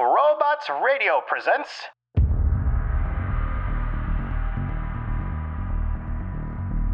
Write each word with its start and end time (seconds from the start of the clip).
Robots 0.00 0.70
Radio 0.82 1.20
presents. 1.28 1.68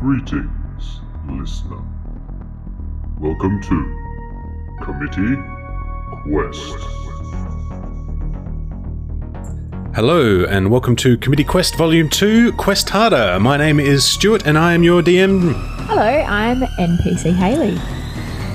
Greetings, 0.00 1.00
listener. 1.30 1.84
Welcome 3.20 3.62
to 3.62 4.76
Committee 4.82 5.36
Quest. 6.24 6.74
Hello, 9.94 10.44
and 10.44 10.72
welcome 10.72 10.96
to 10.96 11.16
Committee 11.18 11.44
Quest 11.44 11.76
Volume 11.76 12.08
2 12.08 12.54
Quest 12.54 12.90
Harder. 12.90 13.38
My 13.38 13.56
name 13.56 13.78
is 13.78 14.04
Stuart, 14.04 14.44
and 14.48 14.58
I 14.58 14.74
am 14.74 14.82
your 14.82 15.00
DM. 15.00 15.52
Hello, 15.86 16.02
I'm 16.02 16.62
NPC 16.62 17.32
Haley. 17.32 17.76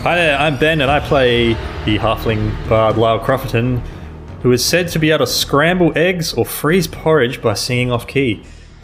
Hi 0.02 0.16
there, 0.16 0.38
I'm 0.38 0.58
Ben, 0.60 0.82
and 0.82 0.92
I 0.92 1.00
play 1.00 1.54
the 1.86 1.98
halfling 1.98 2.52
bard 2.68 2.98
Lyle 2.98 3.18
Crofferton, 3.18 3.82
who 4.42 4.52
is 4.52 4.64
said 4.66 4.88
to 4.90 5.00
be 5.00 5.12
able 5.12 5.26
to 5.26 5.32
scramble 5.32 5.92
eggs 5.96 6.34
or 6.34 6.46
freeze 6.46 6.88
porridge 6.88 7.42
by 7.42 7.54
singing 7.54 7.92
off 7.92 8.08
key. 8.08 8.44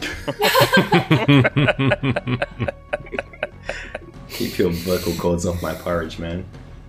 Keep 4.30 4.58
your 4.58 4.70
vocal 4.70 5.12
cords 5.14 5.44
off 5.46 5.60
my 5.60 5.74
porridge, 5.74 6.20
man. 6.20 6.44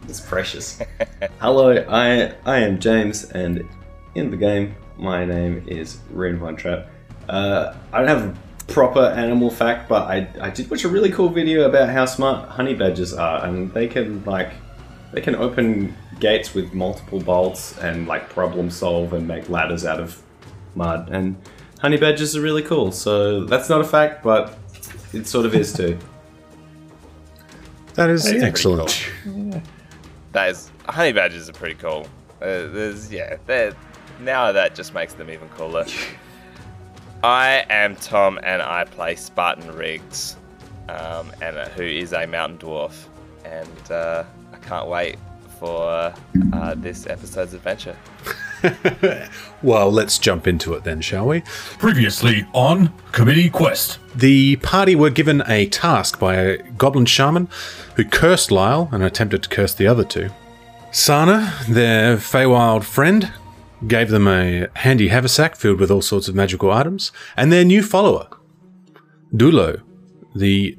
It's 0.08 0.20
precious. 0.20 0.80
Hello, 1.42 1.72
I 1.90 2.36
I 2.46 2.60
am 2.60 2.80
James, 2.80 3.24
and 3.32 3.68
in 4.14 4.30
the 4.30 4.38
game, 4.38 4.76
my 4.98 5.26
name 5.26 5.64
is 5.68 6.00
Rune 6.12 6.38
Von 6.38 6.56
Trapp. 6.56 6.88
Uh, 7.28 7.76
I 7.92 8.00
don't 8.00 8.08
have 8.08 8.26
a 8.28 8.36
proper 8.72 9.02
animal 9.02 9.50
fact, 9.50 9.90
but 9.90 10.04
I, 10.04 10.28
I 10.42 10.50
did 10.52 10.70
watch 10.70 10.84
a 10.84 10.90
really 10.90 11.12
cool 11.12 11.30
video 11.30 11.68
about 11.68 11.90
how 11.90 12.06
smart 12.06 12.50
honey 12.50 12.76
badgers 12.76 13.14
are, 13.14 13.44
and 13.46 13.74
they 13.74 13.88
can 13.88 14.24
like 14.26 14.52
they 15.12 15.22
can 15.22 15.36
open 15.36 15.96
gates 16.20 16.54
with 16.54 16.74
multiple 16.74 17.20
bolts 17.20 17.78
and 17.80 18.08
like 18.08 18.30
problem 18.30 18.70
solve 18.70 19.14
and 19.14 19.28
make 19.28 19.50
ladders 19.50 19.86
out 19.86 20.00
of 20.00 20.22
mud. 20.76 21.10
And 21.10 21.36
honey 21.80 21.98
badgers 21.98 22.36
are 22.36 22.42
really 22.42 22.62
cool. 22.62 22.92
So 22.92 23.46
that's 23.46 23.70
not 23.70 23.82
a 23.82 23.84
fact, 23.84 24.24
but 24.24 24.58
it 25.14 25.28
sort 25.28 25.46
of 25.46 25.56
is 25.56 25.74
too. 25.74 25.98
That 27.96 28.12
is 28.12 28.24
pretty 28.24 28.46
excellent. 28.46 29.10
That 30.32 30.52
is, 30.52 30.72
honey 30.88 31.12
badgers 31.12 31.50
are 31.50 31.54
pretty 31.54 31.76
cool. 31.76 32.08
Uh, 32.40 32.68
there's, 32.68 33.12
yeah, 33.12 33.38
they're, 33.48 33.74
now 34.22 34.52
that 34.52 34.76
just 34.76 34.94
makes 34.94 35.14
them 35.16 35.30
even 35.30 35.50
cooler. 35.50 35.86
I 37.24 37.66
am 37.70 37.96
Tom, 37.96 38.40
and 38.44 38.62
I 38.62 38.86
play 38.86 39.16
Spartan 39.16 39.76
Riggs, 39.76 40.38
um, 40.88 41.34
and 41.42 41.58
uh, 41.58 41.68
who 41.70 41.84
is 41.84 42.14
a 42.14 42.28
mountain 42.28 42.60
dwarf, 42.60 43.08
and 43.44 43.92
uh, 43.92 44.24
I 44.54 44.58
can't 44.58 44.88
wait 44.88 45.18
for 45.60 46.14
uh, 46.54 46.76
this 46.76 47.08
episode's 47.08 47.54
adventure. 47.54 47.96
Well, 49.62 49.92
let's 49.92 50.18
jump 50.18 50.48
into 50.48 50.74
it 50.74 50.86
then, 50.86 51.02
shall 51.02 51.28
we? 51.28 51.42
Previously 51.80 52.48
on 52.54 52.94
Committee 53.12 53.50
Quest. 53.50 54.00
The 54.16 54.56
party 54.58 54.96
were 54.96 55.10
given 55.10 55.44
a 55.48 55.68
task 55.68 56.18
by 56.18 56.36
a 56.36 56.58
goblin 56.72 57.06
shaman 57.06 57.50
who 57.96 58.06
cursed 58.06 58.52
Lyle 58.52 58.88
and 58.94 59.04
attempted 59.04 59.44
to 59.44 59.50
curse 59.50 59.74
the 59.74 59.88
other 59.88 60.06
two. 60.06 60.30
Sana, 60.92 61.54
their 61.68 62.16
Feywild 62.16 62.86
friend, 62.86 63.34
gave 63.86 64.10
them 64.10 64.28
a 64.28 64.68
handy 64.76 65.10
haversack 65.10 65.58
filled 65.58 65.80
with 65.80 65.92
all 65.92 66.02
sorts 66.02 66.30
of 66.30 66.36
magical 66.36 66.72
items, 66.72 67.12
and 67.36 67.52
their 67.52 67.66
new 67.66 67.84
follower, 67.84 68.28
Dulo, 69.34 69.82
the 70.34 70.78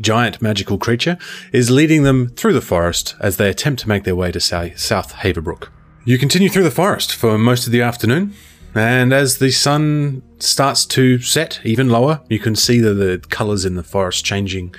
giant 0.00 0.40
magical 0.42 0.78
creature, 0.78 1.16
is 1.52 1.70
leading 1.70 2.02
them 2.02 2.28
through 2.28 2.52
the 2.52 2.60
forest 2.60 3.14
as 3.20 3.36
they 3.36 3.48
attempt 3.48 3.80
to 3.82 3.88
make 3.88 4.04
their 4.04 4.16
way 4.16 4.32
to 4.32 4.40
Sou- 4.40 4.76
South 4.76 5.12
Haverbrook. 5.14 5.68
You 6.04 6.18
continue 6.18 6.48
through 6.48 6.64
the 6.64 6.70
forest 6.70 7.14
for 7.14 7.38
most 7.38 7.66
of 7.66 7.72
the 7.72 7.80
afternoon, 7.82 8.34
and 8.74 9.12
as 9.12 9.38
the 9.38 9.50
sun 9.52 10.22
starts 10.38 10.84
to 10.86 11.18
set 11.20 11.60
even 11.64 11.88
lower, 11.88 12.20
you 12.28 12.38
can 12.38 12.56
see 12.56 12.80
the, 12.80 12.92
the 12.92 13.18
colours 13.30 13.64
in 13.64 13.74
the 13.76 13.82
forest 13.84 14.24
changing 14.24 14.74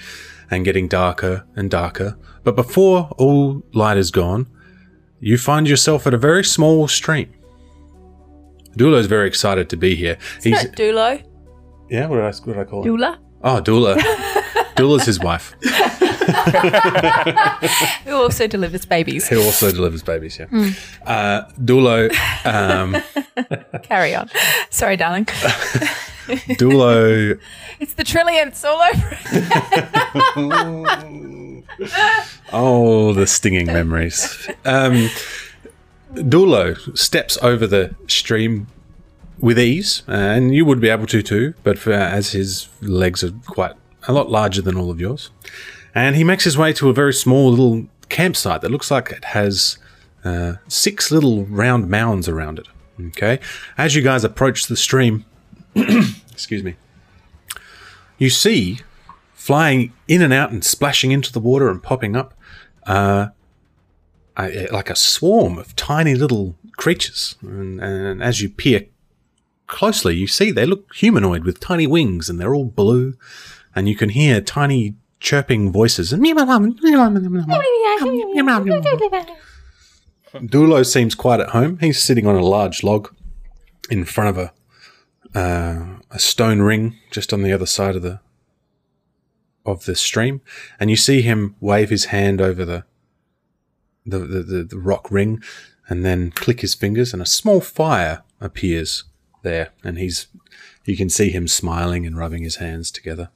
and 0.51 0.66
getting 0.66 0.88
darker 0.88 1.45
and 1.56 1.72
darker. 1.72 2.18
But 2.44 2.56
before 2.56 3.09
all 3.18 3.63
light 3.73 3.97
is 3.97 4.12
gone, 4.12 4.47
you 5.19 5.38
find 5.38 5.68
yourself 5.68 6.06
at 6.06 6.13
a 6.13 6.18
very 6.18 6.44
small 6.44 6.88
stream. 6.88 7.34
Dulo's 8.78 9.06
very 9.07 9.28
excited 9.28 9.69
to 9.69 9.78
be 9.78 9.95
here. 9.95 10.18
He's 10.44 10.63
Not 10.63 10.75
Dulo. 10.75 11.23
yeah. 11.89 12.07
What 12.07 12.18
did 12.18 12.25
I, 12.25 12.28
what 12.28 12.45
did 12.45 12.57
I 12.57 12.63
call 12.66 12.81
him? 12.84 12.88
Dula. 12.97 13.19
Oh, 13.41 13.62
Dula. 13.62 13.95
Dula's 14.75 15.06
his 15.06 15.19
wife. 15.19 15.56
Who 18.06 18.13
also 18.13 18.47
delivers 18.47 18.86
babies. 18.86 19.28
Who 19.28 19.41
also 19.41 19.72
delivers 19.72 20.03
babies. 20.03 20.40
Yeah. 20.40 20.46
Uh, 21.06 21.44
Dulo. 21.59 22.09
Um, 22.46 22.97
Carry 23.84 24.16
on. 24.16 24.30
Sorry, 24.69 24.96
darling. 24.97 25.25
Dulo 26.58 27.40
It's 27.80 27.94
the 27.94 28.03
trillionths 28.03 28.63
all 28.66 28.81
over. 28.81 29.18
Oh, 32.52 33.13
the 33.13 33.28
stinging 33.28 33.68
memories. 33.68 34.50
Um, 34.66 35.09
Dulo 36.13 36.97
steps 36.97 37.38
over 37.42 37.68
the 37.68 37.94
stream 38.07 38.68
with 39.40 39.59
ease, 39.59 40.03
and 40.07 40.56
you 40.56 40.63
would 40.66 40.80
be 40.80 40.88
able 40.90 41.06
to 41.07 41.22
too, 41.22 41.53
but 41.63 41.78
for, 41.78 41.92
as 41.92 42.31
his 42.31 42.69
legs 42.81 43.22
are 43.24 43.31
quite 43.46 43.74
a 44.07 44.13
lot 44.13 44.29
larger 44.29 44.61
than 44.61 44.75
all 44.77 44.91
of 44.91 44.99
yours. 44.99 45.29
And 45.93 46.16
he 46.16 46.23
makes 46.23 46.43
his 46.43 46.57
way 46.57 46.73
to 46.73 46.89
a 46.89 46.93
very 46.93 47.13
small 47.13 47.49
little 47.49 47.85
campsite 48.09 48.61
that 48.61 48.71
looks 48.71 48.91
like 48.91 49.11
it 49.11 49.25
has 49.25 49.77
uh, 50.23 50.55
six 50.67 51.11
little 51.11 51.45
round 51.45 51.89
mounds 51.89 52.27
around 52.27 52.59
it. 52.59 52.67
Okay. 53.07 53.39
As 53.77 53.95
you 53.95 54.01
guys 54.01 54.23
approach 54.23 54.67
the 54.67 54.75
stream, 54.77 55.25
excuse 56.31 56.63
me, 56.63 56.75
you 58.17 58.29
see 58.29 58.79
flying 59.33 59.94
in 60.07 60.21
and 60.21 60.33
out 60.33 60.51
and 60.51 60.63
splashing 60.63 61.11
into 61.11 61.31
the 61.31 61.39
water 61.39 61.69
and 61.69 61.81
popping 61.83 62.15
up, 62.15 62.33
uh, 62.88 63.27
a- 64.38 64.67
like 64.67 64.89
a 64.89 64.95
swarm 64.95 65.57
of 65.57 65.75
tiny 65.75 66.15
little 66.15 66.55
creatures. 66.77 67.35
And, 67.41 67.79
and 67.81 68.23
as 68.23 68.41
you 68.41 68.49
peer 68.49 68.85
closely, 69.67 70.15
you 70.15 70.27
see 70.27 70.51
they 70.51 70.65
look 70.65 70.94
humanoid 70.95 71.44
with 71.44 71.59
tiny 71.59 71.88
wings 71.88 72.29
and 72.29 72.39
they're 72.39 72.55
all 72.55 72.65
blue. 72.65 73.15
And 73.75 73.90
you 73.90 73.96
can 73.96 74.09
hear 74.09 74.41
tiny 74.41 74.96
chirping 75.19 75.72
voices. 75.72 76.13
And 76.13 76.22
Dulo 80.34 80.86
seems 80.86 81.16
quite 81.16 81.40
at 81.40 81.50
home. 81.50 81.78
He's 81.80 82.02
sitting 82.03 82.28
on 82.28 82.36
a 82.36 82.44
large 82.44 82.84
log 82.84 83.13
in 83.90 84.06
front 84.06 84.38
of 84.38 84.38
a 84.38 84.53
uh, 85.36 85.97
a 86.12 86.19
stone 86.19 86.62
ring 86.62 86.96
just 87.12 87.34
on 87.34 87.41
the 87.41 87.52
other 87.52 87.66
side 87.66 87.96
of 87.96 88.02
the 88.02 88.19
of 89.66 89.86
the 89.86 89.96
stream, 89.96 90.42
and 90.80 90.90
you 90.90 90.96
see 90.96 91.22
him 91.22 91.56
wave 91.59 91.90
his 91.90 92.06
hand 92.06 92.40
over 92.40 92.63
the 92.63 92.86
the, 94.06 94.19
the, 94.19 94.44
the, 94.44 94.63
the 94.63 94.78
rock 94.78 95.09
ring, 95.09 95.42
and 95.90 96.06
then 96.06 96.31
click 96.31 96.62
his 96.62 96.75
fingers, 96.75 97.12
and 97.12 97.22
a 97.22 97.25
small 97.25 97.59
fire 97.59 98.24
appears 98.40 99.03
there, 99.42 99.72
and 99.84 99.97
he's 99.97 100.28
you 100.86 100.96
can 100.96 101.09
see 101.09 101.30
him 101.31 101.47
smiling 101.47 102.06
and 102.06 102.18
rubbing 102.18 102.44
his 102.44 102.57
hands 102.57 102.92
together. 102.92 103.30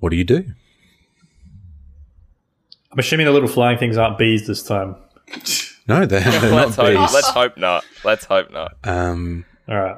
What 0.00 0.10
do 0.10 0.16
you 0.16 0.24
do? 0.24 0.44
I'm 2.92 2.98
assuming 2.98 3.26
the 3.26 3.32
little 3.32 3.48
flying 3.48 3.78
things 3.78 3.96
aren't 3.96 4.18
bees 4.18 4.46
this 4.46 4.62
time. 4.62 4.96
No, 5.86 6.06
they're, 6.06 6.20
they're 6.20 6.50
let's 6.50 6.76
not 6.76 6.86
hope. 6.86 6.98
bees. 6.98 7.14
Let's 7.14 7.28
hope 7.30 7.56
not. 7.56 7.84
Let's 8.04 8.24
hope 8.24 8.50
not. 8.50 8.76
Um, 8.84 9.44
All 9.68 9.78
right. 9.78 9.96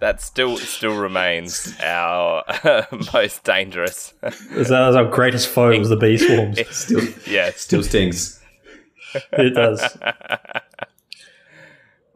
That 0.00 0.22
still 0.22 0.56
still 0.56 0.96
remains 0.96 1.74
our 1.82 2.42
most 3.12 3.44
dangerous. 3.44 4.14
Is 4.52 4.68
that 4.68 4.88
is 4.88 4.96
our 4.96 5.04
greatest 5.04 5.48
foe 5.48 5.78
was 5.78 5.90
the 5.90 5.96
bee 5.96 6.16
swarms? 6.16 6.58
Still, 6.74 7.02
yeah, 7.26 7.48
it 7.48 7.58
still 7.58 7.82
stings. 7.82 8.40
it 9.32 9.54
does. 9.54 9.98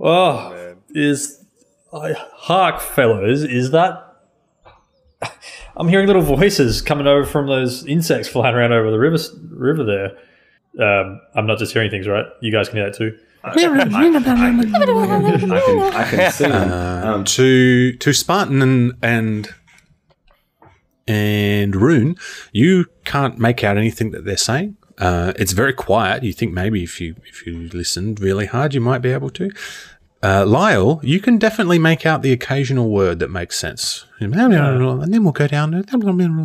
Oh, 0.00 0.76
is 0.94 1.44
I 1.92 2.14
hark, 2.14 2.80
fellows? 2.80 3.42
Is 3.44 3.70
that? 3.72 4.16
I'm 5.76 5.88
hearing 5.88 6.06
little 6.06 6.22
voices 6.22 6.82
coming 6.82 7.06
over 7.06 7.24
from 7.24 7.48
those 7.48 7.86
insects 7.86 8.28
flying 8.28 8.54
around 8.54 8.72
over 8.72 8.90
the 8.90 8.98
river 8.98 9.18
river 9.50 9.84
there. 9.84 10.10
Um, 10.80 11.20
I'm 11.34 11.46
not 11.46 11.58
just 11.58 11.72
hearing 11.72 11.90
things, 11.90 12.08
right? 12.08 12.26
You 12.40 12.52
guys 12.52 12.68
can 12.68 12.78
hear 12.78 12.86
that 12.86 12.96
too. 12.96 13.18
I 13.44 13.54
can, 15.60 15.94
I 15.94 16.10
can 16.10 16.32
see 16.32 16.46
them. 16.46 16.72
Um, 17.04 17.24
to 17.24 17.92
to 17.92 18.12
Spartan 18.12 18.62
and 18.62 18.92
and 19.02 19.54
and 21.06 21.76
Rune, 21.76 22.16
you 22.52 22.86
can't 23.04 23.38
make 23.38 23.62
out 23.62 23.76
anything 23.76 24.10
that 24.12 24.24
they're 24.24 24.36
saying. 24.36 24.76
Uh, 24.96 25.32
it's 25.36 25.52
very 25.52 25.72
quiet. 25.72 26.22
You 26.22 26.32
think 26.32 26.52
maybe 26.52 26.84
if 26.84 27.00
you 27.00 27.16
if 27.26 27.46
you 27.46 27.68
listened 27.68 28.20
really 28.20 28.46
hard, 28.46 28.74
you 28.74 28.80
might 28.80 29.02
be 29.02 29.10
able 29.10 29.30
to. 29.30 29.50
Uh, 30.24 30.46
Lyle, 30.46 31.00
you 31.02 31.20
can 31.20 31.36
definitely 31.36 31.78
make 31.78 32.06
out 32.06 32.22
the 32.22 32.32
occasional 32.32 32.88
word 32.88 33.18
that 33.18 33.30
makes 33.30 33.58
sense. 33.58 34.06
And 34.20 34.32
then 34.32 35.22
we'll 35.22 35.32
go 35.32 35.46
down. 35.46 35.84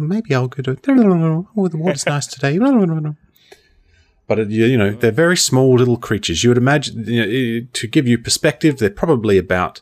Maybe 0.07 0.35
I'll 0.35 0.49
go 0.49 0.61
to. 0.63 0.71
Oh, 1.55 1.67
the 1.69 1.77
water's 1.77 2.05
nice 2.05 2.27
today. 2.27 2.59
but 4.27 4.49
you 4.49 4.65
you 4.65 4.77
know 4.77 4.91
they're 4.91 5.11
very 5.11 5.37
small 5.37 5.75
little 5.75 5.95
creatures. 5.95 6.43
You 6.43 6.49
would 6.49 6.57
imagine 6.57 7.05
you 7.05 7.61
know, 7.61 7.67
to 7.71 7.87
give 7.87 8.05
you 8.05 8.17
perspective, 8.17 8.79
they're 8.79 8.89
probably 8.89 9.37
about 9.37 9.79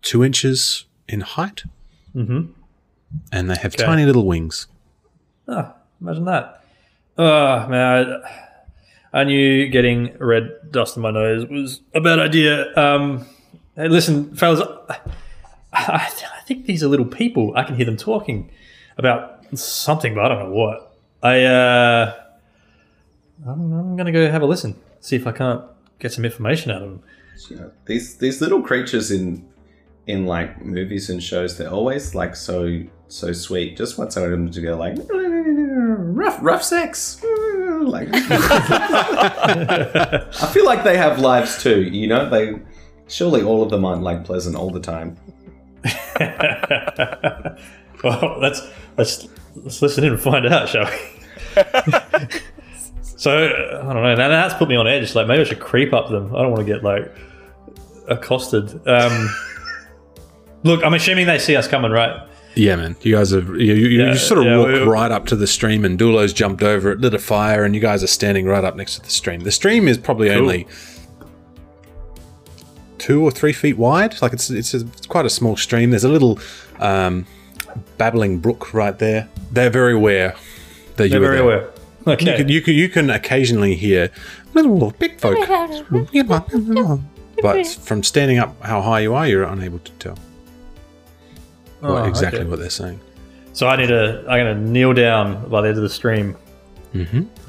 two 0.00 0.24
inches 0.24 0.86
in 1.06 1.20
height, 1.20 1.64
mm-hmm. 2.14 2.52
and 3.30 3.50
they 3.50 3.56
have 3.56 3.74
Okay. 3.74 3.84
tiny 3.84 4.06
little 4.06 4.26
wings. 4.26 4.66
Ah, 5.46 5.74
imagine 6.00 6.24
that. 6.24 6.64
Oh 7.18 7.68
man, 7.68 8.12
I, 8.12 8.49
I 9.12 9.24
knew 9.24 9.68
getting 9.68 10.16
red 10.18 10.70
dust 10.70 10.96
in 10.96 11.02
my 11.02 11.10
nose 11.10 11.46
was 11.46 11.80
a 11.94 12.00
bad 12.00 12.18
idea. 12.18 12.76
Um, 12.76 13.26
hey, 13.74 13.88
listen, 13.88 14.34
fellas, 14.36 14.60
I, 14.88 14.98
I, 15.72 16.12
I 16.36 16.40
think 16.46 16.66
these 16.66 16.82
are 16.82 16.88
little 16.88 17.06
people. 17.06 17.52
I 17.56 17.64
can 17.64 17.74
hear 17.74 17.86
them 17.86 17.96
talking 17.96 18.50
about 18.98 19.44
something, 19.58 20.14
but 20.14 20.24
I 20.24 20.28
don't 20.28 20.50
know 20.50 20.54
what. 20.54 20.96
I 21.22 21.42
uh, 21.42 22.14
I'm, 23.46 23.72
I'm 23.72 23.96
gonna 23.96 24.12
go 24.12 24.30
have 24.30 24.42
a 24.42 24.46
listen, 24.46 24.76
see 25.00 25.16
if 25.16 25.26
I 25.26 25.32
can't 25.32 25.62
get 25.98 26.12
some 26.12 26.24
information 26.24 26.70
out 26.70 26.82
of 26.82 26.90
them. 26.90 27.72
These 27.86 28.16
these 28.16 28.40
little 28.40 28.62
creatures 28.62 29.10
in 29.10 29.48
in 30.06 30.26
like 30.26 30.64
movies 30.64 31.10
and 31.10 31.22
shows, 31.22 31.58
they're 31.58 31.70
always 31.70 32.14
like 32.14 32.36
so 32.36 32.82
so 33.08 33.32
sweet. 33.32 33.76
Just 33.76 33.98
want 33.98 34.12
some 34.12 34.22
of 34.22 34.30
them 34.30 34.50
to 34.50 34.60
go 34.60 34.76
like 34.76 34.96
rough 35.10 36.38
rough 36.42 36.62
sex. 36.62 37.22
Like 37.90 38.08
I 38.12 38.20
feel 40.52 40.64
like 40.64 40.84
they 40.84 40.96
have 40.96 41.18
lives 41.18 41.62
too. 41.62 41.82
You 41.82 42.06
know, 42.06 42.30
they 42.30 42.54
surely 43.08 43.42
all 43.42 43.62
of 43.62 43.70
them 43.70 43.84
aren't 43.84 44.02
like 44.02 44.24
pleasant 44.24 44.56
all 44.56 44.70
the 44.70 44.80
time. 44.80 45.16
Well, 48.02 48.38
let's 48.40 48.62
let's 48.96 49.28
let's 49.56 49.82
listen 49.82 50.04
in 50.04 50.12
and 50.12 50.20
find 50.20 50.46
out, 50.46 50.68
shall 50.68 50.86
we? 50.86 51.56
so 53.02 53.80
I 53.82 53.92
don't 53.92 54.02
know. 54.02 54.14
Now 54.14 54.28
that's 54.28 54.54
put 54.54 54.68
me 54.68 54.76
on 54.76 54.86
edge. 54.86 55.14
Like 55.14 55.26
maybe 55.26 55.42
I 55.42 55.44
should 55.44 55.60
creep 55.60 55.92
up 55.92 56.08
them. 56.08 56.34
I 56.34 56.42
don't 56.42 56.52
want 56.52 56.66
to 56.66 56.72
get 56.72 56.82
like 56.82 57.14
accosted. 58.08 58.86
Um, 58.88 59.28
look, 60.62 60.84
I'm 60.84 60.94
assuming 60.94 61.26
they 61.26 61.38
see 61.38 61.56
us 61.56 61.68
coming, 61.68 61.90
right? 61.90 62.28
Yeah, 62.56 62.76
man. 62.76 62.96
You 63.02 63.14
guys 63.14 63.32
are 63.32 63.40
you, 63.56 63.74
you, 63.74 64.04
you 64.06 64.14
sort 64.16 64.38
of 64.40 64.44
yeah, 64.46 64.58
walk 64.58 64.66
we- 64.68 64.78
right 64.80 65.10
up 65.10 65.26
to 65.26 65.36
the 65.36 65.46
stream, 65.46 65.84
and 65.84 65.98
Dulo's 65.98 66.32
jumped 66.32 66.62
over 66.62 66.90
it, 66.92 67.00
lit 67.00 67.14
a 67.14 67.18
fire, 67.18 67.64
and 67.64 67.74
you 67.74 67.80
guys 67.80 68.02
are 68.02 68.08
standing 68.08 68.46
right 68.46 68.64
up 68.64 68.74
next 68.76 68.96
to 68.96 69.02
the 69.02 69.10
stream. 69.10 69.40
The 69.40 69.52
stream 69.52 69.86
is 69.86 69.96
probably 69.98 70.30
only 70.30 70.66
two 72.98 73.22
or 73.22 73.30
three 73.30 73.52
feet 73.52 73.78
wide. 73.78 74.20
Like 74.20 74.32
it's 74.32 74.50
it's, 74.50 74.74
a, 74.74 74.80
it's 74.80 75.06
quite 75.06 75.26
a 75.26 75.30
small 75.30 75.56
stream. 75.56 75.90
There's 75.90 76.04
a 76.04 76.08
little 76.08 76.38
um, 76.80 77.26
babbling 77.98 78.38
brook 78.40 78.74
right 78.74 78.98
there. 78.98 79.28
They're 79.52 79.70
very 79.70 79.94
aware 79.94 80.34
that 80.96 81.04
you 81.04 81.10
They're 81.10 81.20
were 81.20 81.26
very 81.26 81.36
there. 81.38 81.44
aware. 81.60 81.70
Okay. 82.06 82.30
You 82.30 82.36
can, 82.36 82.48
you 82.48 82.60
can 82.62 82.74
you 82.74 82.88
can 82.88 83.10
occasionally 83.10 83.74
hear 83.74 84.10
little 84.54 84.90
big 84.98 85.20
folk, 85.20 85.36
but 87.42 87.66
from 87.66 88.02
standing 88.02 88.38
up 88.38 88.60
how 88.62 88.80
high 88.82 89.00
you 89.00 89.14
are, 89.14 89.26
you're 89.28 89.44
unable 89.44 89.78
to 89.80 89.92
tell 89.92 90.18
what, 91.80 91.90
Oh, 91.90 92.04
exactly 92.04 92.40
okay. 92.40 92.48
what 92.48 92.58
they're 92.58 92.70
saying. 92.70 93.00
So 93.52 93.66
I 93.66 93.76
need 93.76 93.88
to. 93.88 94.20
I'm 94.28 94.44
going 94.44 94.56
to 94.56 94.70
kneel 94.70 94.92
down 94.92 95.48
by 95.48 95.60
the 95.62 95.68
edge 95.68 95.76
of 95.76 95.82
the 95.82 95.88
stream. 95.90 96.36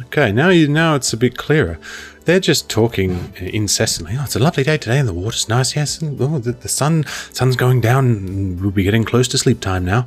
Okay, 0.07 0.31
now 0.31 0.49
you 0.49 0.67
now 0.67 0.95
it's 0.95 1.13
a 1.13 1.17
bit 1.17 1.37
clearer. 1.37 1.79
They're 2.25 2.39
just 2.39 2.69
talking 2.69 3.33
incessantly. 3.39 4.13
Oh, 4.17 4.23
it's 4.23 4.35
a 4.35 4.39
lovely 4.39 4.63
day 4.63 4.77
today, 4.77 4.99
and 4.99 5.07
the 5.07 5.13
water's 5.13 5.49
nice. 5.49 5.75
Yes, 5.75 5.99
and 6.01 6.19
oh, 6.21 6.37
the, 6.39 6.51
the 6.51 6.67
sun 6.69 7.05
sun's 7.31 7.55
going 7.55 7.81
down. 7.81 8.05
and 8.05 8.61
We'll 8.61 8.71
be 8.71 8.83
getting 8.83 9.03
close 9.03 9.27
to 9.29 9.37
sleep 9.39 9.59
time 9.59 9.83
now. 9.85 10.03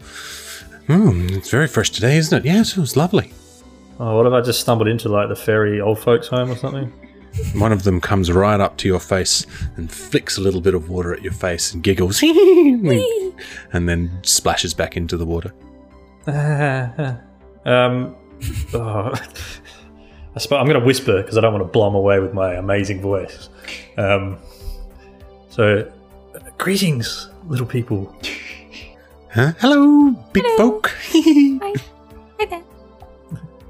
Hmm, 0.86 1.26
it's 1.30 1.50
very 1.50 1.66
fresh 1.66 1.90
today, 1.90 2.16
isn't 2.16 2.36
it? 2.38 2.44
Yes, 2.44 2.76
it 2.76 2.80
was 2.80 2.96
lovely. 2.96 3.32
Oh, 3.98 4.16
what 4.16 4.26
if 4.26 4.32
I 4.32 4.40
just 4.40 4.60
stumbled 4.60 4.86
into 4.88 5.08
like 5.08 5.28
the 5.28 5.36
fairy 5.36 5.80
old 5.80 5.98
folks' 5.98 6.28
home 6.28 6.50
or 6.50 6.56
something? 6.56 6.92
One 7.54 7.72
of 7.72 7.82
them 7.82 8.00
comes 8.00 8.30
right 8.30 8.60
up 8.60 8.76
to 8.78 8.88
your 8.88 9.00
face 9.00 9.44
and 9.76 9.90
flicks 9.90 10.38
a 10.38 10.40
little 10.40 10.60
bit 10.60 10.74
of 10.74 10.88
water 10.88 11.12
at 11.14 11.22
your 11.22 11.32
face 11.32 11.72
and 11.74 11.82
giggles, 11.82 12.22
and 13.72 13.88
then 13.88 14.10
splashes 14.22 14.72
back 14.74 14.96
into 14.96 15.16
the 15.16 15.26
water. 15.26 15.52
um, 17.66 18.14
oh, 18.72 19.12
I 20.34 20.38
suppose 20.38 20.58
I'm 20.60 20.66
going 20.66 20.78
to 20.80 20.84
whisper 20.86 21.22
because 21.22 21.36
I 21.36 21.40
don't 21.40 21.52
want 21.52 21.64
to 21.64 21.70
blow 21.70 21.86
'em 21.88 21.94
away 21.94 22.20
with 22.20 22.34
my 22.34 22.54
amazing 22.54 23.00
voice. 23.02 23.48
Um, 23.96 24.38
so, 25.48 25.90
greetings, 26.58 27.28
little 27.46 27.66
people. 27.66 28.14
Huh? 29.32 29.52
Hello, 29.58 30.10
big 30.32 30.44
folk. 30.56 30.88
Hi 31.12 32.44
there. 32.48 32.62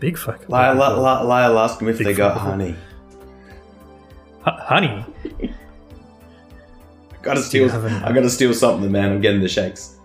Big 0.01 0.19
fuck. 0.19 0.47
Lyle, 0.49 0.75
Lyle, 0.75 1.25
Lyle 1.27 1.59
ask 1.59 1.79
them 1.79 1.89
if 1.89 1.99
Big 1.99 2.07
they 2.09 2.15
got 2.15 2.35
fuck. 2.35 2.43
honey. 2.43 2.75
Hu- 4.45 4.51
honey. 4.63 5.05
Gotta 7.23 7.43
steal. 7.43 7.71
I 7.71 8.13
gotta 8.13 8.29
steal 8.31 8.53
something, 8.55 8.93
man. 8.93 9.13
I'm 9.13 9.21
getting 9.21 9.41
the 9.41 9.49
shakes. 9.49 9.97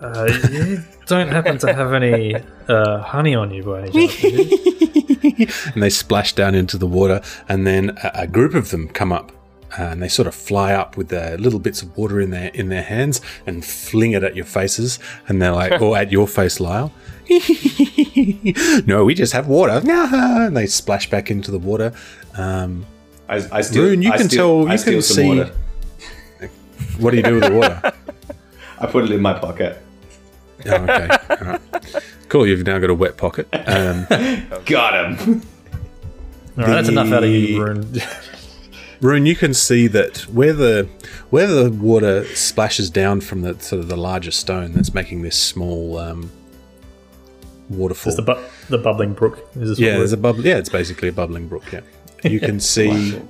Uh, 0.00 0.28
you 0.50 0.82
don't 1.06 1.28
happen 1.28 1.58
to 1.58 1.72
have 1.72 1.92
any 1.92 2.34
uh, 2.68 2.98
honey 3.00 3.34
on 3.34 3.50
you 3.52 3.62
by 3.62 3.82
any 3.82 4.08
chance? 4.08 5.66
and 5.74 5.82
they 5.82 5.90
splash 5.90 6.34
down 6.34 6.54
into 6.54 6.78
the 6.78 6.86
water, 6.86 7.20
and 7.48 7.66
then 7.66 7.90
a, 8.02 8.10
a 8.22 8.26
group 8.26 8.54
of 8.54 8.70
them 8.70 8.88
come 8.88 9.12
up. 9.12 9.32
uh, 9.78 9.82
And 9.84 10.02
they 10.02 10.08
sort 10.08 10.28
of 10.28 10.34
fly 10.34 10.72
up 10.72 10.96
with 10.96 11.08
their 11.08 11.36
little 11.38 11.58
bits 11.58 11.82
of 11.82 11.94
water 11.96 12.20
in 12.20 12.30
their 12.30 12.48
in 12.54 12.68
their 12.68 12.82
hands 12.82 13.20
and 13.46 13.64
fling 13.64 14.12
it 14.12 14.22
at 14.24 14.34
your 14.36 14.46
faces, 14.46 14.98
and 15.28 15.40
they're 15.42 15.52
like, 15.52 15.80
or 15.82 15.96
at 15.96 16.10
your 16.12 16.26
face, 16.28 16.58
Lyle. 16.60 16.90
no, 18.86 19.04
we 19.04 19.14
just 19.14 19.32
have 19.34 19.46
water. 19.46 19.80
And 19.84 20.56
they 20.56 20.66
splash 20.66 21.10
back 21.10 21.30
into 21.30 21.50
the 21.50 21.58
water. 21.58 21.92
Um, 22.34 22.86
I, 23.28 23.36
I 23.52 23.60
steal. 23.62 23.82
Rune, 23.82 24.02
you 24.02 24.12
I 24.12 24.16
can 24.18 24.28
steal, 24.28 24.62
tell- 24.64 24.68
I 24.68 24.72
you 24.72 24.78
steal 24.78 24.92
can 24.94 25.02
some 25.02 25.16
see- 25.16 25.28
water. 25.28 25.52
what 26.98 27.10
do 27.10 27.16
you 27.16 27.22
do 27.22 27.34
with 27.34 27.44
the 27.44 27.52
water? 27.52 27.92
I 28.78 28.86
put 28.86 29.04
it 29.04 29.10
in 29.10 29.20
my 29.22 29.32
pocket. 29.32 29.78
Oh, 30.66 30.72
okay, 30.74 31.08
all 31.30 31.36
right. 31.46 31.60
cool. 32.28 32.46
You've 32.46 32.66
now 32.66 32.78
got 32.78 32.90
a 32.90 32.94
wet 32.94 33.16
pocket. 33.16 33.48
Um, 33.52 34.06
Got 34.66 35.18
him. 35.18 35.42
All 36.58 36.64
right, 36.64 36.66
that's 36.66 36.88
enough 36.88 37.12
out 37.12 37.24
of 37.24 37.30
you, 37.30 37.62
Rune. 37.62 38.00
Rune, 39.02 39.26
you 39.26 39.36
can 39.36 39.52
see 39.54 39.86
that 39.88 40.20
where 40.22 40.52
the 40.54 40.88
where 41.30 41.46
the 41.46 41.70
water 41.70 42.24
splashes 42.34 42.88
down 42.90 43.20
from 43.20 43.42
the 43.42 43.58
sort 43.60 43.80
of 43.80 43.88
the 43.88 43.96
larger 43.96 44.30
stone 44.30 44.72
that's 44.72 44.94
making 44.94 45.20
this 45.22 45.36
small 45.38 45.98
um, 45.98 46.30
waterfall. 47.68 48.12
It's 48.14 48.16
the, 48.24 48.34
bu- 48.34 48.42
the 48.70 48.78
bubbling 48.78 49.12
brook. 49.12 49.46
Is 49.56 49.68
this 49.70 49.78
yeah, 49.78 49.98
there's 49.98 50.12
a 50.12 50.16
bubble. 50.16 50.44
Yeah, 50.44 50.56
it's 50.56 50.70
basically 50.70 51.08
a 51.08 51.12
bubbling 51.12 51.46
brook. 51.48 51.70
Yeah, 51.72 51.80
you 52.30 52.40
can 52.40 52.60
see 52.74 53.20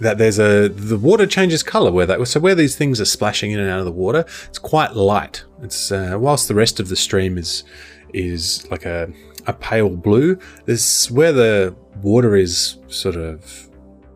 that 0.00 0.18
there's 0.18 0.38
a 0.38 0.68
the 0.68 0.98
water 0.98 1.26
changes 1.26 1.62
color 1.62 1.90
where 1.90 2.06
that 2.06 2.26
so 2.28 2.40
where 2.40 2.54
these 2.54 2.76
things 2.76 3.00
are 3.00 3.06
splashing 3.06 3.52
in 3.52 3.60
and 3.60 3.70
out 3.70 3.78
of 3.78 3.84
the 3.84 3.92
water. 3.92 4.24
It's 4.48 4.58
quite 4.58 4.94
light. 4.94 5.44
It's 5.62 5.90
uh, 5.90 6.16
whilst 6.18 6.48
the 6.48 6.54
rest 6.54 6.80
of 6.80 6.88
the 6.88 6.96
stream 6.96 7.38
is 7.38 7.64
is 8.12 8.68
like 8.70 8.84
a 8.84 9.12
a 9.46 9.52
pale 9.52 9.90
blue. 9.90 10.38
This 10.64 11.10
where 11.10 11.32
the 11.32 11.74
water 12.02 12.36
is 12.36 12.76
sort 12.88 13.16
of 13.16 13.68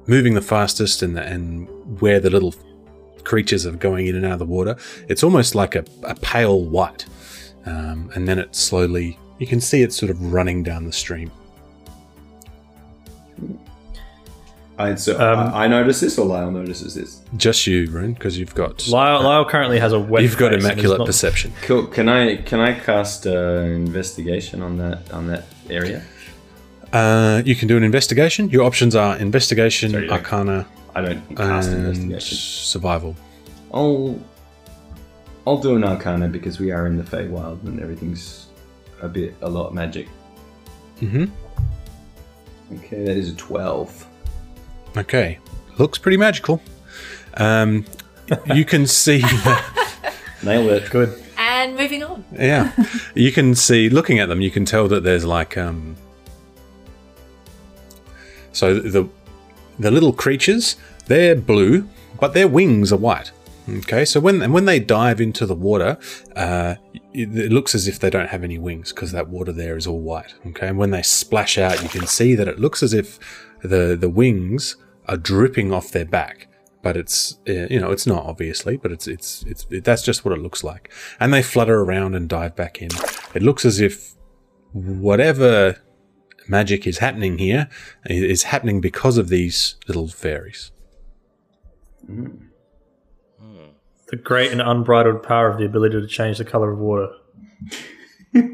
moving 0.07 0.35
the 0.35 0.43
fastest 0.43 1.03
and 1.03 1.17
the, 1.17 1.23
and 1.23 1.69
where 2.01 2.21
the 2.21 2.31
little 2.31 2.55
creatures 3.25 3.65
are 3.65 3.73
going 3.73 4.07
in 4.07 4.17
and 4.17 4.27
out 4.27 4.33
of 4.33 4.39
the 4.41 4.45
water. 4.45 4.77
It's 5.09 5.23
almost 5.23 5.55
like 5.55 5.77
a, 5.77 5.85
a 6.03 6.15
pale 6.17 6.65
white, 6.65 7.07
um, 7.65 8.11
and 8.15 8.27
then 8.27 8.39
it 8.39 8.55
slowly 8.55 9.19
you 9.39 9.47
can 9.47 9.61
see 9.61 9.83
it 9.83 9.93
sort 9.93 10.11
of 10.11 10.33
running 10.33 10.63
down 10.63 10.85
the 10.85 10.93
stream. 10.93 11.33
I, 14.83 14.95
so 14.95 15.13
Um, 15.21 15.39
I, 15.53 15.65
I 15.65 15.69
notice 15.69 16.01
this, 16.01 16.19
or 16.19 16.25
Lyle 16.27 16.51
notices 16.51 16.95
this. 16.95 17.21
Just 17.37 17.67
you, 17.67 17.91
Rune, 17.91 18.15
because 18.15 18.39
you've 18.39 18.55
got 18.55 18.87
Lyle, 18.89 19.23
Lyle 19.23 19.45
currently 19.45 19.79
has 19.79 19.93
a 19.93 20.01
wet. 20.01 20.23
you've 20.23 20.39
got 20.39 20.53
face 20.53 20.55
and 20.55 20.63
is 20.63 20.65
immaculate 20.71 20.99
not- 21.01 21.07
perception. 21.07 21.53
Cool. 21.63 21.87
Can 21.87 22.09
I 22.09 22.37
can 22.37 22.61
I 22.61 22.73
cast 22.79 23.27
uh, 23.27 23.31
investigation 23.85 24.63
on 24.63 24.79
that 24.79 25.11
on 25.13 25.27
that 25.27 25.45
area? 25.69 26.03
Uh, 26.93 27.43
you 27.45 27.55
can 27.55 27.69
do 27.69 27.77
an 27.77 27.85
investigation. 27.85 28.49
Your 28.51 28.65
options 28.65 28.95
are 28.97 29.17
investigation, 29.19 29.91
Sorry, 29.93 30.07
yeah. 30.07 30.13
arcana, 30.13 30.67
I 30.95 31.01
don't 31.03 31.37
cast 31.37 31.69
and 31.69 31.87
investigation. 31.87 32.39
survival. 32.39 33.15
I'll 33.73 34.19
I'll 35.47 35.59
do 35.59 35.77
an 35.77 35.85
arcana 35.85 36.27
because 36.29 36.59
we 36.59 36.73
are 36.73 36.87
in 36.87 36.97
the 36.97 37.05
Feywild 37.05 37.63
and 37.65 37.81
everything's 37.81 38.47
a 39.03 39.09
bit 39.09 39.35
a 39.43 39.49
lot 39.49 39.73
magic. 39.75 40.09
hmm 41.01 41.27
Okay, 42.77 43.05
that 43.05 43.17
is 43.17 43.31
a 43.31 43.37
twelve. 43.37 44.07
Okay, 44.97 45.39
looks 45.79 45.99
pretty 45.99 46.17
magical. 46.17 46.61
Um, 47.35 47.85
you 48.55 48.65
can 48.65 48.87
see 48.87 49.21
that, 49.21 50.15
Nailed 50.43 50.71
it. 50.71 50.91
Good. 50.91 51.23
And 51.39 51.77
moving 51.77 52.03
on. 52.03 52.25
yeah, 52.33 52.73
you 53.15 53.33
can 53.33 53.55
see 53.55 53.89
looking 53.89 54.19
at 54.19 54.29
them, 54.29 54.41
you 54.41 54.51
can 54.51 54.65
tell 54.65 54.89
that 54.89 55.03
there's 55.03 55.25
like 55.25 55.57
um. 55.57 55.97
So 58.53 58.75
the 58.81 59.09
the 59.79 59.91
little 59.91 60.13
creatures, 60.13 60.77
they're 61.07 61.35
blue, 61.37 61.89
but 62.19 62.35
their 62.35 62.49
wings 62.49 62.93
are 62.93 62.97
white. 62.99 63.33
Okay, 63.69 64.05
so 64.05 64.19
when 64.21 64.43
and 64.43 64.53
when 64.53 64.65
they 64.65 64.81
dive 64.81 65.21
into 65.21 65.47
the 65.47 65.55
water, 65.55 65.97
uh, 66.35 66.75
it, 67.15 67.37
it 67.37 67.53
looks 67.53 67.75
as 67.75 67.87
if 67.87 68.01
they 68.01 68.11
don't 68.11 68.29
have 68.29 68.43
any 68.43 68.59
wings 68.59 68.93
because 68.93 69.13
that 69.13 69.29
water 69.29 69.53
there 69.53 69.77
is 69.77 69.87
all 69.87 70.01
white. 70.01 70.35
Okay, 70.49 70.69
and 70.69 70.79
when 70.79 70.91
they 70.91 71.03
splash 71.03 71.57
out, 71.59 71.83
you 71.83 71.89
can 71.89 72.07
see 72.07 72.35
that 72.35 72.49
it 72.49 72.59
looks 72.59 72.83
as 72.83 72.93
if 72.93 73.19
the 73.63 73.97
the 73.99 74.09
wings 74.09 74.77
are 75.07 75.17
dripping 75.17 75.73
off 75.73 75.91
their 75.91 76.05
back, 76.05 76.49
but 76.83 76.97
it's 76.97 77.39
uh, 77.49 77.67
you 77.71 77.81
know 77.81 77.91
it's 77.91 78.07
not 78.07 78.25
obviously, 78.25 78.77
but 78.77 78.93
it's 78.93 79.07
it's 79.07 79.45
it's 79.47 79.67
it, 79.71 79.85
that's 79.85 80.03
just 80.03 80.25
what 80.25 80.37
it 80.37 80.41
looks 80.41 80.65
like. 80.65 80.93
And 81.19 81.33
they 81.33 81.43
flutter 81.43 81.81
around 81.81 82.15
and 82.15 82.29
dive 82.29 82.57
back 82.57 82.81
in. 82.81 82.91
It 83.35 83.43
looks 83.43 83.65
as 83.65 83.81
if 83.81 84.15
whatever 84.73 85.77
magic 86.49 86.87
is 86.87 86.99
happening 86.99 87.39
here 87.39 87.69
is 88.07 88.45
happening 88.45 88.81
because 88.81 89.19
of 89.19 89.29
these 89.29 89.77
little 89.87 90.09
fairies. 90.09 90.73
The 92.09 94.17
great 94.17 94.51
and 94.51 94.61
unbridled 94.61 95.23
power 95.23 95.49
of 95.49 95.59
the 95.59 95.65
ability 95.65 96.01
to 96.01 96.07
change 96.07 96.39
the 96.39 96.45
color 96.45 96.73
of 96.73 96.79
water. 96.79 97.11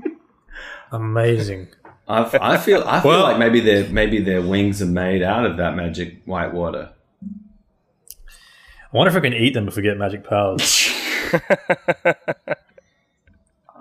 Amazing. 0.93 1.69
I, 2.09 2.23
f- 2.23 2.35
I 2.41 2.57
feel 2.57 2.83
I 2.87 3.01
feel 3.01 3.11
Well- 3.11 3.23
like 3.25 3.39
maybe 3.39 3.61
their 3.61 3.89
maybe 3.89 4.21
their 4.21 4.43
wings 4.43 4.81
are 4.83 4.87
made 4.87 5.23
out 5.23 5.45
of 5.45 5.57
that 5.57 5.75
magic 5.77 6.23
white 6.25 6.53
water. 6.53 6.91
I 8.13 8.97
wonder 8.97 9.09
if 9.09 9.15
we 9.21 9.29
can 9.29 9.37
eat 9.39 9.53
them 9.55 9.67
if 9.69 9.77
we 9.77 9.83
get 9.83 9.99
magic 9.99 10.23
powers. 10.25 10.89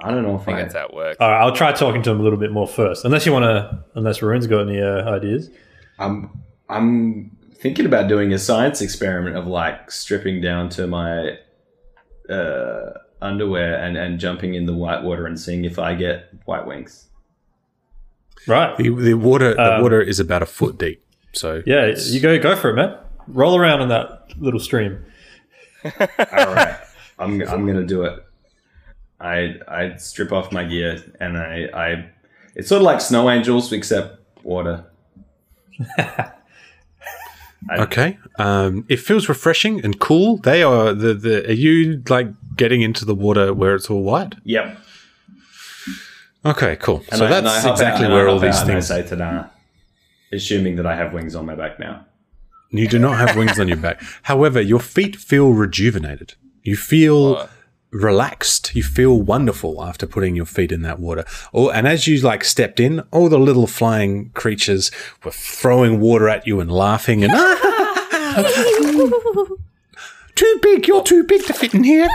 I 0.01 0.11
don't 0.11 0.23
know 0.23 0.35
if 0.35 0.41
I 0.41 0.45
think 0.45 0.57
I. 0.57 0.61
that's 0.63 0.73
how 0.75 0.89
works. 0.93 1.17
All 1.19 1.29
right, 1.29 1.39
I'll 1.41 1.55
try 1.55 1.71
talking 1.71 2.01
to 2.03 2.11
him 2.11 2.19
a 2.19 2.23
little 2.23 2.37
bit 2.39 2.51
more 2.51 2.67
first. 2.67 3.05
Unless 3.05 3.25
you 3.25 3.31
want 3.31 3.43
to, 3.43 3.83
unless 3.95 4.21
Rune's 4.21 4.45
got 4.47 4.67
any 4.67 4.81
uh, 4.81 5.09
ideas. 5.09 5.49
I'm 5.99 6.29
I'm 6.69 7.31
thinking 7.55 7.85
about 7.85 8.07
doing 8.09 8.33
a 8.33 8.37
science 8.39 8.81
experiment 8.81 9.37
of 9.37 9.47
like 9.47 9.89
stripping 9.89 10.41
down 10.41 10.69
to 10.69 10.85
my 10.87 11.37
uh, 12.29 12.91
underwear 13.21 13.77
and 13.81 13.95
and 13.97 14.19
jumping 14.19 14.53
in 14.55 14.65
the 14.65 14.73
white 14.73 15.03
water 15.03 15.25
and 15.27 15.39
seeing 15.39 15.63
if 15.65 15.79
I 15.79 15.95
get 15.95 16.29
white 16.45 16.65
wings. 16.67 17.07
Right. 18.47 18.77
The, 18.77 18.89
the 18.89 19.13
water 19.15 19.53
the 19.53 19.75
Um, 19.77 19.81
water 19.81 20.01
is 20.01 20.19
about 20.19 20.41
a 20.41 20.45
foot 20.45 20.77
deep. 20.77 21.03
So 21.33 21.63
Yeah, 21.65 21.95
you 21.97 22.19
go 22.19 22.37
go 22.39 22.55
for 22.55 22.69
it, 22.69 22.75
man. 22.75 22.97
Roll 23.27 23.57
around 23.57 23.81
in 23.81 23.89
that 23.89 24.27
little 24.39 24.59
stream. 24.59 25.03
All 25.83 26.53
right, 26.53 26.77
I'm 27.19 27.41
I'm 27.41 27.65
gonna 27.65 27.85
do 27.85 28.03
it. 28.03 28.23
I 29.19 29.55
I 29.67 29.95
strip 29.97 30.31
off 30.31 30.51
my 30.51 30.63
gear 30.63 31.03
and 31.19 31.37
I 31.37 31.69
I 31.73 32.05
it's 32.55 32.69
sort 32.69 32.81
of 32.81 32.85
like 32.85 33.01
snow 33.01 33.29
angels 33.29 33.71
except 33.71 34.19
water. 34.43 34.85
Okay. 37.79 38.19
Um, 38.37 38.85
it 38.89 38.99
feels 38.99 39.27
refreshing 39.27 39.83
and 39.83 39.99
cool. 39.99 40.37
They 40.37 40.61
are 40.61 40.93
the, 40.93 41.15
the 41.15 41.47
are 41.49 41.53
you 41.53 42.03
like 42.09 42.27
getting 42.55 42.81
into 42.83 43.05
the 43.05 43.15
water 43.15 43.53
where 43.55 43.73
it's 43.73 43.89
all 43.89 44.03
white? 44.03 44.35
Yep. 44.43 44.77
Okay, 46.45 46.75
cool. 46.77 47.03
And 47.09 47.17
so 47.19 47.25
I- 47.25 47.29
that's 47.29 47.47
hop 47.63 47.65
out 47.65 47.71
exactly 47.71 48.07
where 48.07 48.27
all 48.27 48.39
these 48.39 48.61
things. 48.63 48.91
I 48.91 49.01
say 49.01 49.07
ta-da, 49.09 49.45
assuming 50.31 50.75
that 50.75 50.85
I 50.85 50.95
have 50.95 51.11
wings 51.13 51.35
on 51.35 51.45
my 51.45 51.55
back 51.55 51.79
now. 51.79 52.05
You 52.71 52.87
do 52.87 52.99
not 52.99 53.17
have 53.17 53.35
wings 53.37 53.59
on 53.59 53.67
your 53.67 53.77
back. 53.77 54.01
However, 54.23 54.59
your 54.61 54.79
feet 54.79 55.15
feel 55.15 55.51
rejuvenated. 55.53 56.33
You 56.63 56.75
feel 56.75 57.47
relaxed. 57.91 58.75
You 58.75 58.83
feel 58.83 59.21
wonderful 59.21 59.81
after 59.83 60.05
putting 60.05 60.35
your 60.35 60.45
feet 60.45 60.71
in 60.71 60.81
that 60.81 60.99
water. 60.99 61.23
Oh, 61.53 61.69
and 61.69 61.87
as 61.87 62.05
you 62.07 62.19
like 62.21 62.43
stepped 62.43 62.79
in, 62.79 62.99
all 63.11 63.29
the 63.29 63.39
little 63.39 63.67
flying 63.67 64.31
creatures 64.31 64.91
were 65.23 65.31
throwing 65.31 65.99
water 66.01 66.27
at 66.27 66.45
you 66.45 66.59
and 66.59 66.69
laughing 66.71 67.23
and 67.23 67.31
too 70.35 70.59
big. 70.61 70.87
You're 70.87 71.03
too 71.03 71.23
big 71.23 71.45
to 71.45 71.53
fit 71.53 71.73
in 71.73 71.83
here. 71.85 72.09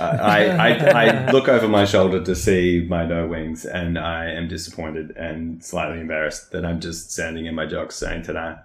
I, 0.00 0.46
I, 0.46 0.68
I 1.06 1.30
look 1.32 1.48
over 1.48 1.68
my 1.68 1.84
shoulder 1.84 2.22
to 2.22 2.34
see 2.34 2.86
my 2.88 3.04
no 3.04 3.26
wings, 3.26 3.64
and 3.64 3.98
I 3.98 4.26
am 4.30 4.48
disappointed 4.48 5.10
and 5.16 5.64
slightly 5.64 6.00
embarrassed 6.00 6.52
that 6.52 6.64
I'm 6.64 6.80
just 6.80 7.12
standing 7.12 7.46
in 7.46 7.54
my 7.54 7.66
jocks 7.66 7.96
saying 7.96 8.22
ta-da. 8.24 8.56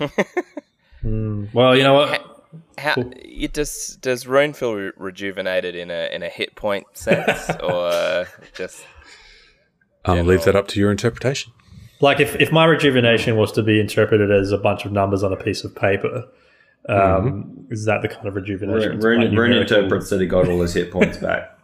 Hmm. 1.04 1.44
Well, 1.52 1.76
you 1.76 1.82
know 1.82 1.92
what? 1.92 2.46
How 2.78 2.94
it 2.96 3.52
does 3.52 3.98
does 4.00 4.26
Rune 4.26 4.54
feel 4.54 4.74
re- 4.74 4.92
rejuvenated 4.96 5.74
in 5.74 5.90
a 5.90 6.08
in 6.10 6.22
a 6.22 6.30
hit 6.30 6.54
point 6.56 6.86
sense, 6.94 7.50
or 7.62 8.26
just 8.54 8.86
I'll 10.06 10.24
leave 10.24 10.44
that 10.44 10.56
up 10.56 10.66
to 10.68 10.80
your 10.80 10.90
interpretation. 10.90 11.52
Like 12.00 12.20
if, 12.20 12.34
if 12.40 12.50
my 12.52 12.64
rejuvenation 12.64 13.36
was 13.36 13.52
to 13.52 13.62
be 13.62 13.80
interpreted 13.80 14.30
as 14.30 14.50
a 14.50 14.58
bunch 14.58 14.84
of 14.84 14.92
numbers 14.92 15.22
on 15.22 15.32
a 15.32 15.36
piece 15.36 15.62
of 15.62 15.74
paper, 15.74 16.26
um, 16.88 17.66
is 17.70 17.84
that 17.86 18.02
the 18.02 18.08
kind 18.08 18.26
of 18.26 18.34
rejuvenation? 18.36 19.00
Rune, 19.00 19.34
Rune 19.36 19.52
interprets 19.52 20.10
that 20.10 20.20
he 20.20 20.26
got 20.26 20.48
all 20.48 20.60
his 20.60 20.74
hit 20.74 20.90
points 20.90 21.18
back. 21.18 21.50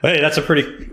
Hey, 0.00 0.20
that's 0.20 0.36
a 0.36 0.42
pretty. 0.42 0.90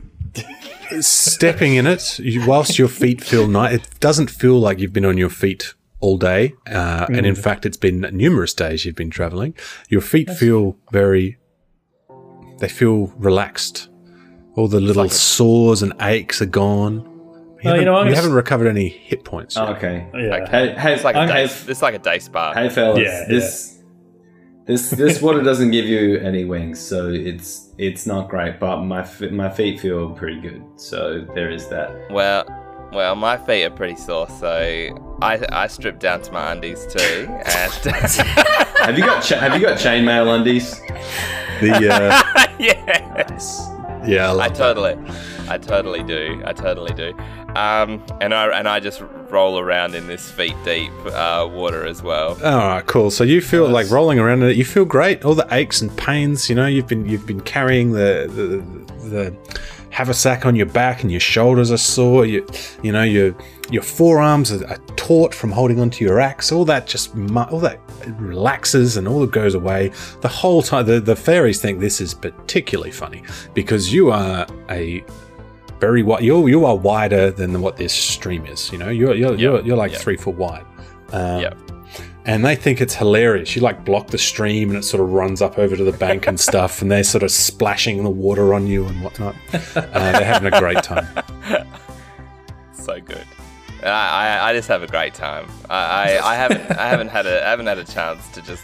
stepping 1.01 1.75
in 1.75 1.85
it, 1.85 2.17
you, 2.17 2.43
whilst 2.47 2.79
your 2.79 2.87
feet 2.87 3.23
feel 3.23 3.47
nice, 3.47 3.75
it 3.75 3.99
doesn't 3.99 4.31
feel 4.31 4.59
like 4.59 4.79
you've 4.79 4.93
been 4.93 5.05
on 5.05 5.15
your 5.15 5.29
feet 5.29 5.75
all 5.99 6.17
day. 6.17 6.55
Uh, 6.67 7.05
And 7.09 7.23
in 7.25 7.35
fact, 7.35 7.67
it's 7.67 7.77
been 7.77 8.01
numerous 8.11 8.53
days 8.55 8.83
you've 8.83 8.95
been 8.95 9.11
traveling. 9.11 9.53
Your 9.89 10.01
feet 10.01 10.29
feel 10.31 10.75
very, 10.91 11.37
they 12.57 12.67
feel 12.67 13.13
relaxed. 13.15 13.89
All 14.55 14.67
the 14.67 14.79
little 14.79 15.09
sores 15.09 15.83
and 15.83 15.93
aches 16.01 16.41
are 16.41 16.47
gone. 16.47 17.07
You, 17.65 17.71
Oh, 17.71 17.73
you 17.73 17.79
haven't, 17.79 17.85
know 17.85 17.93
what, 17.93 18.03
just- 18.07 18.15
haven't 18.15 18.33
recovered 18.35 18.67
any 18.67 18.87
hit 18.87 19.23
points. 19.25 19.55
Yet. 19.55 19.67
Oh, 19.67 19.73
okay. 19.73 20.07
Yeah. 20.13 20.47
Hey, 20.49 20.73
hey, 20.75 20.93
it's 20.93 21.03
like 21.03 21.15
a 21.15 21.21
hey, 21.21 21.27
day, 21.27 21.47
hey, 21.47 21.71
it's 21.71 21.81
like 21.81 21.95
a 21.95 21.99
day 21.99 22.19
spa. 22.19 22.53
hey, 22.53 22.69
fellas, 22.69 22.99
Yeah, 22.99 23.25
this 23.27 23.79
this 24.65 24.89
this 24.91 25.21
water 25.21 25.41
doesn't 25.43 25.71
give 25.71 25.85
you 25.85 26.17
any 26.19 26.43
wings, 26.45 26.79
so 26.79 27.09
it's 27.09 27.69
it's 27.77 28.05
not 28.05 28.29
great. 28.29 28.59
But 28.59 28.81
my 28.83 29.07
my 29.31 29.49
feet 29.49 29.79
feel 29.79 30.09
pretty 30.11 30.39
good, 30.41 30.63
so 30.75 31.25
there 31.35 31.49
is 31.51 31.67
that. 31.69 31.89
Well, 32.11 32.45
well, 32.91 33.15
my 33.15 33.37
feet 33.37 33.63
are 33.65 33.69
pretty 33.71 33.95
sore, 33.95 34.27
so 34.29 35.17
I 35.21 35.45
I 35.51 35.67
stripped 35.67 35.99
down 35.99 36.21
to 36.23 36.31
my 36.31 36.51
undies 36.51 36.85
too, 36.87 37.27
and 37.45 37.71
Have 38.85 38.97
you 38.97 39.05
got 39.05 39.23
cha- 39.23 39.39
have 39.39 39.53
you 39.59 39.61
got 39.67 39.77
chainmail 39.79 40.27
undies? 40.35 40.79
The, 41.61 41.89
uh, 41.89 42.55
yeah, 42.59 43.25
Nice. 43.29 43.59
yeah, 44.07 44.25
I 44.27 44.29
I 44.29 44.31
love 44.31 44.37
that. 44.49 44.55
totally, 44.55 44.95
I 45.47 45.57
totally 45.57 46.03
do, 46.03 46.41
I 46.45 46.53
totally 46.53 46.93
do. 46.93 47.13
Um, 47.55 48.03
and 48.19 48.33
I 48.33 48.47
and 48.57 48.67
I 48.67 48.79
just 48.79 49.01
roll 49.29 49.59
around 49.59 49.95
in 49.95 50.07
this 50.07 50.29
feet 50.29 50.55
deep 50.65 50.91
uh, 51.05 51.47
water 51.49 51.85
as 51.85 52.03
well. 52.03 52.31
All 52.43 52.67
right, 52.67 52.85
cool. 52.85 53.09
So 53.09 53.23
you 53.23 53.41
feel 53.41 53.69
like 53.69 53.89
rolling 53.89 54.19
around 54.19 54.43
in 54.43 54.49
it. 54.49 54.57
You 54.57 54.65
feel 54.65 54.85
great. 54.85 55.23
All 55.23 55.35
the 55.35 55.47
aches 55.51 55.81
and 55.81 55.95
pains. 55.97 56.49
You 56.49 56.55
know, 56.55 56.65
you've 56.65 56.87
been 56.87 57.05
you've 57.05 57.25
been 57.25 57.41
carrying 57.41 57.91
the 57.91 58.29
the, 58.29 59.09
the 59.09 59.35
haversack 59.89 60.45
on 60.45 60.57
your 60.57 60.65
back, 60.65 61.01
and 61.01 61.09
your 61.11 61.21
shoulders 61.21 61.71
are 61.71 61.77
sore. 61.77 62.25
You 62.25 62.45
you 62.83 62.91
know 62.91 63.03
your 63.03 63.33
your 63.71 63.83
forearms 63.83 64.51
are, 64.51 64.67
are 64.67 64.77
taut 64.97 65.33
from 65.33 65.51
holding 65.51 65.79
onto 65.79 66.03
your 66.03 66.19
axe. 66.19 66.51
All 66.51 66.65
that 66.65 66.87
just 66.87 67.15
all 67.15 67.59
that 67.59 67.79
relaxes 68.17 68.97
and 68.97 69.07
all 69.07 69.21
that 69.21 69.31
goes 69.31 69.55
away. 69.55 69.91
The 70.19 70.27
whole 70.27 70.61
time, 70.61 70.85
the 70.85 70.99
the 70.99 71.15
fairies 71.15 71.61
think 71.61 71.79
this 71.79 72.01
is 72.01 72.13
particularly 72.13 72.91
funny 72.91 73.23
because 73.53 73.93
you 73.93 74.11
are 74.11 74.45
a 74.69 75.05
very 75.79 76.03
wide. 76.03 76.23
You 76.23 76.47
you 76.47 76.65
are 76.65 76.75
wider 76.75 77.31
than 77.31 77.61
what 77.61 77.77
this 77.77 77.93
stream 77.93 78.45
is. 78.45 78.71
You 78.71 78.77
know, 78.77 78.89
you're 78.89 79.13
you're 79.15 79.35
you're, 79.35 79.61
you're 79.61 79.77
like 79.77 79.91
yeah. 79.93 79.97
three 79.99 80.17
foot 80.17 80.35
wide. 80.35 80.65
Um, 81.11 81.41
Yep. 81.41 81.57
and 82.25 82.43
they 82.43 82.55
think 82.55 82.81
it's 82.81 82.95
hilarious. 82.95 83.55
You 83.55 83.61
like 83.61 83.85
block 83.85 84.07
the 84.07 84.17
stream 84.17 84.69
and 84.69 84.77
it 84.79 84.83
sort 84.83 85.01
of 85.03 85.11
runs 85.13 85.41
up 85.41 85.59
over 85.59 85.75
to 85.75 85.83
the 85.83 85.91
bank 85.97 86.27
and 86.27 86.39
stuff, 86.49 86.81
and 86.81 86.91
they're 86.91 87.03
sort 87.03 87.23
of 87.23 87.31
splashing 87.31 88.03
the 88.03 88.09
water 88.09 88.53
on 88.53 88.65
you 88.67 88.85
and 88.85 89.03
whatnot. 89.03 89.35
Uh, 89.53 90.11
they're 90.11 90.23
having 90.25 90.51
a 90.53 90.59
great 90.59 90.81
time. 90.83 91.07
So 92.73 92.99
good. 93.01 93.25
I, 93.83 93.87
I, 93.89 94.49
I 94.49 94.53
just 94.53 94.67
have 94.67 94.83
a 94.83 94.87
great 94.87 95.15
time. 95.15 95.47
I, 95.71 96.17
I, 96.19 96.33
I 96.33 96.35
haven't 96.35 96.71
I 96.77 96.87
haven't 96.87 97.07
had 97.07 97.25
a 97.25 97.43
I 97.43 97.49
haven't 97.49 97.65
had 97.65 97.79
a 97.79 97.83
chance 97.83 98.29
to 98.33 98.41
just 98.43 98.63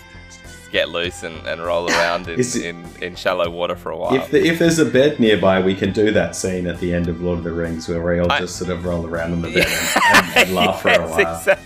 get 0.71 0.89
loose 0.89 1.23
and, 1.23 1.45
and 1.47 1.61
roll 1.63 1.89
around 1.89 2.27
in, 2.27 2.39
it- 2.39 2.55
in, 2.55 2.85
in 3.01 3.15
shallow 3.15 3.49
water 3.49 3.75
for 3.75 3.91
a 3.91 3.97
while. 3.97 4.13
If, 4.15 4.31
the, 4.31 4.45
if 4.47 4.57
there's 4.59 4.79
a 4.79 4.85
bed 4.85 5.19
nearby, 5.19 5.61
we 5.61 5.75
can 5.75 5.91
do 5.91 6.11
that 6.11 6.35
scene 6.35 6.67
at 6.67 6.79
the 6.79 6.93
end 6.93 7.07
of 7.09 7.21
Lord 7.21 7.39
of 7.39 7.43
the 7.43 7.51
Rings 7.51 7.87
where 7.89 8.01
we 8.01 8.19
all 8.19 8.31
I- 8.31 8.39
just 8.39 8.55
sort 8.55 8.69
of 8.71 8.85
roll 8.85 9.05
around 9.05 9.33
on 9.33 9.41
the 9.41 9.49
bed 9.53 9.67
and, 9.67 10.03
and, 10.15 10.37
and 10.47 10.55
laugh 10.55 10.81
for 10.81 10.89
a 10.91 11.07
while. 11.07 11.19
exa- 11.19 11.59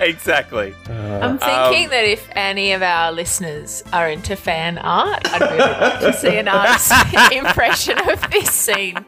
exactly. 0.00 0.74
Uh, 0.88 0.92
I'm 0.92 1.38
thinking 1.38 1.84
um, 1.84 1.90
that 1.90 2.04
if 2.04 2.28
any 2.32 2.72
of 2.72 2.82
our 2.82 3.12
listeners 3.12 3.82
are 3.92 4.08
into 4.08 4.36
fan 4.36 4.78
art, 4.78 5.20
I'd 5.32 5.40
really 5.40 5.58
like 5.58 6.00
to 6.00 6.12
see 6.12 6.36
an 6.36 6.48
artist's 6.48 6.92
impression 7.32 7.98
of 8.10 8.30
this 8.30 8.50
scene. 8.50 9.04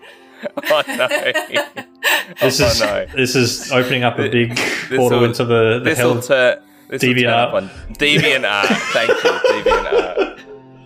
Oh 0.71 0.83
no. 0.87 1.09
This 2.41 2.61
oh 2.61 2.67
is 2.67 2.81
no. 2.81 3.07
this 3.15 3.35
is 3.35 3.73
opening 3.73 4.05
up 4.05 4.19
a 4.19 4.29
big 4.29 4.57
portal 4.91 5.21
will- 5.21 5.25
into 5.27 5.45
the, 5.45 5.79
the 5.79 5.85
This 5.85 5.99
hell. 5.99 6.15
will 6.17 6.23
turn. 6.23 6.59
This 6.89 7.03
will 7.03 7.11
Deviant 7.15 7.23
turn 7.23 7.33
up 7.33 7.55
on 7.55 7.69
DeviantArt. 7.95 8.67
Thank 8.93 9.09
you, 9.09 9.31
deviant 9.63 10.37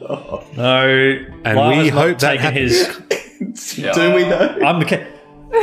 art. 0.00 0.57
no, 0.57 1.26
And 1.45 1.57
Lyle 1.59 1.83
we 1.83 1.88
hope 1.88 2.19
that 2.19 2.38
taken 2.38 2.43
happens. 2.45 2.87
his. 3.40 3.78
Yeah. 3.78 3.93
Do 3.93 4.14
we 4.14 4.23
know? 4.23 4.59
I'm 4.64 4.81
the. 4.81 5.07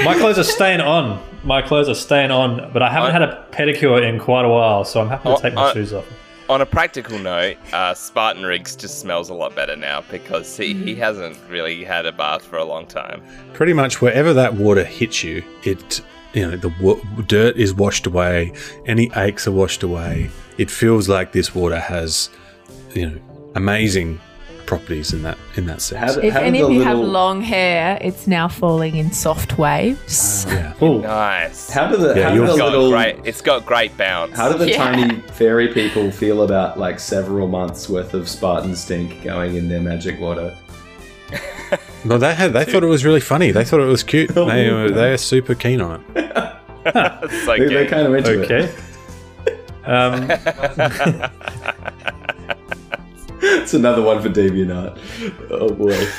My 0.04 0.18
clothes 0.18 0.40
are 0.40 0.44
staying 0.44 0.82
on. 0.82 1.22
My 1.44 1.62
clothes 1.62 1.90
are 1.90 1.96
staying 1.96 2.32
on, 2.32 2.72
but 2.74 2.82
I 2.82 2.90
haven't 2.92 3.10
I- 3.12 3.14
had 3.14 3.22
a 3.22 3.46
pedicure 3.52 4.08
in 4.08 4.20
quite 4.20 4.46
a 4.46 4.50
while, 4.50 4.84
so 4.84 5.02
I'm 5.02 5.10
happy 5.10 5.24
to 5.30 5.36
Oh, 5.36 5.40
take 5.40 5.54
my 5.54 5.64
I- 5.70 5.74
shoes 5.74 5.94
off. 5.94 6.06
on 6.50 6.62
a 6.62 6.66
practical 6.66 7.20
note, 7.20 7.58
uh, 7.74 7.94
Spartan 7.94 8.44
Riggs 8.46 8.76
just 8.76 9.00
smells 9.00 9.30
a 9.30 9.34
lot 9.34 9.56
better 9.56 9.76
now 9.76 10.04
because 10.10 10.58
he, 10.58 10.74
he 10.74 10.96
hasn't 10.96 11.38
really 11.50 11.84
had 11.84 12.06
a 12.06 12.12
bath 12.12 12.44
for 12.44 12.58
a 12.58 12.64
long 12.66 12.86
time. 12.88 13.22
Pretty 13.54 13.74
much 13.74 14.02
wherever 14.02 14.34
that 14.34 14.56
water 14.56 14.84
hits 14.84 15.24
you, 15.24 15.44
it 15.64 16.02
you 16.36 16.42
know 16.46 16.58
the 16.58 16.70
w- 16.70 17.02
dirt 17.28 17.56
is 17.58 17.74
washed 17.74 18.06
away, 18.06 18.52
any 18.86 19.10
aches 19.16 19.48
are 19.48 19.52
washed 19.52 19.84
away. 19.84 20.30
It 20.58 20.70
feels 20.70 21.10
like 21.10 21.32
this 21.32 21.56
water 21.56 21.80
has 21.80 22.30
you 22.94 23.10
know 23.10 23.18
amazing 23.56 24.20
properties 24.66 25.14
in 25.14 25.22
that 25.22 25.38
in 25.58 25.66
that 25.68 25.80
sense. 25.82 26.16
How, 26.16 26.20
do- 26.22 26.28
If 26.28 26.34
how 26.34 26.40
any 26.42 26.60
of 26.62 26.72
you 26.72 26.82
have 26.82 26.98
long 26.98 27.42
hair, 27.42 27.98
it's 28.02 28.26
now 28.28 28.48
falling 28.48 28.96
in 28.96 29.12
soft 29.12 29.58
waves. 29.60 30.46
Ah, 30.50 30.52
yeah. 30.54 30.74
Cool. 30.80 31.00
Nice. 31.02 31.70
How 31.70 31.88
do 31.88 31.98
the 31.98 32.16
Yeah, 32.16 32.24
how 32.24 32.30
do 32.32 32.36
you're- 32.36 32.48
the 32.48 32.54
it's 32.54 32.60
got 32.62 32.72
little 32.72 32.90
great. 32.90 33.16
It's 33.26 33.42
got 33.42 33.66
great 33.66 33.96
bounce. 33.98 34.36
how 34.36 34.52
do 34.52 34.58
the 34.58 34.70
Yeah. 34.72 34.78
tiny 34.78 35.22
fairy 35.34 35.68
people 35.68 36.10
feel 36.12 36.42
about 36.42 36.80
like 36.80 37.00
several 37.00 37.48
months 37.48 37.88
worth 37.90 38.14
of 38.16 38.28
Spartan 38.28 38.76
stink 38.76 39.24
going 39.24 39.56
in 39.56 39.70
their 39.70 39.82
magic 39.82 40.20
water? 40.20 40.56
No, 42.06 42.18
they 42.20 42.34
had 42.36 42.54
they 42.54 42.66
thought 42.66 42.84
it 42.84 42.88
was 42.88 43.04
really 43.04 43.20
funny. 43.20 43.52
They 43.52 43.66
thought 43.66 43.80
it 43.80 43.86
was 43.86 44.04
cute. 44.04 44.30
They 44.34 44.72
were 44.72 44.92
they're 44.92 45.18
super 45.18 45.56
keen 45.56 45.82
on 45.82 46.04
it. 46.16 46.52
It's 46.88 47.48
like, 47.48 47.60
They, 47.62 47.68
they're 47.68 47.88
kind 47.88 48.06
of 48.06 48.14
into 48.14 48.44
it. 48.44 48.52
Okay. 48.52 48.72
Um, 49.86 50.30
It's 53.42 53.74
another 53.74 54.02
one 54.04 54.22
for 54.22 54.30
DeviantArt. 54.30 54.98
Oh 55.52 55.70
boy. 55.74 56.08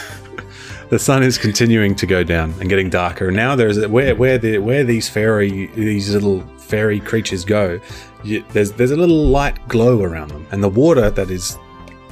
The 0.88 1.00
sun 1.00 1.24
is 1.24 1.36
continuing 1.36 1.96
to 1.96 2.06
go 2.06 2.22
down 2.22 2.54
and 2.60 2.68
getting 2.68 2.88
darker. 2.90 3.26
And 3.26 3.36
now 3.36 3.56
there's 3.56 3.84
where 3.88 4.14
where 4.14 4.38
the 4.38 4.58
where 4.58 4.84
these 4.84 5.08
fairy 5.08 5.66
these 5.74 6.14
little 6.14 6.42
fairy 6.58 7.00
creatures 7.00 7.44
go. 7.44 7.80
You, 8.22 8.44
there's 8.52 8.70
there's 8.70 8.92
a 8.92 8.96
little 8.96 9.26
light 9.26 9.58
glow 9.66 10.02
around 10.04 10.28
them, 10.30 10.46
and 10.52 10.62
the 10.62 10.68
water 10.68 11.10
that 11.10 11.28
is 11.28 11.58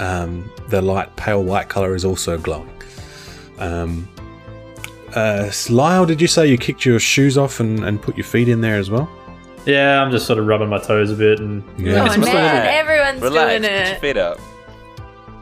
um, 0.01 0.51
the 0.71 0.83
light 0.83 1.15
pale 1.15 1.45
white 1.45 1.69
color 1.69 1.95
is 1.95 2.05
also 2.05 2.37
glowing. 2.37 2.69
Um, 3.59 4.09
uh, 5.15 5.51
Lyle, 5.71 6.07
did 6.07 6.21
you 6.21 6.27
say 6.27 6.47
you 6.49 6.59
kicked 6.59 6.85
your 6.85 6.99
shoes 6.99 7.39
off 7.39 7.61
and, 7.61 7.85
and 7.85 8.01
put 8.03 8.17
your 8.17 8.25
feet 8.25 8.49
in 8.49 8.61
there 8.61 8.77
as 8.77 8.91
well? 8.91 9.09
yeah, 9.67 10.03
I'm 10.03 10.11
just 10.11 10.27
sort 10.27 10.39
of 10.39 10.47
rubbing 10.47 10.69
my 10.69 10.79
toes 10.79 11.11
a 11.11 11.15
bit, 11.15 11.39
and 11.41 11.63
Yeah. 11.79 12.03
Oh 12.03 12.05
It's 12.07 12.17
man, 12.19 12.25
little- 12.25 12.39
everyone's 12.69 13.23
Relax. 13.23 13.51
doing 13.51 13.63
Put 13.63 13.71
your 13.71 13.81
it. 13.81 14.01
feet 14.01 14.17
up. 14.19 14.39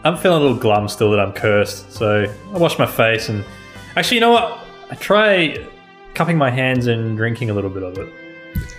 I'm 0.04 0.16
feeling 0.16 0.38
a 0.38 0.40
little 0.42 0.56
glum 0.58 0.86
still 0.88 1.10
that 1.12 1.18
I'm 1.20 1.32
cursed. 1.32 1.92
So 1.92 2.24
I 2.54 2.58
wash 2.58 2.78
my 2.78 2.86
face, 2.86 3.28
and 3.28 3.44
actually, 3.96 4.16
you 4.16 4.20
know 4.20 4.30
what? 4.32 4.58
I 4.90 4.94
try 4.96 5.64
cupping 6.14 6.36
my 6.38 6.50
hands 6.50 6.86
and 6.86 7.16
drinking 7.16 7.50
a 7.50 7.54
little 7.54 7.70
bit 7.70 7.82
of 7.82 7.98
it. 7.98 8.12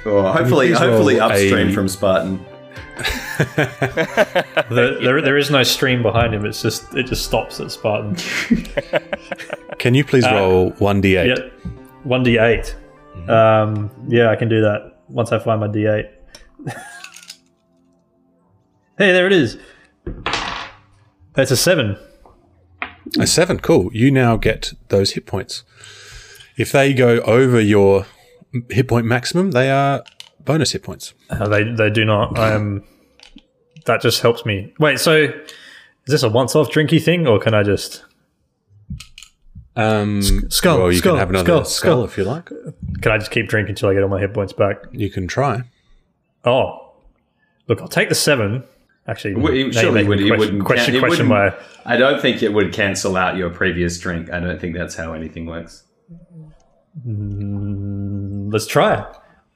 Oh, 0.06 0.32
hopefully, 0.32 0.72
hopefully 0.72 1.20
upstream 1.20 1.70
a- 1.70 1.74
from 1.74 1.88
Spartan. 1.90 2.40
There, 4.70 5.00
there, 5.02 5.22
there 5.22 5.38
is 5.38 5.52
no 5.52 5.64
stream 5.64 6.02
behind 6.02 6.34
him. 6.34 6.46
It's 6.46 6.62
just 6.62 6.94
it 6.96 7.08
just 7.08 7.26
stops 7.26 7.60
at 7.60 7.72
Spartan. 7.72 8.16
Can 9.80 9.94
you 9.94 10.04
please 10.04 10.26
roll 10.26 10.72
one 10.72 11.02
d8? 11.02 11.52
One 12.04 12.24
d 12.24 12.38
8 12.38 12.76
Um, 13.30 13.90
yeah, 14.08 14.30
I 14.30 14.36
can 14.36 14.50
do 14.50 14.62
that 14.62 15.00
once 15.08 15.32
I 15.32 15.40
find 15.40 15.62
my 15.62 15.68
d8. 15.68 16.10
hey, 18.98 19.12
there 19.12 19.26
it 19.26 19.34
is. 19.34 19.58
That's 21.34 21.52
a 21.52 21.58
seven. 21.58 21.98
A 23.20 23.28
seven, 23.28 23.60
cool. 23.60 23.90
You 23.94 24.12
now 24.12 24.38
get 24.38 24.74
those 24.90 25.12
hit 25.12 25.26
points. 25.26 25.64
If 26.58 26.72
they 26.72 26.94
go 26.94 27.20
over 27.22 27.60
your 27.60 28.06
hit 28.70 28.88
point 28.88 29.06
maximum, 29.06 29.52
they 29.52 29.72
are 29.72 30.04
bonus 30.46 30.72
hit 30.72 30.84
points. 30.84 31.14
Uh, 31.30 31.48
they 31.48 31.64
they 31.64 31.90
do 31.90 32.06
not. 32.06 32.38
Um, 32.38 32.84
that 33.86 34.02
just 34.02 34.22
helps 34.22 34.46
me. 34.46 34.74
Wait, 34.80 35.00
so 35.00 35.16
is 35.24 35.32
this 36.08 36.24
a 36.24 36.30
once-off 36.30 36.70
drinky 36.70 37.02
thing, 37.02 37.28
or 37.28 37.40
can 37.40 37.54
I 37.54 37.64
just? 37.64 38.04
Um, 39.76 40.22
skull, 40.52 40.78
Well, 40.80 40.92
you 40.92 41.00
skull, 41.00 41.14
can 41.14 41.20
have 41.20 41.30
another 41.30 41.46
skull, 41.46 41.66
skull, 41.66 41.92
skull. 41.94 42.04
if 42.06 42.18
you 42.18 42.24
like. 42.26 42.46
Can 43.02 43.12
I 43.12 43.18
just 43.18 43.32
keep 43.32 43.48
drinking 43.48 43.72
until 43.72 43.90
I 43.90 43.94
get 43.96 44.04
all 44.04 44.10
my 44.10 44.20
hit 44.20 44.34
points 44.34 44.54
back? 44.54 44.78
You 44.92 45.10
can 45.10 45.28
try. 45.28 45.64
Oh, 46.46 46.92
look, 47.68 47.82
I'll 47.82 47.88
take 47.88 48.10
the 48.10 48.16
seven. 48.16 48.64
Actually, 49.08 49.36
Well, 49.36 49.54
you- 49.54 49.72
surely 49.74 50.02
you're 50.02 50.10
would- 50.10 50.18
making 50.20 50.28
you 50.28 50.32
question, 50.34 50.40
wouldn't 50.40 50.66
question, 50.66 50.86
count- 50.94 50.96
it 50.96 51.08
question 51.08 51.30
wouldn't- 51.30 51.56
my. 51.86 51.94
I 51.94 51.98
don't 51.98 52.22
think 52.22 52.42
it 52.44 52.54
would 52.54 52.72
cancel 52.72 53.18
out 53.18 53.36
your 53.36 53.50
previous 53.50 54.00
drink. 54.00 54.32
I 54.32 54.40
don't 54.40 54.62
think 54.62 54.76
that's 54.78 54.96
how 54.96 55.14
anything 55.14 55.46
works. 55.46 55.84
Let's 57.06 58.68
try. 58.68 59.06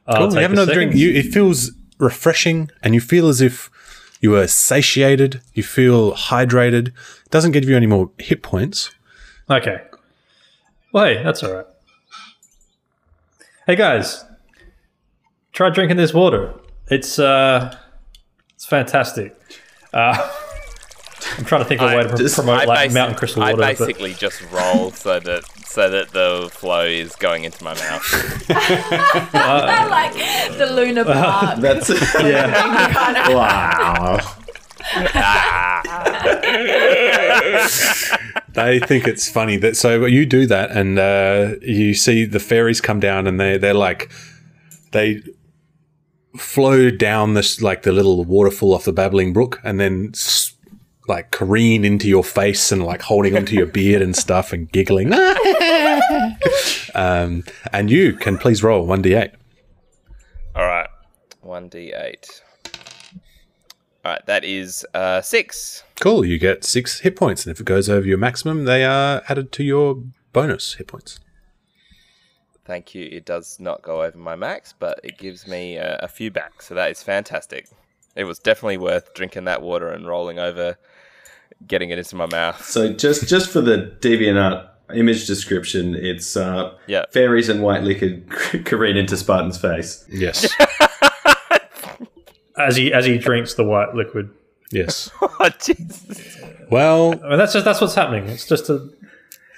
I'll 0.07 0.17
Cool, 0.17 0.27
take 0.29 0.35
you 0.35 0.41
have 0.41 0.51
another 0.51 0.73
second. 0.73 0.89
drink. 0.91 0.95
You, 0.95 1.11
it 1.11 1.27
feels 1.33 1.71
refreshing, 1.99 2.71
and 2.81 2.93
you 2.93 3.01
feel 3.01 3.27
as 3.29 3.39
if 3.41 3.69
you 4.19 4.35
are 4.35 4.47
satiated. 4.47 5.41
You 5.53 5.63
feel 5.63 6.13
hydrated. 6.13 6.91
Doesn't 7.29 7.51
give 7.51 7.65
you 7.65 7.75
any 7.75 7.87
more 7.87 8.09
hit 8.17 8.41
points. 8.43 8.91
Okay. 9.49 9.81
Well, 10.91 11.05
hey, 11.05 11.23
that's 11.23 11.43
all 11.43 11.53
right. 11.53 11.65
Hey 13.67 13.75
guys, 13.75 14.23
try 15.51 15.69
drinking 15.69 15.97
this 15.97 16.13
water. 16.13 16.53
It's 16.89 17.19
uh, 17.19 17.77
it's 18.55 18.65
fantastic. 18.65 19.35
Uh, 19.93 20.31
I'm 21.37 21.45
trying 21.45 21.61
to 21.61 21.65
think 21.67 21.81
of 21.81 21.91
a 21.91 21.95
way 21.97 22.03
to 22.03 22.09
pr- 22.09 22.15
just- 22.17 22.35
promote 22.35 22.61
I, 22.61 22.65
like 22.65 22.91
mountain 22.93 23.15
crystal 23.17 23.43
I 23.43 23.51
water. 23.53 23.61
but- 23.61 23.77
basically 23.77 24.13
just 24.13 24.41
roll 24.51 24.91
so 24.91 25.19
that 25.19 25.43
so 25.65 25.89
that 25.89 26.09
the 26.09 26.49
flow 26.51 26.85
is 26.85 27.15
going 27.15 27.43
into 27.43 27.63
my 27.63 27.73
mouth. 27.75 28.45
I 28.49 29.87
like 29.89 30.57
the 30.57 30.65
Luna 30.73 31.05
Park. 31.05 31.59
That's 31.59 31.89
yeah, 32.21 33.29
wow. 33.29 34.19
They 38.53 38.79
think 38.79 39.07
it's 39.07 39.29
funny 39.29 39.57
that 39.57 39.77
so 39.77 40.05
you 40.05 40.25
do 40.25 40.47
that, 40.47 40.71
and 40.71 40.97
uh, 40.97 41.55
you 41.61 41.93
see 41.93 42.25
the 42.25 42.39
fairies 42.39 42.81
come 42.81 42.99
down, 42.99 43.27
and 43.27 43.39
they 43.39 43.57
they're 43.57 43.73
like 43.75 44.11
they 44.93 45.21
flow 46.37 46.89
down 46.89 47.33
this 47.35 47.61
like 47.61 47.83
the 47.83 47.91
little 47.91 48.23
waterfall 48.25 48.73
off 48.73 48.85
the 48.85 48.93
babbling 48.93 49.31
brook, 49.33 49.59
and 49.63 49.79
then 49.79 50.09
s- 50.13 50.53
like 51.07 51.31
careen 51.31 51.85
into 51.85 52.07
your 52.07 52.23
face 52.23 52.71
and 52.71 52.83
like 52.85 53.01
holding 53.01 53.35
onto 53.37 53.55
your 53.55 53.65
beard 53.65 54.01
and 54.01 54.15
stuff 54.15 54.53
and 54.53 54.71
giggling. 54.71 55.13
um, 56.95 57.43
and 57.71 57.89
you 57.89 58.13
can 58.13 58.37
please 58.37 58.63
roll 58.63 58.85
one 58.85 59.01
d 59.01 59.13
eight. 59.13 59.31
All 60.55 60.65
right, 60.65 60.89
one 61.41 61.69
d 61.69 61.93
eight. 61.93 62.41
All 64.05 64.13
right, 64.13 64.25
that 64.25 64.43
is 64.45 64.85
uh, 64.93 65.21
six. 65.21 65.83
Cool. 65.99 66.23
You 66.23 66.37
get 66.39 66.63
six 66.63 66.99
hit 66.99 67.15
points, 67.15 67.45
and 67.45 67.51
if 67.51 67.59
it 67.59 67.65
goes 67.65 67.89
over 67.89 68.07
your 68.07 68.17
maximum, 68.17 68.65
they 68.65 68.85
are 68.85 69.21
added 69.27 69.51
to 69.53 69.63
your 69.63 70.01
bonus 70.31 70.75
hit 70.75 70.87
points. 70.87 71.19
Thank 72.63 72.93
you. 72.93 73.07
It 73.09 73.25
does 73.25 73.59
not 73.59 73.81
go 73.81 74.03
over 74.03 74.17
my 74.17 74.35
max, 74.35 74.73
but 74.77 74.99
it 75.03 75.17
gives 75.17 75.47
me 75.47 75.77
uh, 75.77 75.97
a 75.99 76.07
few 76.07 76.29
back, 76.29 76.61
so 76.61 76.75
that 76.75 76.91
is 76.91 77.01
fantastic. 77.01 77.67
It 78.15 78.25
was 78.25 78.39
definitely 78.39 78.77
worth 78.77 79.13
drinking 79.13 79.45
that 79.45 79.61
water 79.61 79.89
and 79.89 80.07
rolling 80.07 80.39
over, 80.39 80.77
getting 81.65 81.89
it 81.89 81.97
into 81.97 82.15
my 82.15 82.25
mouth. 82.27 82.63
So 82.65 82.91
just 82.93 83.27
just 83.27 83.49
for 83.49 83.61
the 83.61 83.95
DeviantArt 84.01 84.67
image 84.93 85.27
description, 85.27 85.95
it's 85.95 86.37
uh, 86.37 86.73
Yeah. 86.87 87.05
fairies 87.11 87.49
and 87.49 87.61
white 87.63 87.83
liquor 87.83 88.19
careen 88.65 88.97
into 88.97 89.17
Spartan's 89.17 89.57
face. 89.57 90.05
Yes. 90.09 90.47
as 92.57 92.75
he 92.75 92.93
as 92.93 93.05
he 93.05 93.17
drinks 93.17 93.53
the 93.55 93.63
white 93.63 93.93
liquid. 93.95 94.29
yes. 94.71 95.09
oh, 95.21 95.49
Jesus. 95.61 96.37
Well, 96.69 97.13
I 97.23 97.29
mean, 97.29 97.37
that's 97.37 97.53
just 97.53 97.65
that's 97.65 97.79
what's 97.81 97.95
happening. 97.95 98.27
It's 98.27 98.45
just 98.47 98.69
a 98.69 98.89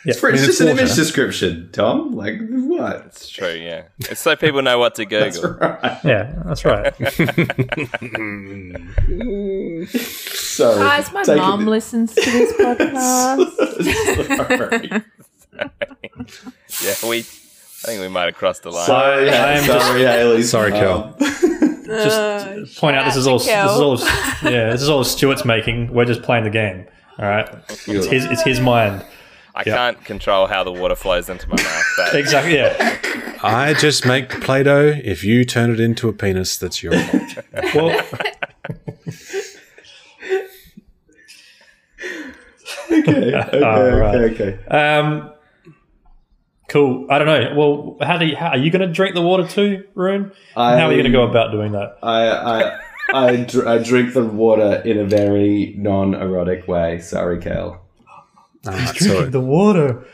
It's, 0.06 0.18
for, 0.20 0.30
it's 0.30 0.40
mean, 0.40 0.48
just 0.48 0.50
it's 0.50 0.60
an 0.62 0.68
water. 0.68 0.80
image 0.84 0.96
description, 0.96 1.70
Tom. 1.74 2.14
Like 2.16 2.36
what? 2.50 3.04
It's 3.08 3.28
true, 3.30 3.52
yeah. 3.54 3.84
It's 4.00 4.22
so 4.22 4.36
people 4.38 4.62
know 4.62 4.80
what 4.80 4.96
to 4.96 5.06
Google. 5.06 5.54
Right. 5.56 6.00
yeah, 6.06 6.42
that's 6.46 6.64
right. 6.64 6.96
so, 9.90 10.76
Guys, 10.78 11.12
my 11.12 11.24
Take 11.24 11.36
it- 11.36 11.40
mom 11.42 11.66
listens 11.66 12.14
to 12.16 12.22
this 12.22 12.54
podcast. 12.54 13.50
Sorry. 14.48 14.90
Yeah, 16.84 17.10
we. 17.10 17.20
I 17.20 17.88
think 17.88 18.02
we 18.02 18.08
might 18.10 18.26
have 18.26 18.36
crossed 18.36 18.64
the 18.64 18.72
line. 18.72 18.86
Sorry, 18.86 19.30
I 19.30 19.54
am 19.54 19.64
just- 19.66 19.86
sorry, 19.86 20.02
Haley. 20.02 20.44
Sorry, 20.44 20.72
Kel. 20.72 21.16
Um, 21.22 21.86
just 21.88 22.80
point 22.80 22.96
out 22.96 23.06
this 23.06 23.16
is 23.16 23.26
all 23.26 23.40
this 23.40 23.48
is 23.48 23.54
all 23.56 23.98
yeah 24.52 24.70
this 24.72 24.82
is 24.82 24.90
all 24.90 25.04
Stuart's 25.04 25.44
making. 25.44 25.92
We're 25.94 26.06
just 26.06 26.22
playing 26.22 26.44
the 26.44 26.50
game. 26.52 26.86
All 27.18 27.26
right, 27.26 27.50
it's 27.70 27.86
his 28.06 28.26
it's 28.26 28.44
his 28.44 28.60
mind. 28.60 29.04
I 29.60 29.64
can't 29.64 30.04
control 30.06 30.48
how 30.48 30.64
the 30.64 30.72
water 30.72 30.96
flows 30.96 31.30
into 31.30 31.48
my 31.50 31.56
mouth. 31.56 31.84
That, 31.98 32.16
Exactly. 32.20 32.56
Yeah. 32.56 32.98
I 33.42 33.74
just 33.74 34.06
make 34.06 34.30
Play 34.42 34.64
Doh. 34.64 34.94
If 35.04 35.24
you 35.24 35.46
turn 35.46 35.72
it 35.72 35.80
into 35.80 36.10
a 36.10 36.14
penis, 36.14 36.58
that's 36.58 36.82
your 36.84 36.94
fault. 36.94 37.74
Well, 37.76 38.06
Okay, 42.92 43.34
okay, 43.36 43.64
Alright. 43.64 44.16
okay, 44.16 44.44
okay. 44.60 44.66
um, 44.76 45.32
cool. 46.68 47.08
I 47.10 47.18
don't 47.20 47.28
know. 47.28 47.54
Well, 47.56 47.98
how 48.08 48.18
do 48.18 48.26
you, 48.26 48.36
how, 48.36 48.50
are 48.50 48.58
you 48.58 48.72
going 48.72 48.88
to 48.88 48.94
drink 48.94 49.16
the 49.16 49.22
water 49.22 49.48
too, 49.48 49.86
Rune? 49.96 50.32
I- 50.56 50.78
how 50.78 50.88
are 50.88 50.92
you 50.92 50.98
going 51.02 51.12
to 51.12 51.18
go 51.18 51.24
about 51.24 51.52
doing 51.52 51.72
that? 51.74 51.98
I, 52.02 52.28
I, 52.30 52.80
I, 53.14 53.36
dr- 53.38 53.68
I 53.68 53.78
drink 53.80 54.14
the 54.14 54.24
water 54.24 54.82
in 54.86 54.98
a 54.98 55.06
very 55.06 55.74
non-erotic 55.78 56.68
way. 56.68 57.00
Sorry, 57.00 57.40
Kel. 58.64 58.74
drinking 58.74 59.08
so 59.08 59.26
the 59.26 59.40
water. 59.40 60.06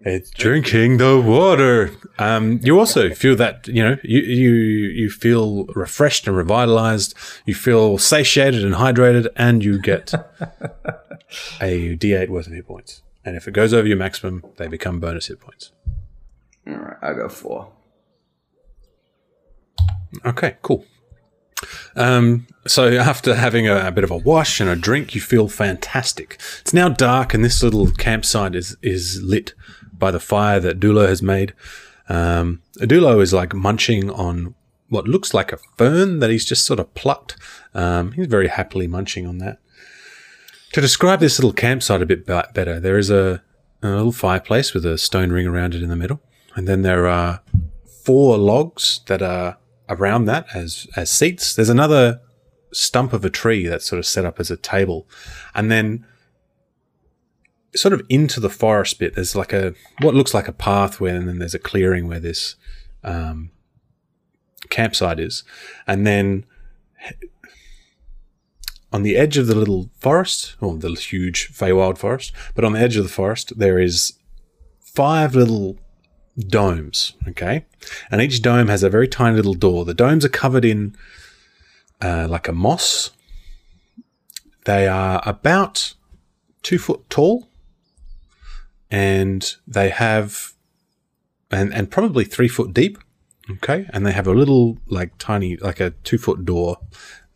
it's 0.00 0.30
drinking 0.30 0.98
the 0.98 1.20
water. 1.20 1.90
Um, 2.18 2.58
you 2.62 2.78
also 2.78 3.10
feel 3.14 3.36
that 3.36 3.68
you 3.68 3.82
know 3.82 3.96
you 4.02 4.20
you 4.20 4.52
you 4.52 5.10
feel 5.10 5.64
refreshed 5.66 6.26
and 6.26 6.36
revitalized. 6.36 7.14
You 7.46 7.54
feel 7.54 7.98
satiated 7.98 8.64
and 8.64 8.74
hydrated, 8.74 9.28
and 9.36 9.64
you 9.64 9.80
get 9.80 10.12
a 11.60 11.96
D8 11.96 12.28
worth 12.28 12.46
of 12.46 12.52
hit 12.52 12.66
points. 12.66 13.02
And 13.24 13.36
if 13.36 13.46
it 13.46 13.52
goes 13.52 13.72
over 13.72 13.86
your 13.86 13.96
maximum, 13.96 14.44
they 14.56 14.66
become 14.66 14.98
bonus 14.98 15.28
hit 15.28 15.38
points. 15.40 15.70
All 16.66 16.74
right, 16.74 16.96
I'll 17.02 17.14
go 17.14 17.28
four. 17.28 17.72
Okay, 20.24 20.56
cool. 20.62 20.84
Um, 21.96 22.46
so 22.66 22.88
after 22.88 23.34
having 23.34 23.68
a, 23.68 23.88
a 23.88 23.92
bit 23.92 24.04
of 24.04 24.10
a 24.10 24.16
wash 24.16 24.60
and 24.60 24.70
a 24.70 24.76
drink, 24.76 25.14
you 25.14 25.20
feel 25.20 25.48
fantastic. 25.48 26.40
It's 26.60 26.74
now 26.74 26.88
dark, 26.88 27.34
and 27.34 27.44
this 27.44 27.62
little 27.62 27.90
campsite 27.92 28.54
is 28.54 28.76
is 28.82 29.22
lit 29.22 29.54
by 29.92 30.10
the 30.10 30.20
fire 30.20 30.60
that 30.60 30.80
Dulo 30.80 31.06
has 31.06 31.22
made. 31.22 31.54
Um, 32.08 32.62
Dulo 32.78 33.22
is 33.22 33.32
like 33.32 33.54
munching 33.54 34.10
on 34.10 34.54
what 34.88 35.08
looks 35.08 35.32
like 35.32 35.52
a 35.52 35.58
fern 35.78 36.18
that 36.18 36.30
he's 36.30 36.44
just 36.44 36.66
sort 36.66 36.80
of 36.80 36.92
plucked. 36.94 37.36
Um, 37.74 38.12
he's 38.12 38.26
very 38.26 38.48
happily 38.48 38.86
munching 38.86 39.26
on 39.26 39.38
that. 39.38 39.58
To 40.72 40.80
describe 40.80 41.20
this 41.20 41.38
little 41.38 41.52
campsite 41.52 42.02
a 42.02 42.06
bit 42.06 42.26
be- 42.26 42.40
better, 42.54 42.78
there 42.80 42.98
is 42.98 43.10
a, 43.10 43.42
a 43.82 43.88
little 43.88 44.12
fireplace 44.12 44.74
with 44.74 44.84
a 44.84 44.98
stone 44.98 45.30
ring 45.30 45.46
around 45.46 45.74
it 45.74 45.82
in 45.82 45.88
the 45.88 45.96
middle, 45.96 46.20
and 46.54 46.66
then 46.66 46.82
there 46.82 47.06
are 47.06 47.40
four 48.04 48.36
logs 48.36 49.00
that 49.06 49.22
are 49.22 49.58
around 49.92 50.24
that 50.26 50.46
as 50.54 50.86
as 50.96 51.10
seats. 51.10 51.54
There's 51.54 51.68
another 51.68 52.20
stump 52.72 53.12
of 53.12 53.24
a 53.24 53.30
tree 53.30 53.66
that's 53.66 53.86
sort 53.86 53.98
of 53.98 54.06
set 54.06 54.24
up 54.24 54.40
as 54.40 54.50
a 54.50 54.56
table, 54.56 55.08
and 55.54 55.70
then 55.70 56.06
sort 57.74 57.94
of 57.94 58.02
into 58.08 58.40
the 58.40 58.50
forest 58.50 58.98
bit. 58.98 59.14
There's 59.14 59.36
like 59.36 59.52
a 59.52 59.74
what 60.00 60.14
looks 60.14 60.34
like 60.34 60.48
a 60.48 60.52
pathway, 60.52 61.10
and 61.10 61.28
then 61.28 61.38
there's 61.38 61.54
a 61.54 61.58
clearing 61.58 62.08
where 62.08 62.20
this 62.20 62.56
um, 63.04 63.50
campsite 64.70 65.20
is, 65.20 65.44
and 65.86 66.06
then 66.06 66.44
on 68.92 69.02
the 69.02 69.16
edge 69.16 69.38
of 69.38 69.46
the 69.46 69.54
little 69.54 69.90
forest, 69.98 70.56
or 70.60 70.76
the 70.76 70.90
huge 70.90 71.52
Feywild 71.52 71.98
forest, 71.98 72.32
but 72.54 72.64
on 72.64 72.72
the 72.72 72.80
edge 72.80 72.96
of 72.96 73.04
the 73.04 73.10
forest 73.10 73.58
there 73.58 73.78
is 73.78 74.14
five 74.80 75.34
little 75.34 75.78
domes, 76.38 77.14
okay? 77.28 77.64
And 78.10 78.20
each 78.20 78.42
dome 78.42 78.68
has 78.68 78.82
a 78.82 78.90
very 78.90 79.08
tiny 79.08 79.36
little 79.36 79.54
door. 79.54 79.84
The 79.84 79.94
domes 79.94 80.24
are 80.24 80.30
covered 80.30 80.64
in 80.64 80.96
uh, 82.00 82.26
like 82.28 82.48
a 82.48 82.52
moss. 82.52 83.10
They 84.64 84.86
are 84.86 85.20
about 85.26 85.94
two 86.62 86.78
foot 86.78 87.08
tall, 87.10 87.48
and 88.90 89.54
they 89.66 89.90
have, 89.90 90.52
and 91.50 91.74
and 91.74 91.90
probably 91.90 92.24
three 92.24 92.48
foot 92.48 92.72
deep, 92.72 92.98
okay? 93.50 93.86
And 93.92 94.06
they 94.06 94.12
have 94.12 94.26
a 94.26 94.32
little 94.32 94.78
like 94.86 95.18
tiny, 95.18 95.56
like 95.56 95.80
a 95.80 95.90
two 95.90 96.18
foot 96.18 96.44
door 96.44 96.78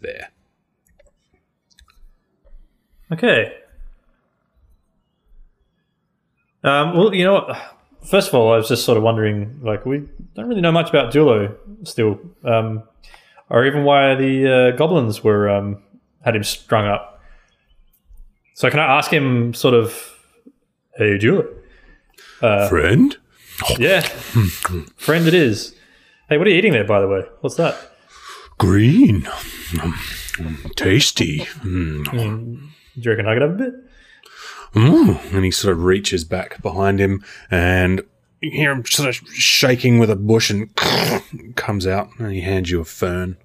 there. 0.00 0.30
Okay. 3.12 3.56
Um, 6.64 6.96
well, 6.96 7.14
you 7.14 7.24
know 7.24 7.34
what? 7.34 7.75
First 8.06 8.28
of 8.28 8.34
all, 8.34 8.52
I 8.52 8.56
was 8.56 8.68
just 8.68 8.84
sort 8.84 8.96
of 8.96 9.02
wondering, 9.04 9.60
like, 9.62 9.84
we 9.84 10.08
don't 10.34 10.48
really 10.48 10.60
know 10.60 10.72
much 10.72 10.88
about 10.88 11.12
Dulo 11.12 11.54
still, 11.84 12.20
um, 12.44 12.82
or 13.50 13.64
even 13.66 13.84
why 13.84 14.14
the 14.14 14.72
uh, 14.72 14.76
goblins 14.76 15.24
were 15.24 15.48
um, 15.50 15.82
had 16.24 16.36
him 16.36 16.44
strung 16.44 16.86
up. 16.86 17.20
So, 18.54 18.70
can 18.70 18.80
I 18.80 18.98
ask 18.98 19.10
him, 19.10 19.54
sort 19.54 19.74
of, 19.74 19.92
hey, 20.96 21.18
Dulo? 21.18 21.46
Friend, 22.68 23.16
Yeah, 23.78 24.00
friend, 24.96 25.26
it 25.26 25.34
is. 25.34 25.74
Hey, 26.28 26.38
what 26.38 26.46
are 26.46 26.50
you 26.50 26.56
eating 26.56 26.72
there, 26.72 26.84
by 26.84 27.00
the 27.00 27.08
way? 27.08 27.22
What's 27.40 27.56
that? 27.56 27.76
green, 28.58 29.28
tasty. 30.76 31.40
Mm. 31.40 32.04
Do 32.10 32.70
you 32.94 33.10
reckon 33.10 33.26
I 33.26 33.34
could 33.34 33.42
have 33.42 33.50
a 33.52 33.54
bit? 33.54 33.74
Mm. 34.74 35.32
And 35.34 35.44
he 35.44 35.50
sort 35.50 35.72
of 35.72 35.84
reaches 35.84 36.24
back 36.24 36.60
behind 36.62 36.98
him, 37.00 37.24
and 37.50 38.02
you 38.40 38.50
hear 38.50 38.72
him 38.72 38.84
sort 38.84 39.08
of 39.08 39.14
shaking 39.32 39.98
with 39.98 40.10
a 40.10 40.16
bush, 40.16 40.50
and 40.50 40.74
comes 41.56 41.86
out, 41.86 42.08
and 42.18 42.32
he 42.32 42.40
hands 42.42 42.70
you 42.70 42.80
a 42.80 42.84
fern. 42.84 43.36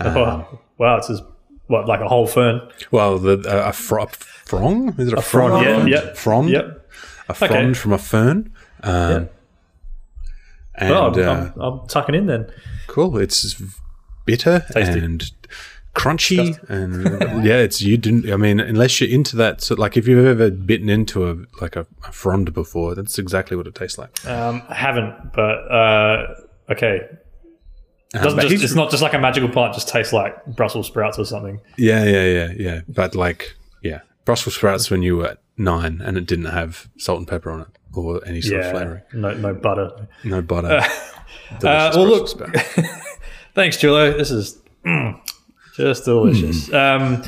oh, 0.00 0.60
wow, 0.78 0.96
it's 0.96 1.08
just 1.08 1.22
what, 1.66 1.86
like 1.86 2.00
a 2.00 2.08
whole 2.08 2.26
fern? 2.26 2.60
Well, 2.90 3.18
the 3.18 3.38
uh, 3.40 3.68
a 3.68 3.72
fro- 3.72 4.06
frond 4.06 4.98
is 4.98 5.08
it 5.12 5.18
a, 5.18 5.22
frond, 5.22 5.64
frond? 5.64 5.88
yeah, 5.88 6.02
yeah. 6.04 6.12
frond. 6.14 6.48
Yep. 6.50 6.90
a 7.28 7.34
frond 7.34 7.52
Okay. 7.52 7.74
from 7.74 7.92
a 7.92 7.98
fern. 7.98 8.52
Um, 8.82 9.28
And 10.74 10.90
Well, 10.90 11.06
I'm, 11.06 11.18
uh, 11.28 11.50
I'm, 11.56 11.60
I'm 11.60 11.88
tucking 11.88 12.14
in 12.14 12.26
then. 12.26 12.50
cool. 12.86 13.18
It's 13.18 13.60
bitter 14.24 14.64
Tasty. 14.72 15.00
and 15.00 15.30
crunchy, 15.98 16.58
and 16.68 17.04
yeah, 17.44 17.56
it's 17.58 17.82
you 17.82 17.96
didn't. 17.96 18.30
I 18.32 18.36
mean, 18.36 18.60
unless 18.60 19.00
you're 19.00 19.10
into 19.10 19.36
that, 19.36 19.60
so 19.60 19.74
like 19.74 19.96
if 19.96 20.06
you've 20.08 20.24
ever 20.24 20.50
bitten 20.50 20.88
into 20.88 21.28
a 21.30 21.36
like 21.60 21.76
a, 21.76 21.86
a 22.06 22.12
frond 22.12 22.52
before, 22.54 22.94
that's 22.94 23.18
exactly 23.18 23.56
what 23.56 23.66
it 23.66 23.74
tastes 23.74 23.98
like. 23.98 24.24
Um, 24.26 24.62
I 24.68 24.74
haven't, 24.74 25.32
but 25.34 25.70
uh, 25.70 26.34
okay. 26.70 27.00
Um, 28.14 28.22
Doesn't 28.22 28.36
but 28.38 28.48
just, 28.48 28.64
it's 28.64 28.74
not 28.74 28.90
just 28.90 29.02
like 29.02 29.12
a 29.12 29.18
magical 29.18 29.50
plant. 29.50 29.74
Just 29.74 29.88
tastes 29.88 30.14
like 30.14 30.44
Brussels 30.46 30.86
sprouts 30.86 31.18
or 31.18 31.26
something. 31.26 31.60
Yeah, 31.76 32.04
yeah, 32.04 32.24
yeah, 32.24 32.52
yeah. 32.56 32.80
But 32.88 33.14
like, 33.14 33.54
yeah, 33.82 34.00
Brussels 34.24 34.54
sprouts 34.54 34.90
when 34.90 35.02
you 35.02 35.18
were 35.18 35.36
nine 35.58 36.00
and 36.02 36.16
it 36.16 36.24
didn't 36.26 36.46
have 36.46 36.88
salt 36.96 37.18
and 37.18 37.28
pepper 37.28 37.50
on 37.50 37.60
it 37.62 37.66
or 37.92 38.24
any 38.26 38.40
sort 38.40 38.62
of 38.62 38.70
flavoring. 38.70 39.02
no, 39.12 39.32
no 39.34 39.52
butter. 39.52 40.08
No 40.24 40.40
butter. 40.40 40.80
Delicious 41.60 41.64
Uh, 41.64 41.90
well, 41.96 42.06
look- 42.06 42.28
Thanks, 43.54 43.76
Julo. 43.76 44.16
This 44.16 44.30
is 44.30 44.58
mm, 44.86 45.20
just 45.78 46.04
delicious. 46.04 46.72
Um, 46.72 47.22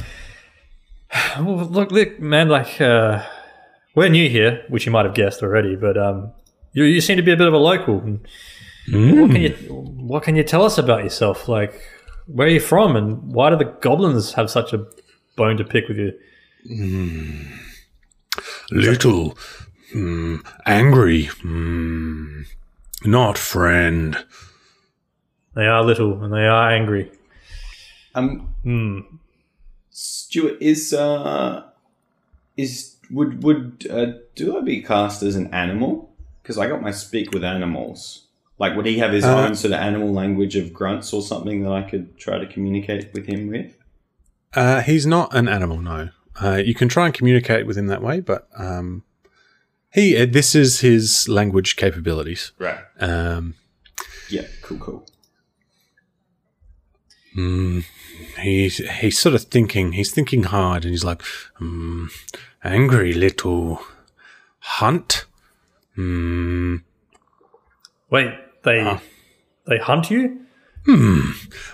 well, 1.39 1.65
look, 1.65 1.91
look, 1.91 2.21
man. 2.21 2.49
Like 2.49 2.81
uh, 2.81 3.25
we're 3.95 4.09
new 4.09 4.29
here, 4.29 4.65
which 4.69 4.85
you 4.87 4.93
might 4.93 5.07
have 5.07 5.15
guessed 5.15 5.43
already, 5.43 5.77
but 5.77 5.97
um, 5.97 6.33
you, 6.73 6.85
you 6.85 7.01
seem 7.01 7.17
to 7.17 7.23
be 7.23 7.33
a 7.33 7.37
bit 7.37 7.47
of 7.47 7.55
a 7.55 7.59
local. 7.59 8.01
And 8.01 8.21
What 8.93 9.31
can 9.31 9.41
you 9.41 9.51
What 10.11 10.23
can 10.25 10.37
you 10.37 10.43
tell 10.43 10.65
us 10.65 10.77
about 10.77 11.05
yourself? 11.05 11.49
Like, 11.49 11.81
where 12.27 12.47
are 12.47 12.51
you 12.51 12.61
from, 12.61 12.97
and 12.97 13.33
why 13.33 13.51
do 13.51 13.57
the 13.57 13.65
goblins 13.81 14.35
have 14.35 14.51
such 14.51 14.73
a 14.73 14.87
bone 15.37 15.57
to 15.57 15.65
pick 15.65 15.89
with 15.89 15.97
you? 15.97 16.13
little, 18.71 19.39
mm, 19.95 20.45
angry, 20.67 21.25
mm, 21.43 22.47
not 23.05 23.39
friend. 23.39 24.25
They 25.55 25.67
are 25.67 25.83
little 25.83 26.23
and 26.23 26.33
they 26.33 26.47
are 26.47 26.71
angry. 26.71 27.11
Um, 28.15 28.55
Hmm. 28.63 29.01
Stuart 29.91 30.59
is 30.61 30.93
uh, 30.93 31.65
is 32.57 32.97
would 33.11 33.43
would 33.43 33.87
uh, 33.91 34.13
do 34.35 34.57
I 34.57 34.61
be 34.63 34.83
cast 34.83 35.23
as 35.23 35.37
an 35.37 35.53
animal? 35.53 36.11
Because 36.43 36.59
I 36.59 36.69
got 36.69 36.83
my 36.83 36.91
speak 36.91 37.33
with 37.33 37.45
animals. 37.45 38.27
Like, 38.59 38.77
would 38.77 38.87
he 38.87 38.99
have 38.99 39.13
his 39.13 39.25
Uh, 39.25 39.37
own 39.47 39.55
sort 39.55 39.73
of 39.73 39.81
animal 39.81 40.13
language 40.13 40.55
of 40.57 40.73
grunts 40.73 41.13
or 41.13 41.23
something 41.23 41.63
that 41.63 41.73
I 41.73 41.83
could 41.83 42.19
try 42.19 42.39
to 42.39 42.47
communicate 42.47 43.13
with 43.15 43.27
him 43.27 43.49
with? 43.49 43.77
Uh, 44.55 44.81
he's 44.83 45.07
not 45.07 45.35
an 45.35 45.49
animal, 45.49 45.81
no. 45.81 46.11
Uh, 46.41 46.57
you 46.57 46.75
can 46.75 46.89
try 46.89 47.07
and 47.07 47.15
communicate 47.15 47.67
with 47.67 47.79
him 47.79 47.87
that 47.87 48.03
way, 48.03 48.21
but 48.21 48.49
um, 48.57 49.03
he 49.93 50.17
uh, 50.17 50.27
this 50.27 50.55
is 50.55 50.81
his 50.81 51.29
language 51.29 51.77
capabilities. 51.77 52.53
Right. 52.59 52.81
Um, 52.99 53.55
Yeah. 54.29 54.47
Cool. 54.63 54.79
Cool. 54.79 55.07
Mm, 57.37 57.85
he's 58.41 58.79
he's 58.99 59.19
sort 59.19 59.35
of 59.35 59.43
thinking. 59.45 59.93
He's 59.93 60.13
thinking 60.13 60.45
hard, 60.45 60.85
and 60.85 60.93
he's 60.93 61.05
like, 61.05 61.23
mm, 61.61 62.09
"Angry 62.65 63.13
little 63.13 63.83
hunt." 64.59 65.27
Mm, 65.97 66.83
Wait, 68.11 68.33
they 68.65 68.81
Uh. 68.81 68.99
they 69.67 69.79
hunt 69.79 70.11
you? 70.11 70.41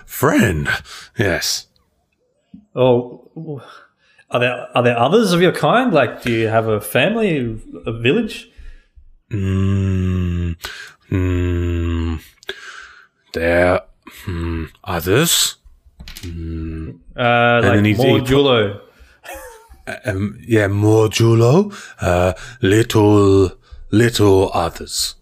friend, 0.05 0.69
yes. 1.17 1.67
Oh, 2.75 3.61
are 4.29 4.39
there 4.39 4.67
are 4.75 4.83
there 4.83 4.97
others 4.99 5.33
of 5.33 5.41
your 5.41 5.53
kind? 5.53 5.91
Like, 5.93 6.21
do 6.21 6.31
you 6.31 6.47
have 6.47 6.67
a 6.67 6.79
family, 6.79 7.59
a 7.85 7.91
village? 7.91 8.51
Mm, 9.31 10.55
mm, 11.09 12.21
there, 13.33 13.81
hmm, 14.25 14.65
others. 14.83 15.55
Uh, 16.23 17.61
like 17.63 17.97
more 17.97 18.19
Julo. 18.19 18.81
Um, 20.05 20.37
yeah, 20.45 20.67
more 20.67 21.07
Julo. 21.07 21.73
Uh, 22.01 22.33
little, 22.61 23.51
little 23.91 24.51
others. 24.53 25.15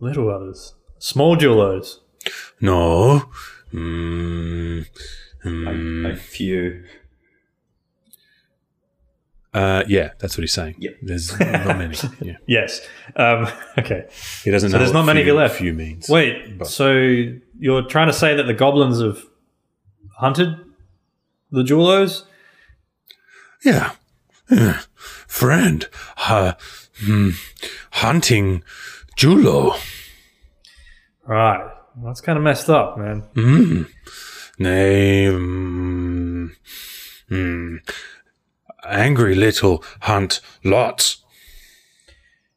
Little 0.00 0.30
others, 0.30 0.74
small 0.98 1.36
Julos. 1.36 2.00
No. 2.60 3.22
Mm, 3.72 4.86
Hmm. 5.42 6.06
A, 6.06 6.10
a 6.12 6.16
few. 6.16 6.84
Uh, 9.54 9.84
yeah, 9.86 10.10
that's 10.18 10.36
what 10.36 10.42
he's 10.42 10.52
saying. 10.52 10.74
Yep. 10.78 10.96
There's 11.02 11.38
not 11.38 11.78
many. 11.78 11.96
Yeah. 12.20 12.36
Yes. 12.46 12.80
Um, 13.14 13.46
okay. 13.78 14.06
He 14.42 14.50
doesn't 14.50 14.70
So 14.70 14.74
know 14.76 14.78
there's 14.80 14.92
not 14.92 15.04
many 15.06 15.20
of 15.20 15.24
few, 15.26 15.32
you 15.32 15.38
left. 15.38 15.56
Few 15.56 15.72
means. 15.72 16.08
Wait. 16.08 16.58
But- 16.58 16.66
So 16.66 16.92
you're 17.58 17.82
trying 17.86 18.08
to 18.08 18.12
say 18.12 18.34
that 18.34 18.42
the 18.44 18.54
goblins 18.54 19.00
have 19.00 19.22
hunted 20.18 20.56
the 21.52 21.62
Julos? 21.62 22.24
Yeah. 23.64 23.92
Yeah. 24.50 24.80
Friend, 24.96 25.86
uh, 26.28 26.52
hmm, 27.04 27.30
hunting 27.92 28.62
Julo. 29.16 29.76
Right. 31.26 31.64
Well, 31.96 32.06
that's 32.06 32.20
kind 32.20 32.36
of 32.36 32.42
messed 32.44 32.68
up, 32.68 32.98
man. 32.98 33.22
Mm. 33.34 33.88
Nay, 34.58 35.26
mm, 35.30 36.50
mm. 37.30 37.78
Angry 38.88 39.34
little 39.34 39.84
hunt 40.02 40.40
lots. 40.62 41.22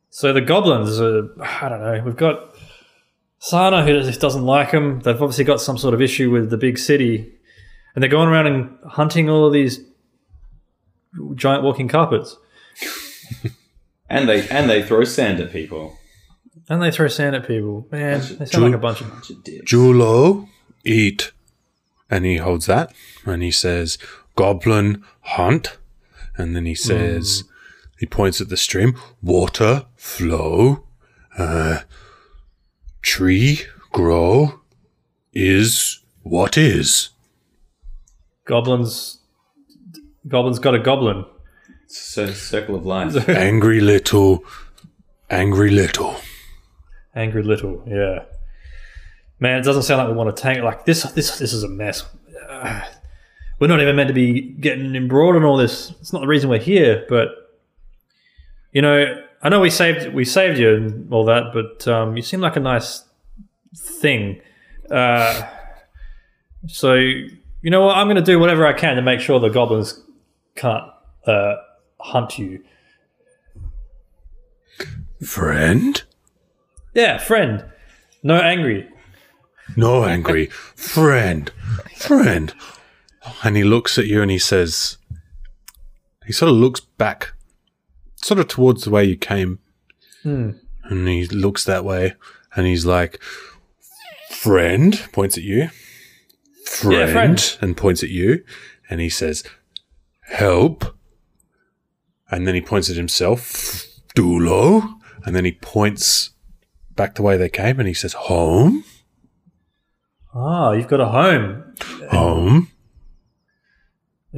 So 0.09 0.33
the 0.33 0.41
goblins, 0.41 0.99
are, 0.99 1.29
I 1.41 1.69
don't 1.69 1.79
know. 1.79 2.01
We've 2.03 2.15
got 2.15 2.55
Sana 3.39 3.85
who 3.85 4.01
just 4.01 4.19
doesn't 4.19 4.43
like 4.43 4.71
them. 4.71 4.99
They've 5.01 5.21
obviously 5.21 5.43
got 5.43 5.61
some 5.61 5.77
sort 5.77 5.93
of 5.93 6.01
issue 6.01 6.31
with 6.31 6.49
the 6.49 6.57
big 6.57 6.77
city, 6.77 7.31
and 7.93 8.01
they're 8.01 8.09
going 8.09 8.29
around 8.29 8.47
and 8.47 8.77
hunting 8.87 9.29
all 9.29 9.45
of 9.45 9.53
these 9.53 9.79
giant 11.35 11.63
walking 11.63 11.87
carpets. 11.87 12.35
And 14.09 14.29
they 14.29 14.47
and 14.47 14.69
they 14.69 14.83
throw 14.83 15.03
sand 15.03 15.39
at 15.39 15.51
people. 15.51 15.97
And 16.69 16.81
they 16.81 16.91
throw 16.91 17.07
sand 17.07 17.35
at 17.35 17.47
people. 17.47 17.87
Man, 17.91 18.21
they 18.39 18.45
sound 18.45 18.65
like 18.65 18.73
a 18.73 18.77
bunch 18.77 19.01
of. 19.01 19.09
Bunch 19.09 19.29
of 19.29 19.43
dicks. 19.43 19.71
Julo, 19.71 20.47
eat. 20.83 21.31
And 22.09 22.25
he 22.25 22.37
holds 22.37 22.67
that 22.67 22.93
and 23.25 23.43
he 23.43 23.51
says, 23.51 23.97
Goblin 24.35 25.03
hunt. 25.21 25.76
And 26.37 26.55
then 26.55 26.65
he 26.65 26.75
says, 26.75 27.43
he 27.99 28.05
points 28.05 28.39
at 28.39 28.49
the 28.49 28.57
stream, 28.57 28.95
water 29.21 29.85
flow, 29.95 30.83
uh, 31.37 31.79
tree 33.01 33.61
grow, 33.91 34.61
is 35.33 35.99
what 36.21 36.57
is. 36.57 37.09
Goblins. 38.45 39.19
Goblins 40.27 40.59
got 40.59 40.75
a 40.75 40.79
goblin. 40.79 41.25
So 41.87 42.27
circle 42.27 42.75
of 42.75 42.85
life. 42.85 43.29
angry 43.29 43.79
little, 43.79 44.43
angry 45.29 45.71
little. 45.71 46.15
Angry 47.15 47.43
little, 47.43 47.83
yeah. 47.87 48.25
Man, 49.39 49.59
it 49.59 49.63
doesn't 49.63 49.83
sound 49.83 49.99
like 49.99 50.09
we 50.09 50.15
want 50.15 50.35
to 50.35 50.41
tank. 50.41 50.63
Like 50.63 50.85
this, 50.85 51.03
this, 51.13 51.37
this 51.37 51.53
is 51.53 51.63
a 51.63 51.69
mess. 51.69 52.03
Uh, 52.49 52.81
we're 53.59 53.67
not 53.67 53.81
even 53.81 53.95
meant 53.95 54.07
to 54.07 54.13
be 54.13 54.41
getting 54.41 54.95
embroiled 54.95 55.35
in 55.35 55.43
all 55.43 55.57
this. 55.57 55.91
It's 55.99 56.13
not 56.13 56.19
the 56.19 56.27
reason 56.27 56.49
we're 56.49 56.59
here. 56.59 57.05
But 57.09 57.29
you 58.71 58.81
know, 58.81 59.23
I 59.41 59.49
know 59.49 59.59
we 59.59 59.69
saved 59.69 60.13
we 60.13 60.25
saved 60.25 60.59
you 60.59 60.75
and 60.75 61.13
all 61.13 61.25
that, 61.25 61.53
but 61.53 61.87
um, 61.87 62.15
you 62.15 62.23
seem 62.23 62.39
like 62.39 62.55
a 62.55 62.59
nice 62.59 63.03
thing. 63.75 64.41
Uh, 64.89 65.47
so 66.67 66.93
you 66.93 67.71
know 67.71 67.85
what? 67.85 67.97
I'm 67.97 68.07
going 68.07 68.17
to 68.17 68.21
do 68.21 68.39
whatever 68.39 68.65
I 68.65 68.73
can 68.73 68.95
to 68.95 69.01
make 69.01 69.19
sure 69.19 69.39
the 69.39 69.49
goblins 69.49 70.03
can't 70.55 70.85
uh, 71.25 71.55
hunt 71.99 72.37
you. 72.37 72.63
Friend? 75.25 76.01
Yeah, 76.93 77.17
friend. 77.17 77.65
No 78.21 78.35
angry. 78.35 78.87
No 79.75 80.05
angry. 80.05 80.47
Friend. 80.47 81.51
Friend. 81.95 82.53
And 83.43 83.55
he 83.57 83.63
looks 83.63 83.97
at 83.97 84.07
you 84.07 84.21
and 84.21 84.31
he 84.31 84.39
says, 84.39 84.97
he 86.25 86.33
sort 86.33 86.49
of 86.51 86.57
looks 86.57 86.79
back, 86.79 87.33
sort 88.15 88.39
of 88.39 88.47
towards 88.47 88.83
the 88.83 88.89
way 88.89 89.03
you 89.05 89.15
came. 89.17 89.59
And 90.23 91.07
he 91.07 91.25
looks 91.27 91.63
that 91.63 91.85
way 91.85 92.15
and 92.55 92.65
he's 92.67 92.85
like, 92.85 93.21
Friend, 94.31 94.99
points 95.13 95.37
at 95.37 95.43
you. 95.43 95.69
Friend, 96.65 96.93
Yeah, 96.93 97.11
friend. 97.13 97.57
and 97.61 97.77
points 97.77 98.03
at 98.03 98.09
you. 98.09 98.43
And 98.89 98.99
he 98.99 99.09
says, 99.09 99.43
Help. 100.21 100.97
And 102.29 102.45
then 102.45 102.55
he 102.55 102.61
points 102.61 102.89
at 102.89 102.97
himself, 102.97 103.85
Dulo. 104.15 104.95
And 105.25 105.33
then 105.35 105.45
he 105.45 105.53
points 105.53 106.31
back 106.95 107.15
the 107.15 107.21
way 107.21 107.37
they 107.37 107.49
came 107.49 107.79
and 107.79 107.87
he 107.87 107.93
says, 107.93 108.13
Home. 108.13 108.83
Ah, 110.35 110.71
you've 110.73 110.87
got 110.89 110.99
a 110.99 111.07
home. 111.07 111.73
Home. 112.11 112.69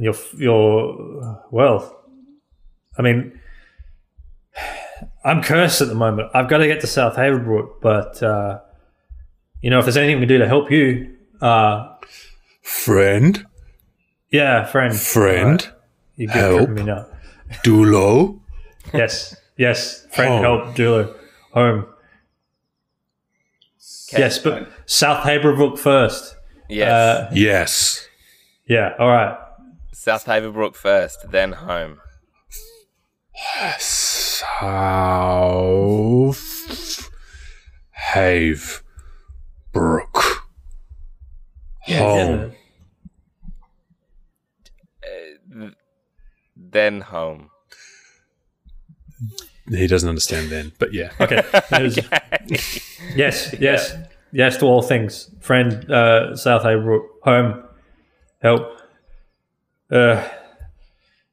And 0.00 0.04
you're, 0.06 0.14
you're, 0.38 1.44
well, 1.50 2.04
I 2.96 3.02
mean, 3.02 3.38
I'm 5.22 5.42
cursed 5.42 5.82
at 5.82 5.88
the 5.88 5.94
moment. 5.94 6.30
I've 6.32 6.48
got 6.48 6.58
to 6.58 6.66
get 6.66 6.80
to 6.80 6.86
South 6.86 7.16
Haverbrook, 7.16 7.82
but, 7.82 8.22
uh, 8.22 8.60
you 9.60 9.68
know, 9.68 9.78
if 9.78 9.84
there's 9.84 9.98
anything 9.98 10.16
we 10.16 10.20
can 10.22 10.28
do 10.28 10.38
to 10.38 10.48
help 10.48 10.70
you, 10.70 11.14
uh, 11.42 11.96
Friend. 12.62 13.44
yeah, 14.30 14.64
friend. 14.64 14.96
Friend. 14.98 15.60
Alright, 15.60 15.72
you 16.16 16.26
get 16.28 16.36
Help. 16.36 16.70
me 16.70 16.82
now. 16.82 17.06
Dulo. 17.62 18.40
Yes, 18.94 19.36
yes, 19.58 20.06
friend, 20.12 20.32
Home. 20.32 20.42
help, 20.64 20.74
Dulo, 20.76 21.14
home. 21.52 21.84
Yes, 24.16 24.38
but 24.38 24.66
South 24.86 25.24
Haverbrook 25.26 25.78
first. 25.78 26.36
Yes. 26.70 26.88
Uh, 26.90 27.30
Yes. 27.34 28.08
yeah, 28.66 28.94
all 28.98 29.08
right. 29.08 29.36
South 30.00 30.24
Haverbrook 30.24 30.76
first, 30.76 31.30
then 31.30 31.52
home. 31.52 32.00
South 33.78 34.42
Have 37.90 38.82
Brook. 39.72 40.46
Home. 41.88 42.52
Then 46.56 47.02
home. 47.02 47.50
He 49.68 49.86
doesn't 49.86 50.08
understand 50.08 50.48
then, 50.48 50.72
but 50.78 50.94
yeah. 50.94 51.10
Okay. 51.20 51.42
It 51.72 51.82
was- 51.82 51.98
yes, 53.14 53.54
yes, 53.60 53.94
yes 54.32 54.56
to 54.56 54.64
all 54.64 54.80
things. 54.80 55.30
Friend, 55.40 55.90
uh, 55.90 56.34
South 56.36 56.62
Haverbrook, 56.62 57.02
home, 57.22 57.64
help. 58.40 58.79
Uh, 59.90 60.28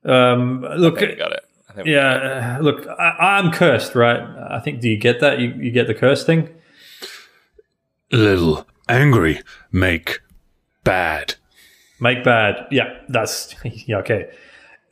um, 0.06 0.62
look, 0.78 1.02
I 1.02 1.14
got 1.16 1.32
it. 1.34 1.44
I 1.70 1.74
think 1.74 1.86
we 1.86 1.94
yeah, 1.94 2.58
uh, 2.58 2.64
look, 2.64 2.88
I, 2.88 3.38
I'm 3.38 3.52
cursed, 3.52 3.94
right? 3.96 4.20
I 4.50 4.60
think. 4.60 4.82
Do 4.82 4.90
you 4.90 4.98
get 4.98 5.20
that? 5.20 5.40
You, 5.40 5.54
you 5.54 5.72
get 5.72 5.88
the 5.88 5.94
curse 5.94 6.24
thing? 6.26 6.50
Little 8.12 8.66
angry 8.88 9.42
make 9.72 10.22
bad. 10.84 11.36
Make 12.00 12.24
bad. 12.24 12.68
Yeah, 12.72 12.94
that's 13.10 13.54
yeah. 13.64 13.98
Okay. 13.98 14.30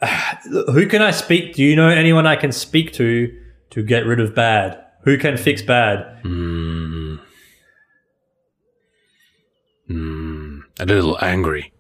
Uh, 0.02 0.36
who 0.72 0.88
can 0.88 1.02
I 1.02 1.12
speak? 1.12 1.56
Do 1.56 1.64
you 1.64 1.76
know 1.76 1.88
anyone 1.88 2.28
I 2.28 2.36
can 2.36 2.52
speak 2.52 2.94
to 2.94 3.36
to 3.72 3.84
get 3.84 4.06
rid 4.06 4.20
of 4.20 4.36
bad? 4.36 4.82
Who 5.04 5.18
can 5.18 5.38
fix 5.38 5.62
bad? 5.62 6.24
Mm. 6.24 7.20
Mm. 9.90 10.62
A 10.80 10.86
little 10.86 11.18
angry. 11.24 11.72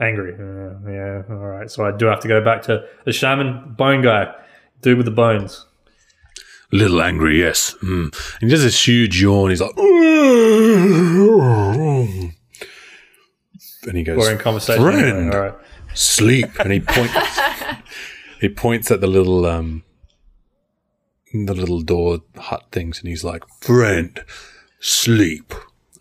Angry. 0.00 0.34
Uh, 0.34 0.90
yeah. 0.90 1.22
All 1.28 1.36
right. 1.36 1.70
So 1.70 1.84
I 1.84 1.96
do 1.96 2.06
have 2.06 2.20
to 2.20 2.28
go 2.28 2.42
back 2.42 2.62
to 2.62 2.84
the 3.04 3.12
shaman 3.12 3.74
bone 3.76 4.02
guy, 4.02 4.32
dude 4.80 4.96
with 4.96 5.06
the 5.06 5.12
bones. 5.12 5.66
A 6.72 6.76
Little 6.76 7.00
angry, 7.02 7.38
yes. 7.40 7.74
Mm. 7.82 8.14
And 8.40 8.42
he 8.42 8.48
does 8.48 8.62
this 8.62 8.86
huge 8.86 9.20
yawn. 9.20 9.50
He's 9.50 9.60
like, 9.60 9.72
and 13.88 13.96
he 13.96 14.02
goes, 14.02 14.18
Boring 14.18 14.38
conversation. 14.38 14.82
Friend, 14.82 15.34
all 15.34 15.40
right. 15.40 15.54
sleep. 15.94 16.58
And 16.60 16.72
he 16.72 16.80
points, 16.80 17.14
he 18.40 18.48
points 18.50 18.90
at 18.90 19.00
the 19.00 19.06
little, 19.06 19.46
um, 19.46 19.82
the 21.32 21.54
little 21.54 21.80
door 21.80 22.20
hut 22.36 22.66
things, 22.70 23.00
and 23.00 23.08
he's 23.08 23.24
like, 23.24 23.44
"Friend, 23.60 24.24
sleep." 24.80 25.54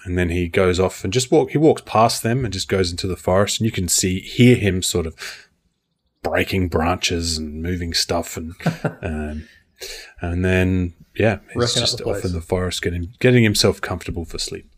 And 0.07 0.17
then 0.17 0.29
he 0.29 0.47
goes 0.47 0.79
off 0.79 1.03
and 1.03 1.11
just 1.11 1.31
walk. 1.31 1.51
He 1.51 1.57
walks 1.57 1.81
past 1.85 2.23
them 2.23 2.45
and 2.45 2.53
just 2.53 2.69
goes 2.69 2.91
into 2.91 3.07
the 3.07 3.17
forest, 3.17 3.59
and 3.59 3.65
you 3.65 3.71
can 3.71 3.89
see, 3.89 4.21
hear 4.21 4.55
him 4.55 4.81
sort 4.81 5.05
of 5.05 5.15
breaking 6.23 6.69
branches 6.69 7.37
and 7.37 7.61
moving 7.61 7.93
stuff, 7.93 8.37
and 8.37 8.53
um, 9.01 9.47
and 10.21 10.45
then 10.45 10.93
yeah, 11.15 11.39
he's 11.47 11.55
Wrecking 11.55 11.81
just 11.81 11.97
the 11.97 12.05
off 12.05 12.23
in 12.23 12.31
the 12.31 12.41
forest, 12.41 12.81
getting 12.81 13.13
getting 13.19 13.43
himself 13.43 13.81
comfortable 13.81 14.23
for 14.23 14.37
sleep. 14.37 14.69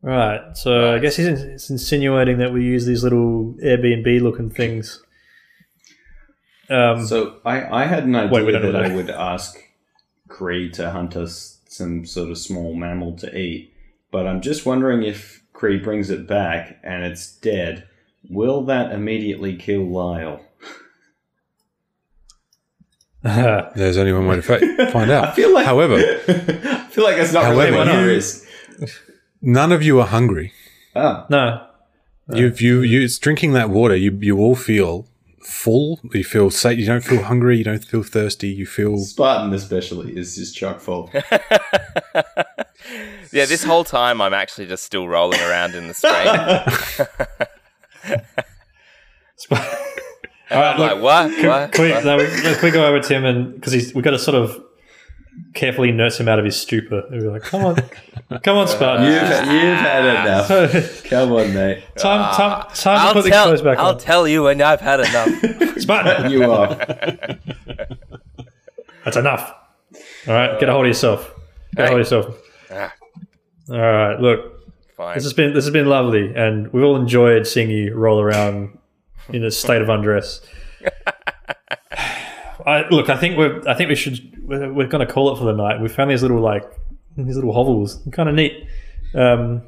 Right. 0.00 0.56
So 0.56 0.94
I 0.94 0.98
guess 0.98 1.16
he's, 1.16 1.26
it's 1.26 1.70
insinuating 1.70 2.38
that 2.38 2.52
we 2.52 2.64
use 2.64 2.86
these 2.86 3.02
little 3.02 3.54
Airbnb 3.62 4.22
looking 4.22 4.48
things. 4.48 5.02
Um, 6.70 7.04
So 7.04 7.40
I, 7.44 7.82
I 7.82 7.84
had 7.86 8.04
an 8.04 8.14
idea 8.14 8.32
Wait, 8.32 8.46
we 8.46 8.52
don't 8.52 8.62
know 8.62 8.72
that 8.72 8.84
I 8.84 8.94
would 8.94 9.10
ask 9.10 9.58
Cree 10.28 10.70
to 10.72 10.90
hunt 10.90 11.16
us 11.16 11.58
some 11.68 12.06
sort 12.06 12.30
of 12.30 12.38
small 12.38 12.74
mammal 12.74 13.16
to 13.16 13.36
eat, 13.36 13.72
but 14.10 14.26
I'm 14.26 14.40
just 14.40 14.64
wondering 14.66 15.02
if 15.02 15.42
Cree 15.52 15.78
brings 15.78 16.10
it 16.10 16.26
back 16.26 16.78
and 16.82 17.04
it's 17.04 17.30
dead, 17.36 17.86
will 18.28 18.62
that 18.66 18.92
immediately 18.92 19.56
kill 19.56 19.84
Lyle? 19.86 20.40
There's 23.22 23.96
only 23.96 24.12
one 24.12 24.26
way 24.28 24.36
to 24.40 24.90
find 24.90 25.10
out. 25.10 25.24
I 25.28 25.32
feel 25.32 25.52
like, 25.52 25.66
However, 25.66 25.96
I 26.28 26.86
feel 26.90 27.04
like 27.04 27.16
that's 27.16 27.32
not 27.32 27.44
However, 27.44 27.72
really 27.72 28.16
what 28.16 28.32
you- 28.80 28.86
none 29.42 29.72
of 29.72 29.82
you 29.82 30.00
are 30.00 30.06
hungry. 30.06 30.52
Oh, 30.94 31.26
no. 31.28 31.64
You've 32.30 32.60
you 32.60 32.82
you 32.82 33.00
it's 33.00 33.18
drinking 33.18 33.54
that 33.54 33.70
water. 33.70 33.96
You 33.96 34.12
you 34.20 34.38
all 34.38 34.54
feel 34.54 35.06
full. 35.40 35.98
You 36.12 36.22
feel 36.22 36.50
safe. 36.50 36.78
You 36.78 36.84
don't 36.84 37.02
feel 37.02 37.22
hungry. 37.22 37.56
You 37.56 37.64
don't 37.64 37.82
feel 37.82 38.02
thirsty. 38.02 38.48
You 38.48 38.66
feel 38.66 38.98
Spartan 38.98 39.54
especially 39.54 40.14
is 40.14 40.36
just 40.36 40.54
chock 40.54 40.78
full. 40.80 41.10
Yeah, 43.32 43.44
this 43.44 43.62
whole 43.64 43.84
time 43.84 44.20
I'm 44.20 44.34
actually 44.34 44.66
just 44.66 44.84
still 44.84 45.06
rolling 45.08 45.40
around 45.40 45.74
in 45.74 45.88
the 45.88 45.94
stream. 45.94 47.38
And 50.50 50.58
I'm 50.60 50.78
like, 50.80 51.02
what? 51.02 51.30
What? 51.44 51.74
Quick, 51.74 51.94
What? 51.96 52.04
no, 52.06 52.16
we, 52.16 52.22
let's 52.42 52.58
quick 52.58 52.72
go 52.72 52.86
over 52.86 53.00
to 53.00 53.14
him 53.14 53.24
and 53.26 53.54
because 53.54 53.72
he's 53.74 53.94
we've 53.94 54.02
got 54.02 54.12
to 54.12 54.18
sort 54.18 54.34
of 54.34 54.64
carefully 55.52 55.92
nurse 55.92 56.18
him 56.18 56.26
out 56.26 56.38
of 56.38 56.44
his 56.46 56.58
stupor. 56.58 57.00
And 57.10 57.22
we're 57.22 57.30
like, 57.32 57.42
come 57.42 57.66
on, 57.66 57.76
come 58.42 58.56
on, 58.56 58.66
Spartan. 58.66 59.04
You've, 59.04 59.12
you've 59.52 59.76
had 59.76 60.04
enough. 60.24 61.04
Come 61.04 61.32
on, 61.32 61.52
mate. 61.52 61.82
time, 61.98 62.20
ah, 62.22 62.34
time, 62.34 62.74
time 62.74 62.74
to 62.74 62.88
I'll 63.08 63.12
put 63.12 63.24
the 63.24 63.30
tell, 63.30 63.44
clothes 63.48 63.60
back 63.60 63.78
on. 63.78 63.84
I'll 63.84 63.96
tell 63.98 64.26
you 64.26 64.44
when 64.44 64.62
I've 64.62 64.80
had 64.80 65.00
enough. 65.00 65.78
Spartan, 65.80 66.30
You 66.32 66.50
are. 66.50 66.74
that's 69.04 69.18
enough. 69.18 69.52
All 70.26 70.32
right, 70.34 70.58
get 70.58 70.70
a 70.70 70.72
hold 70.72 70.86
of 70.86 70.88
yourself. 70.88 71.30
Get 71.76 71.84
a 71.84 71.88
hold 71.88 72.00
of 72.00 72.06
yourself. 72.06 72.38
All 73.70 73.78
right, 73.78 74.18
look, 74.18 74.72
Fine. 74.96 75.14
this 75.14 75.24
has 75.24 75.32
been 75.32 75.52
this 75.52 75.64
has 75.64 75.72
been 75.72 75.86
lovely, 75.86 76.34
and 76.34 76.72
we've 76.72 76.84
all 76.84 76.96
enjoyed 76.96 77.46
seeing 77.46 77.70
you 77.70 77.94
roll 77.94 78.20
around 78.20 78.78
in 79.28 79.44
a 79.44 79.50
state 79.50 79.82
of 79.82 79.88
undress. 79.88 80.40
I, 82.66 82.86
look, 82.90 83.08
I 83.08 83.16
think 83.16 83.38
we're 83.38 83.62
I 83.68 83.74
think 83.74 83.88
we 83.88 83.94
should 83.94 84.46
we're, 84.46 84.72
we're 84.72 84.86
going 84.86 85.06
to 85.06 85.12
call 85.12 85.32
it 85.32 85.38
for 85.38 85.44
the 85.44 85.52
night. 85.52 85.80
We 85.80 85.88
found 85.88 86.10
these 86.10 86.22
little 86.22 86.40
like 86.40 86.64
these 87.16 87.34
little 87.34 87.52
hovels, 87.52 88.00
kind 88.12 88.28
of 88.28 88.34
neat. 88.34 88.66
Um, 89.14 89.62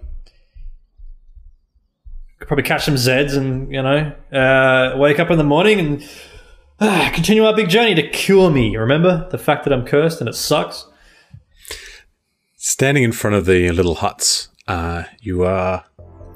could 2.39 2.49
probably 2.49 2.65
catch 2.65 2.85
some 2.85 2.95
Zeds 2.95 3.37
and 3.37 3.73
you 3.73 3.83
know 3.83 4.13
uh, 4.33 4.97
wake 4.99 5.19
up 5.19 5.31
in 5.31 5.39
the 5.39 5.45
morning 5.45 5.79
and 5.79 6.11
uh, 6.79 7.11
continue 7.15 7.45
our 7.45 7.55
big 7.55 7.69
journey 7.69 7.95
to 7.95 8.09
cure 8.09 8.51
me. 8.51 8.77
Remember 8.77 9.29
the 9.31 9.39
fact 9.39 9.65
that 9.65 9.73
I'm 9.73 9.85
cursed 9.85 10.21
and 10.21 10.29
it 10.29 10.35
sucks. 10.35 10.87
Standing 12.65 13.03
in 13.03 13.11
front 13.13 13.35
of 13.37 13.47
the 13.47 13.71
little 13.73 13.95
huts. 13.97 14.49
Uh, 14.69 15.05
you 15.21 15.45
are 15.45 15.83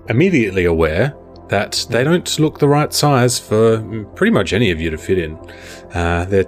immediately 0.09 0.65
aware 0.65 1.15
that 1.49 1.87
they 1.91 2.03
don't 2.03 2.39
look 2.39 2.59
the 2.59 2.67
right 2.69 2.93
size 2.95 3.39
for 3.39 3.83
pretty 4.17 4.31
much 4.33 4.53
any 4.55 4.71
of 4.71 4.81
you 4.81 4.89
to 4.91 4.97
fit 4.99 5.19
in. 5.19 5.37
Uh, 5.93 6.25
they're 6.29 6.47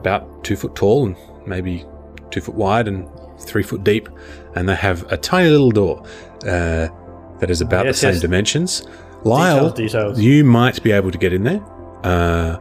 about 0.00 0.42
two 0.42 0.56
foot 0.56 0.74
tall 0.74 1.06
and 1.06 1.16
maybe 1.46 1.86
two 2.30 2.40
foot 2.40 2.56
wide 2.56 2.88
and 2.88 3.08
three 3.38 3.62
foot 3.62 3.84
deep, 3.84 4.08
and 4.56 4.68
they 4.68 4.74
have 4.74 5.10
a 5.12 5.16
tiny 5.16 5.48
little 5.48 5.70
door 5.70 6.02
uh, 6.42 6.88
that 7.38 7.48
is 7.48 7.60
about 7.60 7.86
Yes, 7.86 7.96
the 7.96 8.00
same 8.00 8.12
yes. 8.14 8.20
dimensions. 8.20 8.86
Lyle, 9.22 9.70
details. 9.70 10.18
you 10.20 10.42
might 10.44 10.82
be 10.82 10.90
able 10.90 11.10
to 11.12 11.18
get 11.18 11.32
in 11.32 11.44
there. 11.44 11.62
Uh, 12.02 12.56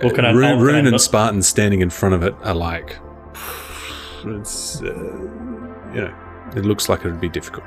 What 0.00 0.14
can 0.14 0.24
I- 0.24 0.30
Rune, 0.32 0.60
Rune 0.60 0.86
and 0.86 0.98
Spartan 1.00 1.42
standing 1.42 1.82
in 1.82 1.90
front 1.90 2.14
of 2.14 2.22
it 2.22 2.34
are 2.42 2.54
like, 2.54 2.96
it's, 4.24 4.82
uh, 4.82 4.86
you 5.94 6.00
know, 6.00 6.14
it 6.56 6.64
looks 6.64 6.88
like 6.88 7.04
it 7.04 7.10
would 7.10 7.20
be 7.20 7.28
difficult. 7.28 7.64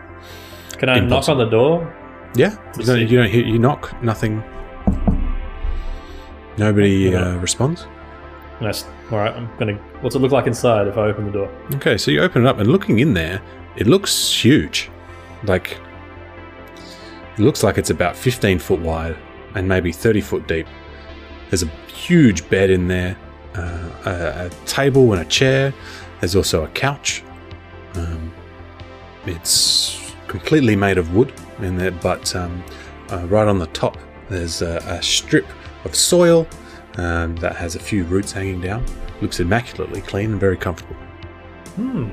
Can 0.77 0.89
I 0.89 0.99
knock 0.99 1.29
on 1.29 1.37
the 1.37 1.45
door? 1.45 1.93
Yeah, 2.35 2.57
you 2.77 2.85
don't, 2.85 2.99
you 2.99 3.17
don't 3.17 3.29
hear, 3.29 3.45
you 3.45 3.59
knock, 3.59 4.01
nothing. 4.01 4.43
Nobody 6.57 7.15
uh, 7.15 7.37
responds. 7.37 7.87
Yes. 8.61 8.85
All 9.11 9.17
right. 9.17 9.33
I'm 9.33 9.49
gonna. 9.57 9.73
What's 10.01 10.15
it 10.15 10.19
look 10.19 10.31
like 10.31 10.47
inside 10.47 10.87
if 10.87 10.97
I 10.97 11.07
open 11.07 11.25
the 11.25 11.31
door? 11.31 11.49
Okay, 11.75 11.97
so 11.97 12.11
you 12.11 12.21
open 12.21 12.45
it 12.45 12.47
up 12.47 12.59
and 12.59 12.71
looking 12.71 12.99
in 12.99 13.13
there, 13.13 13.41
it 13.75 13.87
looks 13.87 14.31
huge. 14.31 14.89
Like, 15.43 15.77
it 17.37 17.39
looks 17.39 17.63
like 17.63 17.77
it's 17.77 17.89
about 17.89 18.15
15 18.15 18.59
foot 18.59 18.79
wide 18.79 19.17
and 19.55 19.67
maybe 19.67 19.91
30 19.91 20.21
foot 20.21 20.47
deep. 20.47 20.67
There's 21.49 21.63
a 21.63 21.67
huge 21.87 22.47
bed 22.49 22.69
in 22.69 22.87
there, 22.87 23.17
uh, 23.55 23.89
a, 24.05 24.45
a 24.45 24.49
table 24.65 25.13
and 25.13 25.21
a 25.21 25.25
chair. 25.25 25.73
There's 26.23 26.37
also 26.37 26.63
a 26.63 26.69
couch. 26.69 27.21
Um, 27.95 28.33
it's 29.25 30.13
completely 30.29 30.73
made 30.73 30.97
of 30.97 31.13
wood 31.13 31.33
in 31.59 31.75
there, 31.75 31.91
but 31.91 32.33
um, 32.33 32.63
uh, 33.11 33.27
right 33.27 33.45
on 33.45 33.59
the 33.59 33.67
top, 33.67 33.97
there's 34.29 34.61
a, 34.61 34.77
a 34.87 35.03
strip 35.03 35.45
of 35.83 35.93
soil 35.93 36.47
um, 36.95 37.35
that 37.35 37.57
has 37.57 37.75
a 37.75 37.79
few 37.79 38.05
roots 38.05 38.31
hanging 38.31 38.61
down. 38.61 38.85
Looks 39.19 39.41
immaculately 39.41 39.99
clean 39.99 40.31
and 40.31 40.39
very 40.39 40.55
comfortable. 40.55 40.95
Hmm. 41.75 42.11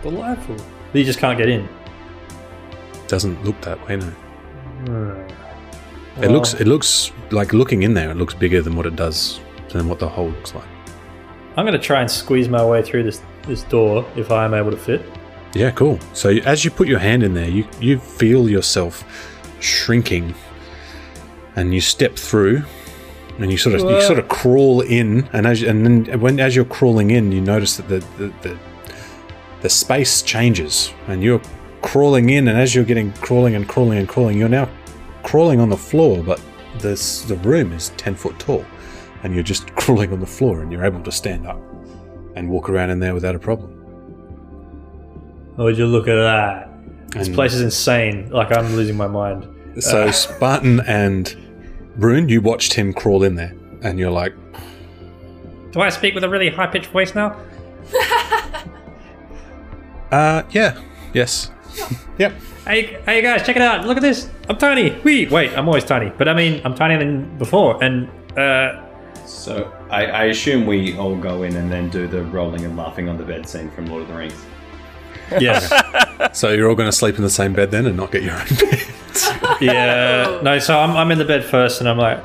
Delightful. 0.00 0.56
But 0.56 0.98
you 0.98 1.04
just 1.04 1.18
can't 1.18 1.36
get 1.36 1.50
in. 1.50 1.68
Doesn't 3.08 3.44
look 3.44 3.60
that 3.60 3.78
way, 3.86 3.96
no. 3.96 4.06
Hmm. 4.86 6.24
It 6.24 6.30
looks 6.30 6.54
it 6.54 6.66
looks 6.66 7.12
like 7.30 7.52
looking 7.52 7.82
in 7.82 7.92
there. 7.92 8.10
It 8.10 8.16
looks 8.16 8.32
bigger 8.32 8.62
than 8.62 8.74
what 8.74 8.86
it 8.86 8.96
does 8.96 9.38
than 9.68 9.86
what 9.86 9.98
the 9.98 10.08
hole 10.08 10.30
looks 10.30 10.54
like. 10.54 10.64
I'm 11.56 11.64
gonna 11.64 11.78
try 11.78 12.00
and 12.00 12.10
squeeze 12.10 12.48
my 12.48 12.64
way 12.64 12.82
through 12.82 13.04
this 13.04 13.20
this 13.46 13.62
door 13.64 14.04
if 14.16 14.30
I 14.30 14.44
am 14.44 14.54
able 14.54 14.70
to 14.70 14.76
fit. 14.76 15.02
Yeah, 15.54 15.70
cool. 15.70 15.98
So 16.12 16.30
as 16.30 16.64
you 16.64 16.70
put 16.70 16.88
your 16.88 16.98
hand 16.98 17.22
in 17.22 17.34
there, 17.34 17.48
you 17.48 17.66
you 17.80 17.98
feel 17.98 18.48
yourself 18.48 19.04
shrinking, 19.60 20.34
and 21.56 21.72
you 21.72 21.80
step 21.80 22.16
through, 22.16 22.64
and 23.38 23.50
you 23.52 23.56
sort 23.56 23.76
of 23.76 23.82
you 23.82 24.00
sort 24.02 24.18
of 24.18 24.28
crawl 24.28 24.80
in, 24.80 25.28
and 25.32 25.46
as 25.46 25.62
and 25.62 25.86
then 25.86 26.20
when 26.20 26.40
as 26.40 26.56
you're 26.56 26.64
crawling 26.64 27.10
in, 27.10 27.30
you 27.30 27.40
notice 27.40 27.76
that 27.76 27.88
the 27.88 28.00
the, 28.18 28.32
the 28.42 28.58
the 29.62 29.68
space 29.68 30.22
changes, 30.22 30.92
and 31.06 31.22
you're 31.22 31.40
crawling 31.82 32.30
in, 32.30 32.48
and 32.48 32.58
as 32.58 32.74
you're 32.74 32.84
getting 32.84 33.12
crawling 33.12 33.54
and 33.54 33.68
crawling 33.68 33.98
and 33.98 34.08
crawling, 34.08 34.38
you're 34.38 34.48
now 34.48 34.68
crawling 35.22 35.60
on 35.60 35.68
the 35.68 35.76
floor, 35.76 36.22
but 36.22 36.40
this 36.78 37.22
the 37.22 37.36
room 37.36 37.72
is 37.72 37.90
ten 37.90 38.16
foot 38.16 38.38
tall, 38.40 38.64
and 39.24 39.34
you're 39.34 39.42
just 39.42 39.74
crawling 39.76 40.12
on 40.12 40.20
the 40.20 40.26
floor, 40.26 40.62
and 40.62 40.70
you're 40.70 40.84
able 40.84 41.02
to 41.02 41.10
stand 41.12 41.46
up 41.46 41.58
and 42.36 42.48
walk 42.48 42.68
around 42.68 42.90
in 42.90 43.00
there 43.00 43.14
without 43.14 43.34
a 43.34 43.38
problem. 43.38 43.70
Oh, 45.58 45.64
would 45.64 45.78
you 45.78 45.86
look 45.86 46.06
at 46.08 46.14
that? 46.16 46.68
This 47.10 47.26
And- 47.28 47.34
place 47.34 47.54
is 47.54 47.60
insane. 47.60 48.28
Like 48.30 48.52
I'm 48.56 48.74
losing 48.76 48.96
my 48.96 49.06
mind. 49.08 49.46
So 49.80 50.10
Spartan 50.12 50.80
and 50.80 51.34
Rune, 51.96 52.28
you 52.28 52.40
watched 52.40 52.74
him 52.74 52.92
crawl 52.92 53.24
in 53.24 53.34
there, 53.34 53.54
and 53.82 53.98
you're 53.98 54.10
like, 54.10 54.32
Do 55.72 55.80
I 55.80 55.88
speak 55.90 56.14
with 56.14 56.22
a 56.22 56.28
really 56.28 56.48
high 56.50 56.66
pitched 56.68 56.86
voice 56.86 57.14
now? 57.14 57.36
uh, 60.12 60.42
yeah, 60.50 60.80
yes, 61.12 61.50
yep. 62.18 62.32
Hey, 62.66 62.98
hey 63.04 63.20
guys, 63.20 63.44
check 63.44 63.56
it 63.56 63.62
out! 63.62 63.86
Look 63.86 63.96
at 63.96 64.02
this. 64.02 64.28
I'm 64.48 64.56
tiny. 64.56 64.90
Wee. 65.04 65.26
Wait, 65.26 65.56
I'm 65.56 65.68
always 65.68 65.84
tiny, 65.84 66.10
but 66.16 66.28
I 66.28 66.34
mean, 66.34 66.62
I'm 66.64 66.74
tinier 66.74 66.98
than 66.98 67.36
before. 67.38 67.82
And 67.82 68.08
uh, 68.38 68.80
So 69.44 69.70
I, 69.90 70.06
I 70.06 70.24
assume 70.24 70.64
we 70.64 70.96
all 70.96 71.14
go 71.14 71.42
in 71.42 71.54
and 71.56 71.70
then 71.70 71.90
do 71.90 72.08
the 72.08 72.24
rolling 72.24 72.64
and 72.64 72.78
laughing 72.78 73.10
on 73.10 73.18
the 73.18 73.24
bed 73.24 73.46
scene 73.46 73.70
from 73.72 73.84
Lord 73.84 74.00
of 74.00 74.08
the 74.08 74.14
Rings. 74.14 74.42
yes, 75.38 75.70
So 76.32 76.52
you're 76.52 76.66
all 76.66 76.74
going 76.74 76.88
to 76.88 76.96
sleep 76.96 77.16
in 77.16 77.22
the 77.22 77.28
same 77.28 77.52
bed 77.52 77.70
then, 77.70 77.84
and 77.84 77.94
not 77.94 78.10
get 78.10 78.22
your 78.22 78.40
own 78.40 78.46
bed. 78.46 78.82
yeah. 79.60 80.40
No, 80.42 80.58
so 80.58 80.78
I'm, 80.78 80.96
I'm 80.96 81.10
in 81.10 81.18
the 81.18 81.26
bed 81.26 81.44
first, 81.44 81.80
and 81.80 81.90
I'm 81.90 81.98
like, 81.98 82.24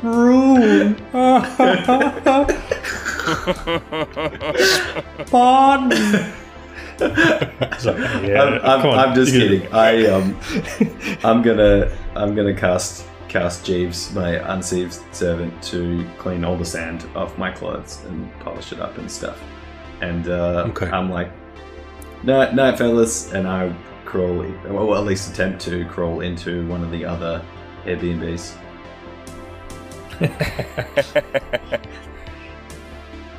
room. 0.00 0.96
Spawn. 5.26 5.90
So, 7.80 7.96
yeah, 8.22 8.60
I'm, 8.62 8.84
I'm. 8.84 8.86
I'm 8.86 9.14
just 9.16 9.32
kidding. 9.32 9.66
I 9.72 10.06
um, 10.06 10.38
I'm 11.24 11.42
gonna 11.42 11.90
I'm 12.14 12.36
gonna 12.36 12.54
cast 12.54 13.09
cast 13.30 13.64
Jeeves, 13.64 14.12
my 14.12 14.30
unseen 14.52 14.90
servant, 15.12 15.62
to 15.62 16.04
clean 16.18 16.44
all 16.44 16.56
the 16.56 16.64
sand 16.64 17.06
off 17.14 17.38
my 17.38 17.50
clothes 17.50 18.02
and 18.06 18.30
polish 18.40 18.72
it 18.72 18.80
up 18.80 18.98
and 18.98 19.10
stuff. 19.10 19.40
And 20.02 20.28
uh, 20.28 20.66
Okay. 20.68 20.90
I'm 20.90 21.08
like, 21.08 21.30
night, 22.24 22.54
night, 22.54 22.76
fellas, 22.76 23.32
and 23.32 23.46
I 23.46 23.72
crawl, 24.04 24.44
well, 24.64 24.96
at 24.96 25.04
least 25.04 25.30
attempt 25.30 25.62
to 25.62 25.84
crawl 25.86 26.20
into 26.20 26.66
one 26.66 26.82
of 26.82 26.90
the 26.90 27.04
other 27.04 27.42
Airbnbs. 27.84 28.56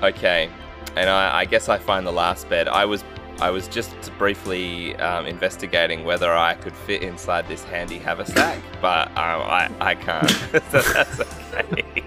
Okay, 0.04 0.50
and 0.96 1.08
I, 1.08 1.42
I 1.42 1.46
guess 1.46 1.70
I 1.70 1.78
find 1.78 2.08
the 2.08 2.12
last 2.12 2.50
bed. 2.50 2.68
I 2.68 2.86
was 2.86 3.04
I 3.42 3.50
was 3.50 3.68
just 3.68 3.96
briefly 4.18 4.96
um, 4.98 5.26
investigating 5.26 6.04
whether 6.06 6.32
I 6.32 6.54
could 6.54 6.76
fit 6.76 7.02
inside 7.02 7.48
this 7.48 7.64
handy 7.64 7.98
haversack, 7.98 8.60
but 8.82 9.08
um, 9.10 9.42
I 9.42 9.70
I 9.80 9.96
can't. 9.96 10.30
so 10.30 10.60
that's 10.82 11.20
okay. 11.20 12.04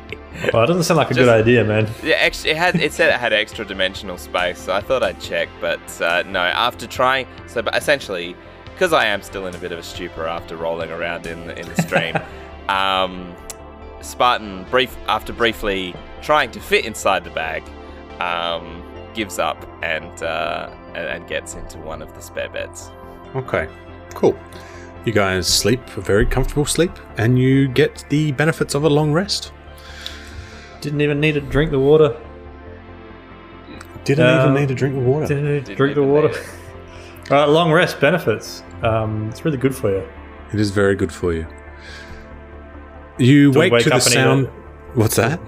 Well, 0.52 0.62
it 0.64 0.66
doesn't 0.66 0.84
sound 0.84 0.98
like 0.98 1.10
a 1.10 1.14
Just- 1.14 1.26
good 1.26 1.28
idea, 1.28 1.64
man. 1.64 1.88
Yeah, 2.02 2.16
actually, 2.16 2.50
it 2.50 2.56
had 2.56 2.76
it 2.76 2.92
said 2.92 3.12
it 3.12 3.18
had 3.18 3.32
extra 3.32 3.64
dimensional 3.64 4.16
space, 4.16 4.58
so 4.60 4.72
I 4.72 4.80
thought 4.80 5.02
I'd 5.02 5.20
check, 5.20 5.48
but 5.60 6.00
uh, 6.00 6.22
no. 6.26 6.40
After 6.40 6.86
trying, 6.86 7.26
so 7.46 7.62
but 7.62 7.76
essentially, 7.76 8.36
because 8.72 8.92
I 8.92 9.06
am 9.06 9.20
still 9.22 9.46
in 9.46 9.54
a 9.54 9.58
bit 9.58 9.72
of 9.72 9.78
a 9.78 9.82
stupor 9.82 10.26
after 10.26 10.56
rolling 10.56 10.90
around 10.90 11.26
in 11.26 11.46
the, 11.46 11.58
in 11.58 11.68
the 11.68 11.82
stream. 11.82 12.16
um, 12.68 13.34
Spartan, 14.02 14.64
brief 14.70 14.94
after 15.08 15.32
briefly 15.32 15.94
trying 16.22 16.50
to 16.52 16.60
fit 16.60 16.84
inside 16.84 17.24
the 17.24 17.30
bag, 17.30 17.62
um, 18.20 18.82
gives 19.14 19.38
up 19.38 19.66
and, 19.82 20.22
uh, 20.22 20.68
and 20.94 21.06
and 21.08 21.26
gets 21.28 21.54
into 21.54 21.78
one 21.78 22.02
of 22.02 22.12
the 22.14 22.20
spare 22.20 22.48
beds. 22.48 22.90
Okay, 23.34 23.68
cool. 24.14 24.38
You 25.04 25.12
guys 25.12 25.46
sleep 25.46 25.80
a 25.96 26.00
very 26.00 26.24
comfortable 26.26 26.64
sleep, 26.64 26.92
and 27.18 27.38
you 27.38 27.68
get 27.68 28.04
the 28.08 28.32
benefits 28.32 28.74
of 28.74 28.84
a 28.84 28.88
long 28.88 29.12
rest. 29.12 29.52
Didn't 30.80 31.00
even 31.00 31.20
need 31.20 31.32
to 31.34 31.40
drink 31.40 31.70
the 31.70 31.78
water. 31.80 32.16
Didn't 34.04 34.26
Um, 34.26 34.40
even 34.50 34.54
need 34.60 34.68
to 34.68 34.74
drink 34.74 34.94
the 34.94 35.00
water. 35.00 35.26
Didn't 35.26 35.44
need 35.44 35.50
to 35.60 35.60
Didn't 35.66 35.76
drink 35.76 35.94
the 35.94 36.02
water. 36.02 36.28
need 36.28 36.36
it. 36.36 37.30
All 37.32 37.38
right, 37.38 37.48
long 37.48 37.72
rest 37.72 38.00
benefits. 38.00 38.62
Um, 38.82 39.28
it's 39.30 39.44
really 39.44 39.56
good 39.58 39.74
for 39.74 39.90
you. 39.90 40.06
It 40.52 40.60
is 40.60 40.70
very 40.70 40.94
good 40.94 41.10
for 41.12 41.32
you. 41.32 41.46
You 43.18 43.50
wake, 43.52 43.72
wake 43.72 43.82
to 43.84 43.90
the 43.90 43.96
up 43.96 44.02
and 44.02 44.12
sound. 44.12 44.46
it? 44.46 44.52
What's 44.94 45.16
that? 45.16 45.40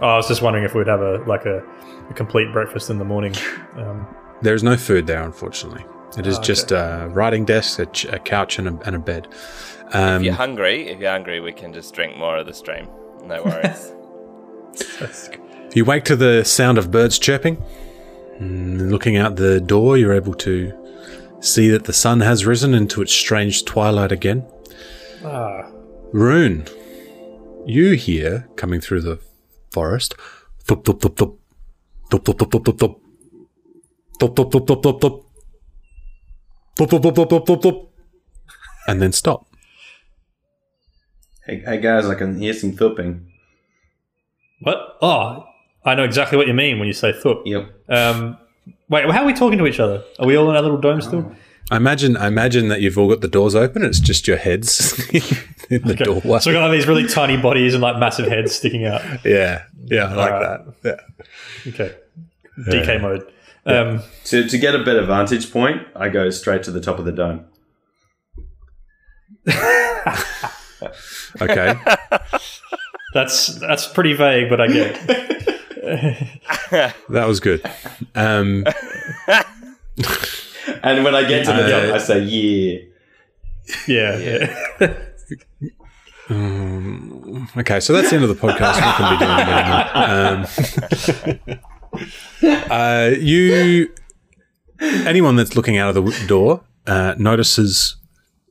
Oh, 0.00 0.08
I 0.08 0.16
was 0.16 0.26
just 0.28 0.42
wondering 0.42 0.64
if 0.64 0.74
we'd 0.74 0.86
have 0.86 1.02
a 1.02 1.18
like 1.26 1.46
a, 1.46 1.62
a 2.08 2.14
complete 2.14 2.52
breakfast 2.52 2.90
in 2.90 2.98
the 2.98 3.04
morning. 3.04 3.34
Um, 3.76 4.06
There's 4.42 4.62
no 4.62 4.76
food 4.76 5.06
there, 5.06 5.22
unfortunately. 5.22 5.84
It 6.18 6.26
is 6.26 6.38
Oh, 6.38 6.42
just 6.42 6.72
a 6.72 7.08
writing 7.12 7.44
desk, 7.44 7.78
a, 7.78 7.86
ch- 7.86 8.06
a 8.06 8.18
couch, 8.18 8.58
and 8.58 8.68
a, 8.68 8.78
and 8.86 8.96
a 8.96 8.98
bed. 8.98 9.28
Um, 9.92 10.16
If 10.16 10.22
you're 10.24 10.34
hungry, 10.34 10.88
if 10.88 10.98
you're 11.00 11.10
hungry, 11.10 11.40
we 11.40 11.52
can 11.52 11.72
just 11.72 11.94
drink 11.94 12.16
more 12.16 12.36
of 12.38 12.46
the 12.46 12.54
stream. 12.54 12.88
No 13.24 13.42
worries. 13.44 13.92
You 15.74 15.84
wake 15.84 16.04
to 16.04 16.16
the 16.16 16.44
sound 16.44 16.78
of 16.78 16.90
birds 16.90 17.18
chirping. 17.18 17.56
Mm, 18.40 18.90
Looking 18.90 19.16
out 19.16 19.36
the 19.36 19.60
door, 19.60 19.96
you're 19.96 20.12
able 20.14 20.34
to 20.34 20.72
see 21.40 21.68
that 21.70 21.84
the 21.84 21.92
sun 21.92 22.20
has 22.20 22.44
risen 22.46 22.74
into 22.74 23.02
its 23.02 23.12
strange 23.12 23.64
twilight 23.64 24.10
again. 24.12 24.44
ah, 25.24 25.70
Rune, 26.12 26.66
you 27.66 27.92
hear 27.92 28.48
coming 28.56 28.80
through 28.80 29.02
the 29.02 29.18
forest. 29.70 30.14
Thump, 30.64 30.84
thump, 30.84 31.00
thump, 31.02 31.16
thump. 31.16 31.34
Thump, 32.10 32.24
thump, 32.24 32.38
thump, 32.38 32.50
thump, 32.52 32.64
thump, 32.66 32.78
thump. 32.80 32.98
Thump, 34.20 34.36
thump, 34.36 34.52
thump, 34.52 34.66
thump, 34.68 34.82
thump, 34.82 35.00
thump. 35.00 35.22
Thump, 36.76 36.90
thump, 36.90 37.02
thump, 37.02 37.16
thump, 37.16 37.30
thump, 37.30 37.46
thump, 37.46 37.62
thump. 37.62 37.78
And 38.86 39.00
then 39.00 39.12
stop. 39.12 39.46
Hey, 41.46 41.62
hey 41.64 41.80
guys, 41.80 42.06
I 42.06 42.14
can 42.14 42.38
hear 42.38 42.52
some 42.54 42.72
thumping. 42.72 43.30
what? 44.60 44.98
Oh, 45.00 45.44
I 45.84 45.94
know 45.94 46.04
exactly 46.04 46.36
what 46.36 46.46
you 46.46 46.54
mean 46.54 46.78
when 46.78 46.86
you 46.86 46.92
say 46.92 47.12
thup. 47.12 47.42
Yep. 47.46 47.70
Um, 47.88 48.36
wait, 48.90 49.10
how 49.10 49.22
are 49.22 49.26
we 49.26 49.32
talking 49.32 49.58
to 49.58 49.66
each 49.66 49.80
other? 49.80 50.04
Are 50.18 50.26
we 50.26 50.36
all 50.36 50.50
in 50.50 50.56
our 50.56 50.62
little 50.62 50.76
dome 50.80 51.00
still? 51.00 51.34
I 51.70 51.76
imagine, 51.76 52.16
I 52.16 52.26
imagine 52.26 52.68
that 52.68 52.80
you've 52.80 52.98
all 52.98 53.08
got 53.08 53.20
the 53.22 53.28
doors 53.28 53.54
open. 53.54 53.84
It's 53.84 54.00
just 54.00 54.26
your 54.28 54.36
heads 54.36 54.98
in 55.70 55.82
the 55.82 55.92
Okay. 55.94 56.04
doorway. 56.04 56.40
So 56.40 56.50
we've 56.50 56.54
got 56.58 56.68
like, 56.68 56.72
these 56.72 56.86
really 56.86 57.06
tiny 57.06 57.36
bodies 57.40 57.74
and 57.74 57.82
like 57.82 57.98
massive 57.98 58.26
heads 58.26 58.54
sticking 58.54 58.84
out. 58.84 59.02
yeah, 59.24 59.64
yeah, 59.84 60.04
I 60.04 60.14
like 60.14 60.32
Alright. 60.32 60.82
that. 60.82 61.00
Yeah. 61.64 61.72
Okay, 61.72 61.94
DK 62.68 63.00
mode. 63.00 63.32
Um, 63.66 64.02
To, 64.24 64.48
to 64.48 64.58
get 64.58 64.74
a 64.74 64.78
better 64.82 65.02
vantage 65.04 65.52
point, 65.52 65.82
I 65.94 66.08
go 66.08 66.30
straight 66.30 66.62
to 66.64 66.70
the 66.70 66.80
top 66.80 66.98
of 66.98 67.04
the 67.04 67.12
dome. 67.12 67.44
Okay. 71.40 71.74
that's 73.14 73.46
that's 73.60 73.86
pretty 73.86 74.14
vague, 74.14 74.48
but 74.48 74.60
I 74.60 74.66
get 74.68 74.96
it. 75.08 76.94
that 77.10 77.26
was 77.26 77.40
good. 77.40 77.62
Um, 78.14 78.64
And 80.82 81.04
when 81.04 81.14
I 81.14 81.24
get 81.24 81.44
to 81.46 81.52
the 81.52 81.64
Uh, 81.64 81.86
top, 81.86 81.94
I 81.94 81.98
say, 81.98 82.20
yeah. 82.20 82.78
Yeah, 83.86 84.16
yeah. 84.18 84.94
okay, 87.58 87.80
so 87.80 87.92
that's 87.92 88.10
the 88.10 88.16
end 88.16 88.24
of 88.24 88.28
the 88.30 88.34
podcast. 88.34 88.76
We 88.76 88.92
can 88.96 89.12
be 89.14 89.24
doing 89.24 89.38
it. 91.38 91.48
Um, 91.48 91.60
uh, 92.42 93.10
you, 93.18 93.92
anyone 94.80 95.36
that's 95.36 95.56
looking 95.56 95.76
out 95.78 95.94
of 95.94 96.04
the 96.04 96.26
door, 96.26 96.62
uh, 96.86 97.14
notices 97.18 97.96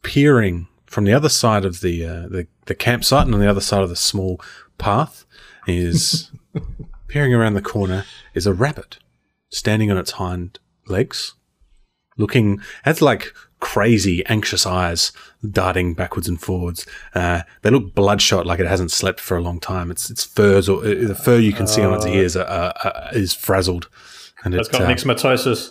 peering 0.03 0.67
from 0.85 1.05
the 1.05 1.13
other 1.13 1.29
side 1.29 1.65
of 1.65 1.81
the, 1.81 2.05
uh, 2.05 2.27
the 2.27 2.47
the 2.69 2.75
campsite 2.75 3.25
and 3.25 3.33
on 3.33 3.41
the 3.41 3.49
other 3.49 3.61
side 3.61 3.81
of 3.81 3.89
the 3.89 3.95
small 3.95 4.39
path 4.77 5.25
is 5.67 6.31
peering 7.07 7.33
around 7.33 7.55
the 7.55 7.61
corner 7.61 8.05
is 8.35 8.45
a 8.45 8.53
rabbit 8.53 8.99
standing 9.49 9.89
on 9.91 9.97
its 9.97 10.11
hind 10.11 10.59
legs, 10.87 11.33
looking 12.17 12.61
has 12.83 13.01
like 13.01 13.33
crazy 13.59 14.25
anxious 14.27 14.65
eyes 14.65 15.11
darting 15.49 15.93
backwards 15.93 16.27
and 16.27 16.39
forwards. 16.41 16.85
Uh, 17.13 17.41
they 17.61 17.69
look 17.69 17.93
bloodshot, 17.93 18.45
like 18.45 18.59
it 18.59 18.67
hasn't 18.67 18.91
slept 18.91 19.19
for 19.19 19.37
a 19.37 19.41
long 19.41 19.59
time. 19.59 19.91
Its 19.91 20.09
its 20.09 20.23
furs 20.23 20.67
or 20.69 20.79
uh, 20.79 20.95
the 21.07 21.15
fur 21.15 21.37
you 21.37 21.53
can 21.53 21.67
see 21.67 21.81
on 21.81 21.93
its 21.93 22.05
ears 22.05 22.35
are, 22.35 22.45
are, 22.45 22.73
are, 22.83 23.09
is 23.13 23.33
frazzled, 23.33 23.89
and 24.43 24.55
It's 24.55 24.69
it, 24.69 24.71
got 24.71 24.81
uh, 24.81 24.87
myxomatosis. 24.87 25.69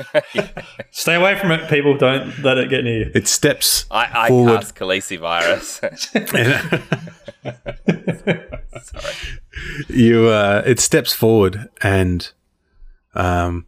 Stay 0.90 1.14
away 1.14 1.38
from 1.38 1.50
it, 1.50 1.68
people. 1.68 1.96
Don't 1.96 2.38
let 2.42 2.56
it 2.56 2.70
get 2.70 2.84
near 2.84 3.06
you. 3.06 3.10
it 3.14 3.28
steps 3.28 3.84
I, 3.90 4.24
I 4.26 4.28
forward. 4.28 4.60
cast 4.60 4.74
calicivirus. 4.74 5.80
Sorry. 8.82 9.14
You 9.88 10.28
uh, 10.28 10.62
it 10.64 10.80
steps 10.80 11.12
forward 11.12 11.68
and 11.82 12.30
um, 13.14 13.66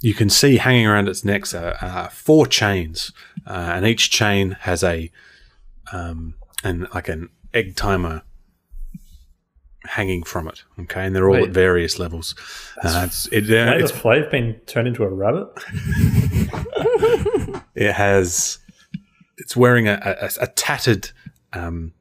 you 0.00 0.14
can 0.14 0.28
see 0.28 0.56
hanging 0.56 0.86
around 0.86 1.08
its 1.08 1.24
neck 1.24 1.52
are 1.54 1.76
uh, 1.80 2.08
four 2.08 2.46
chains, 2.46 3.12
uh, 3.46 3.72
and 3.74 3.86
each 3.86 4.10
chain 4.10 4.52
has 4.60 4.84
a 4.84 5.10
um, 5.92 6.34
and 6.62 6.86
like 6.94 7.08
an 7.08 7.30
egg 7.54 7.76
timer 7.76 8.22
hanging 9.84 10.22
from 10.22 10.48
it. 10.48 10.64
Okay, 10.78 11.06
and 11.06 11.14
they're 11.14 11.28
all 11.28 11.34
Wait. 11.34 11.48
at 11.48 11.50
various 11.50 11.98
levels. 11.98 12.34
Uh, 12.82 13.04
it's, 13.06 13.26
it, 13.32 13.50
uh, 13.50 13.74
it's, 13.76 13.92
been 14.30 14.54
turned 14.66 14.88
into 14.88 15.04
a 15.04 15.08
rabbit? 15.08 15.48
it 17.74 17.92
has 17.92 18.58
it's 19.38 19.56
wearing 19.56 19.88
a, 19.88 19.98
a, 20.02 20.30
a 20.42 20.46
tattered 20.48 21.10
um, 21.52 21.92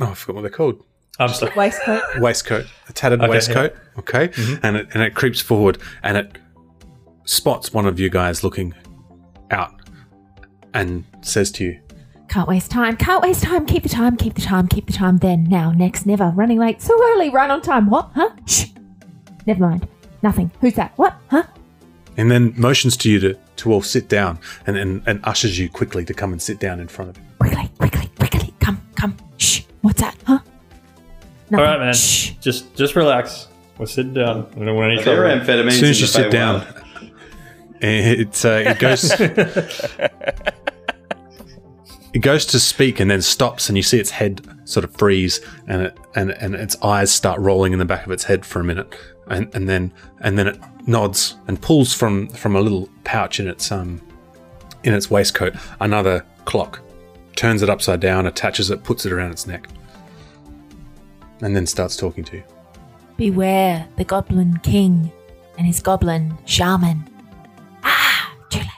oh 0.00 0.10
I 0.10 0.14
forgot 0.14 0.36
what 0.36 0.42
they're 0.42 0.50
called. 0.50 0.82
I'm 1.18 1.28
sorry. 1.30 1.52
Waistcoat. 1.56 2.02
waistcoat, 2.18 2.66
a 2.88 2.92
tattered 2.92 3.20
Okay, 3.20 3.30
waistcoat. 3.30 3.76
Okay, 3.98 4.28
mm-hmm. 4.28 4.64
and 4.64 4.76
it 4.76 4.88
and 4.94 5.02
it 5.02 5.14
creeps 5.14 5.40
forward 5.40 5.78
and 6.02 6.16
it 6.16 6.38
spots 7.24 7.72
one 7.72 7.86
of 7.86 7.98
you 7.98 8.08
guys 8.08 8.42
looking 8.44 8.74
out 9.50 9.74
and 10.74 11.04
says 11.20 11.50
to 11.52 11.64
you, 11.64 11.80
Can't 12.28 12.48
waste 12.48 12.70
time. 12.70 12.96
Can't 12.96 13.22
waste 13.22 13.42
time. 13.42 13.66
Keep 13.66 13.82
the 13.82 13.88
time. 13.88 14.16
Keep 14.16 14.34
the 14.34 14.40
time. 14.42 14.68
Keep 14.68 14.86
the 14.86 14.92
time. 14.92 15.18
Then, 15.18 15.44
now, 15.44 15.72
next, 15.72 16.06
never. 16.06 16.28
Running 16.36 16.58
late. 16.58 16.80
So 16.80 16.96
early. 17.12 17.30
Run 17.30 17.50
on 17.50 17.62
time. 17.62 17.90
What? 17.90 18.10
Huh? 18.14 18.30
Shh. 18.46 18.66
Never 19.46 19.60
mind. 19.60 19.88
Nothing. 20.22 20.50
Who's 20.60 20.74
that? 20.74 20.92
What? 20.96 21.16
Huh? 21.28 21.44
and 22.18 22.30
then 22.32 22.52
motions 22.56 22.96
to 22.96 23.10
you 23.10 23.20
to, 23.20 23.38
to 23.56 23.72
all 23.72 23.80
sit 23.80 24.08
down 24.08 24.38
and, 24.66 24.76
and 24.76 25.02
and 25.06 25.20
ushers 25.24 25.56
you 25.58 25.68
quickly 25.70 26.04
to 26.04 26.12
come 26.12 26.32
and 26.32 26.42
sit 26.42 26.58
down 26.58 26.80
in 26.80 26.88
front 26.88 27.10
of 27.10 27.16
him. 27.16 27.24
Quickly, 27.38 27.70
quickly, 27.78 28.10
quickly. 28.18 28.54
Come, 28.60 28.82
come. 28.96 29.16
Shh. 29.38 29.62
What's 29.82 30.00
that? 30.00 30.17
Huh? 31.50 31.56
All 31.56 31.62
Nothing. 31.62 31.78
right, 31.78 31.80
man. 31.86 31.94
Shh. 31.94 32.30
Just 32.40 32.74
just 32.74 32.94
relax. 32.96 33.48
We're 33.78 33.86
sitting 33.86 34.14
down. 34.14 34.48
We 34.56 34.66
don't 34.66 34.74
want 34.76 34.92
any 34.92 35.00
Are 35.00 35.04
there 35.04 35.16
trouble. 35.38 35.44
amphetamines 35.46 35.68
As 35.68 35.78
soon 35.78 35.90
as 35.90 36.00
you 36.00 36.06
sit 36.06 36.30
down, 36.32 36.66
it 37.80 38.44
uh, 38.44 38.48
it 38.70 38.78
goes. 38.78 39.12
It 42.14 42.20
goes 42.20 42.46
to 42.46 42.58
speak 42.58 43.00
and 43.00 43.10
then 43.10 43.20
stops, 43.20 43.68
and 43.68 43.76
you 43.76 43.82
see 43.82 44.00
its 44.00 44.10
head 44.10 44.40
sort 44.64 44.82
of 44.82 44.96
freeze, 44.96 45.40
and 45.66 45.82
it 45.82 45.96
and 46.14 46.30
and 46.30 46.54
its 46.54 46.74
eyes 46.82 47.12
start 47.12 47.38
rolling 47.38 47.74
in 47.74 47.78
the 47.78 47.84
back 47.84 48.06
of 48.06 48.10
its 48.12 48.24
head 48.24 48.46
for 48.46 48.60
a 48.60 48.64
minute, 48.64 48.92
and 49.28 49.54
and 49.54 49.68
then 49.68 49.92
and 50.22 50.38
then 50.38 50.46
it 50.48 50.58
nods 50.86 51.36
and 51.48 51.60
pulls 51.60 51.92
from 51.92 52.28
from 52.30 52.56
a 52.56 52.60
little 52.60 52.88
pouch 53.04 53.38
in 53.40 53.46
its 53.46 53.70
um 53.70 54.00
in 54.84 54.94
its 54.94 55.10
waistcoat 55.10 55.54
another 55.80 56.24
clock, 56.46 56.80
turns 57.36 57.60
it 57.62 57.68
upside 57.68 58.00
down, 58.00 58.26
attaches 58.26 58.70
it, 58.70 58.82
puts 58.84 59.04
it 59.04 59.12
around 59.12 59.30
its 59.30 59.46
neck, 59.46 59.68
and 61.40 61.54
then 61.54 61.66
starts 61.66 61.96
talking 61.96 62.24
to 62.24 62.36
you. 62.36 62.44
Beware 63.16 63.86
the 63.96 64.04
Goblin 64.04 64.58
King 64.62 65.10
and 65.56 65.66
his 65.66 65.80
Goblin 65.80 66.36
Shaman. 66.44 67.08
Ah, 67.82 68.32
too 68.50 68.60
late. 68.60 68.68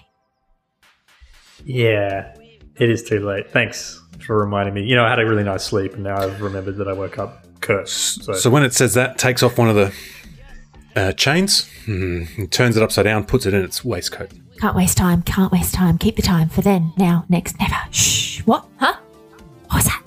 Yeah, 1.65 2.35
it 2.77 2.89
is 2.89 3.03
too 3.03 3.21
late. 3.27 3.51
Thanks 3.51 4.01
for 4.25 4.39
reminding 4.39 4.75
me. 4.75 4.85
You 4.85 4.97
know, 4.97 5.05
I 5.05 5.11
had 5.11 5.19
a 5.19 5.27
really 5.27 5.45
nice 5.45 5.65
sleep, 5.65 5.95
and 5.95 6.03
now 6.03 6.17
I've 6.17 6.41
remembered 6.41 6.77
that 6.77 6.89
I 6.89 6.93
woke 6.93 7.19
up 7.19 7.47
cursed. 7.61 8.25
So, 8.25 8.33
So 8.33 8.51
when 8.51 8.63
it 8.63 8.73
says 8.73 8.95
that, 8.95 9.19
takes 9.19 9.43
off 9.43 9.59
one 9.59 9.69
of 9.69 9.77
the 9.77 9.93
uh, 10.97 11.13
chains, 11.13 11.69
mm, 11.87 12.39
and 12.39 12.51
turns 12.51 12.77
it 12.77 12.83
upside 12.83 13.05
down, 13.05 13.25
puts 13.25 13.45
it 13.47 13.53
in 13.55 13.63
its 13.63 13.85
waistcoat. 13.85 14.33
Can't 14.59 14.77
waste 14.77 14.97
time. 14.99 15.23
Can't 15.23 15.53
waste 15.53 15.75
time. 15.75 15.99
Keep 15.99 16.17
the 16.17 16.23
time 16.23 16.49
for 16.49 16.61
then, 16.63 16.93
now, 16.97 17.25
next, 17.29 17.59
never. 17.59 17.77
Shh. 17.91 18.41
What? 18.43 18.67
Huh? 18.79 18.97
What 19.69 19.77
was 19.77 19.85
that? 19.85 20.03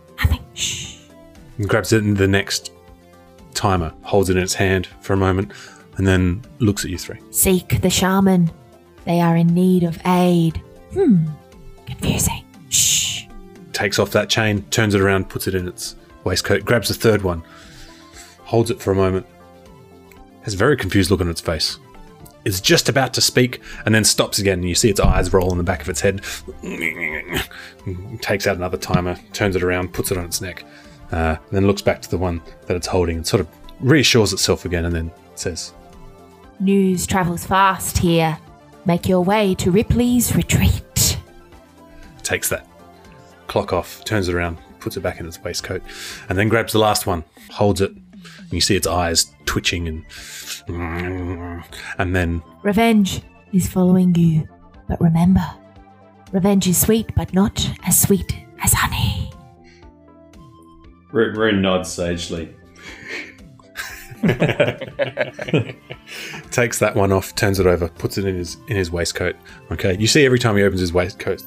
Nothing. 1.64 1.70
Shh. 1.70 1.70
and 1.70 1.70
grabs 1.70 1.94
it 1.94 2.04
in 2.04 2.14
the 2.16 2.28
next 2.28 2.72
timer, 3.54 3.94
holds 4.02 4.30
it 4.30 4.38
in 4.38 4.44
its 4.44 4.54
hand 4.54 4.88
for 5.02 5.14
a 5.14 5.18
moment, 5.18 5.52
and 5.98 6.08
then 6.08 6.42
looks 6.60 6.84
at 6.86 6.92
you 6.92 6.98
three. 6.98 7.20
Seek 7.32 7.82
the 7.82 7.90
shaman. 7.90 8.52
They 9.06 9.20
are 9.22 9.36
in 9.36 9.48
need 9.48 9.84
of 9.84 10.00
aid. 10.06 10.62
Hmm. 10.94 11.26
Confusing. 11.86 12.44
Shh. 12.70 13.26
Takes 13.74 14.00
off 14.00 14.12
that 14.12 14.30
chain, 14.30 14.64
turns 14.72 14.96
it 14.96 15.02
around, 15.02 15.30
puts 15.30 15.48
it 15.48 15.56
in 15.56 15.68
its 15.68 15.96
waistcoat, 16.24 16.64
grabs 16.66 16.88
the 16.88 16.94
third 16.94 17.22
one, 17.22 17.44
holds 18.40 18.72
it 18.72 18.82
for 18.82 18.92
a 18.92 18.96
moment, 18.96 19.26
has 20.44 20.54
a 20.54 20.58
very 20.58 20.78
confused 20.78 21.12
look 21.12 21.22
on 21.22 21.30
its 21.30 21.42
face. 21.42 21.80
It's 22.46 22.62
just 22.62 22.90
about 22.90 23.14
to 23.14 23.22
speak 23.22 23.62
and 23.86 23.96
then 23.96 24.04
stops 24.04 24.40
again, 24.40 24.60
and 24.60 24.68
you 24.70 24.76
see 24.76 24.90
its 24.90 25.00
eyes 25.00 25.32
roll 25.34 25.52
in 25.52 25.58
the 25.58 25.64
back 25.64 25.82
of 25.82 25.90
its 25.90 26.02
head. 26.02 26.22
Takes 28.22 28.48
out 28.48 28.58
another 28.58 28.78
timer, 28.78 29.18
turns 29.32 29.56
it 29.56 29.64
around, 29.64 29.94
puts 29.94 30.12
it 30.12 30.18
on 30.18 30.26
its 30.26 30.42
neck, 30.42 30.66
uh, 31.14 31.38
then 31.52 31.68
looks 31.68 31.82
back 31.82 32.02
to 32.02 32.10
the 32.10 32.18
one 32.18 32.42
that 32.68 32.76
it's 32.76 32.88
holding 32.88 33.18
and 33.18 33.28
sort 33.28 33.40
of 33.40 33.48
reassures 33.80 34.34
itself 34.34 34.66
again, 34.66 34.86
and 34.86 34.96
then 34.96 35.12
says, 35.36 35.74
News 36.60 37.06
travels 37.06 37.46
fast 37.46 37.98
here. 37.98 38.38
Make 38.86 39.08
your 39.08 39.22
way 39.22 39.56
to 39.56 39.72
Ripley's 39.72 40.36
retreat. 40.36 41.18
takes 42.24 42.50
that 42.50 42.68
clock 43.48 43.72
off, 43.74 44.04
turns 44.04 44.28
it 44.30 44.36
around, 44.36 44.58
puts 44.80 44.98
it 44.98 45.02
back 45.02 45.20
in 45.20 45.28
its 45.28 45.42
waistcoat, 45.42 45.84
and 46.30 46.38
then 46.38 46.50
grabs 46.50 46.74
the 46.74 46.80
last 46.80 47.06
one, 47.06 47.24
holds 47.52 47.82
it, 47.82 47.92
and 47.92 48.52
you 48.52 48.62
see 48.62 48.76
its 48.76 48.88
eyes 48.88 49.34
twitching 49.46 49.88
and 49.88 50.06
and 51.98 52.16
then 52.16 52.42
Revenge 52.64 53.22
is 53.52 53.68
following 53.68 54.16
you. 54.16 54.48
But 54.88 55.00
remember, 55.02 55.46
revenge 56.32 56.68
is 56.68 56.78
sweet, 56.80 57.12
but 57.16 57.34
not 57.34 57.70
as 57.86 58.02
sweet 58.02 58.38
as 58.64 58.74
honey. 58.74 59.33
Rune 61.14 61.62
nods 61.62 61.92
sagely. 61.92 62.54
takes 66.52 66.80
that 66.80 66.94
one 66.96 67.12
off, 67.12 67.36
turns 67.36 67.60
it 67.60 67.68
over, 67.68 67.90
puts 67.90 68.18
it 68.18 68.26
in 68.26 68.36
his 68.36 68.58
in 68.68 68.78
his 68.78 68.90
waistcoat. 68.90 69.36
Okay, 69.72 69.98
you 69.98 70.08
see 70.08 70.26
every 70.26 70.40
time 70.40 70.56
he 70.56 70.64
opens 70.64 70.80
his 70.80 70.94
waistcoat, 70.94 71.44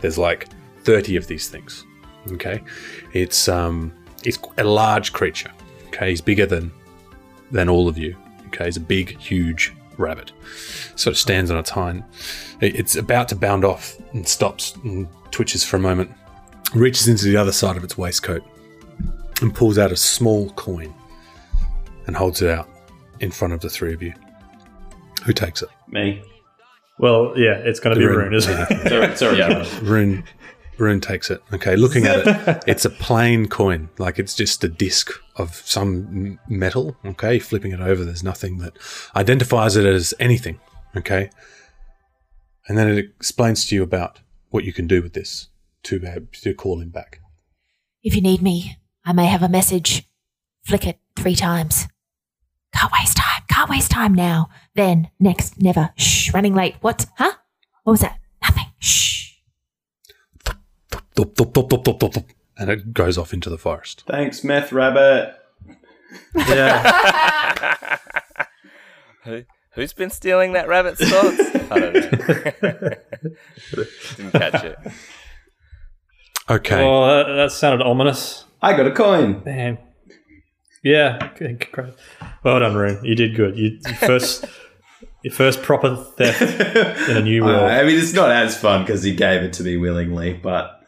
there's 0.00 0.18
like 0.18 0.48
thirty 0.84 1.16
of 1.16 1.26
these 1.26 1.48
things. 1.48 1.84
Okay, 2.32 2.62
it's 3.12 3.48
um 3.48 3.92
it's 4.24 4.38
a 4.58 4.64
large 4.64 5.12
creature. 5.12 5.50
Okay, 5.88 6.10
he's 6.10 6.20
bigger 6.20 6.46
than 6.46 6.70
than 7.50 7.68
all 7.68 7.88
of 7.88 7.96
you. 7.98 8.16
Okay, 8.48 8.66
he's 8.66 8.76
a 8.76 8.80
big, 8.80 9.18
huge 9.18 9.72
rabbit. 9.96 10.32
Sort 10.96 11.14
of 11.14 11.18
stands 11.18 11.50
on 11.50 11.56
its 11.58 11.70
hind. 11.70 12.04
It's 12.60 12.96
about 12.96 13.28
to 13.28 13.36
bound 13.36 13.64
off 13.64 13.96
and 14.12 14.28
stops 14.28 14.74
and 14.84 15.08
twitches 15.30 15.64
for 15.64 15.76
a 15.76 15.80
moment, 15.80 16.12
reaches 16.74 17.08
into 17.08 17.24
the 17.24 17.36
other 17.36 17.52
side 17.52 17.76
of 17.76 17.84
its 17.84 17.96
waistcoat 17.96 18.42
and 19.40 19.54
pulls 19.54 19.78
out 19.78 19.92
a 19.92 19.96
small 19.96 20.50
coin 20.50 20.92
and 22.06 22.16
holds 22.16 22.42
it 22.42 22.50
out 22.50 22.68
in 23.20 23.30
front 23.30 23.52
of 23.52 23.60
the 23.60 23.68
three 23.68 23.92
of 23.92 24.02
you. 24.02 24.12
Who 25.24 25.32
takes 25.32 25.62
it? 25.62 25.68
Me. 25.88 26.22
Well, 26.98 27.34
yeah, 27.36 27.54
it's 27.54 27.80
going 27.80 27.94
to 27.94 28.00
be 28.00 28.06
Rune. 28.06 28.18
Rune, 28.18 28.34
isn't 28.34 28.66
it? 28.70 28.88
Sorry, 28.88 29.16
sorry. 29.16 29.38
Yeah. 29.38 29.66
Rune, 29.82 30.24
Rune 30.76 31.00
takes 31.00 31.30
it. 31.30 31.42
Okay, 31.52 31.76
looking 31.76 32.06
at 32.06 32.26
it, 32.26 32.64
it's 32.66 32.84
a 32.84 32.90
plain 32.90 33.48
coin. 33.48 33.88
Like 33.98 34.18
it's 34.18 34.34
just 34.34 34.64
a 34.64 34.68
disc 34.68 35.10
of 35.36 35.54
some 35.64 36.38
metal. 36.48 36.96
Okay, 37.04 37.38
flipping 37.38 37.72
it 37.72 37.80
over, 37.80 38.04
there's 38.04 38.22
nothing 38.22 38.58
that 38.58 38.76
identifies 39.16 39.76
it 39.76 39.86
as 39.86 40.12
anything. 40.18 40.60
Okay, 40.96 41.30
and 42.68 42.76
then 42.76 42.88
it 42.88 42.98
explains 42.98 43.66
to 43.66 43.74
you 43.74 43.82
about 43.82 44.20
what 44.50 44.64
you 44.64 44.72
can 44.72 44.86
do 44.86 45.02
with 45.02 45.12
this 45.12 45.48
to 45.84 46.04
uh, 46.06 46.20
to 46.42 46.54
call 46.54 46.80
him 46.80 46.90
back. 46.90 47.20
If 48.02 48.14
you 48.14 48.22
need 48.22 48.42
me, 48.42 48.78
I 49.04 49.12
may 49.12 49.26
have 49.26 49.42
a 49.42 49.48
message. 49.48 50.04
Flick 50.64 50.86
it 50.86 50.98
three 51.16 51.34
times. 51.36 51.86
Can't 52.74 52.92
waste 52.92 53.16
time. 53.16 53.42
Can't 53.48 53.70
waste 53.70 53.90
time 53.90 54.14
now. 54.14 54.48
Then, 54.74 55.10
next, 55.18 55.60
never. 55.60 55.90
Shh. 55.96 56.32
Running 56.32 56.54
late. 56.54 56.76
What? 56.80 57.06
Huh? 57.16 57.32
What 57.84 57.92
was 57.92 58.00
that? 58.00 58.18
Nothing. 58.42 58.66
Shh. 58.78 59.32
Thup, 60.44 61.34
thup, 61.34 61.34
thup, 61.34 61.52
thup, 61.52 61.68
thup, 61.68 61.98
thup, 61.98 62.12
thup, 62.12 62.24
And 62.58 62.70
it 62.70 62.92
goes 62.94 63.18
off 63.18 63.32
into 63.32 63.50
the 63.50 63.58
forest. 63.58 64.04
Thanks, 64.06 64.44
meth 64.44 64.72
rabbit. 64.72 65.34
yeah. 66.36 67.98
Who, 69.24 69.44
who's 69.72 69.92
been 69.92 70.08
stealing 70.10 70.52
that 70.54 70.66
rabbit's 70.66 71.00
thoughts? 71.06 71.40
I 71.70 71.78
don't 71.78 71.94
know. 71.94 72.00
Didn't 74.16 74.32
catch 74.32 74.64
it. 74.64 74.78
Okay, 76.48 76.82
Well, 76.82 77.06
that, 77.06 77.32
that 77.34 77.52
sounded 77.52 77.84
ominous. 77.84 78.44
I 78.62 78.76
got 78.76 78.86
a 78.86 78.90
coin. 78.92 79.42
Man. 79.44 79.78
Yeah. 80.82 81.30
g- 81.38 81.46
g- 81.58 81.66
great. 81.72 81.94
Well 82.42 82.60
done, 82.60 82.74
Rune. 82.74 83.04
You 83.04 83.14
did 83.14 83.34
good. 83.36 83.56
You, 83.58 83.78
you 83.86 83.94
first, 83.94 84.44
your 85.22 85.32
first 85.34 85.62
proper 85.62 85.96
theft 85.96 87.08
in 87.08 87.16
a 87.16 87.20
new 87.22 87.44
Uh. 87.48 87.66
I 87.66 87.84
mean, 87.84 87.98
it's 87.98 88.12
not 88.14 88.30
as 88.30 88.56
fun 88.58 88.82
because 88.82 89.02
he 89.02 89.14
gave 89.14 89.42
it 89.42 89.52
to 89.54 89.62
me 89.62 89.76
willingly, 89.76 90.34
but 90.34 90.80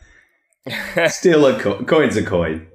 still, 1.09 1.47
a 1.47 1.59
co- 1.59 1.83
coin's 1.85 2.16
a 2.16 2.23
coin. 2.25 2.68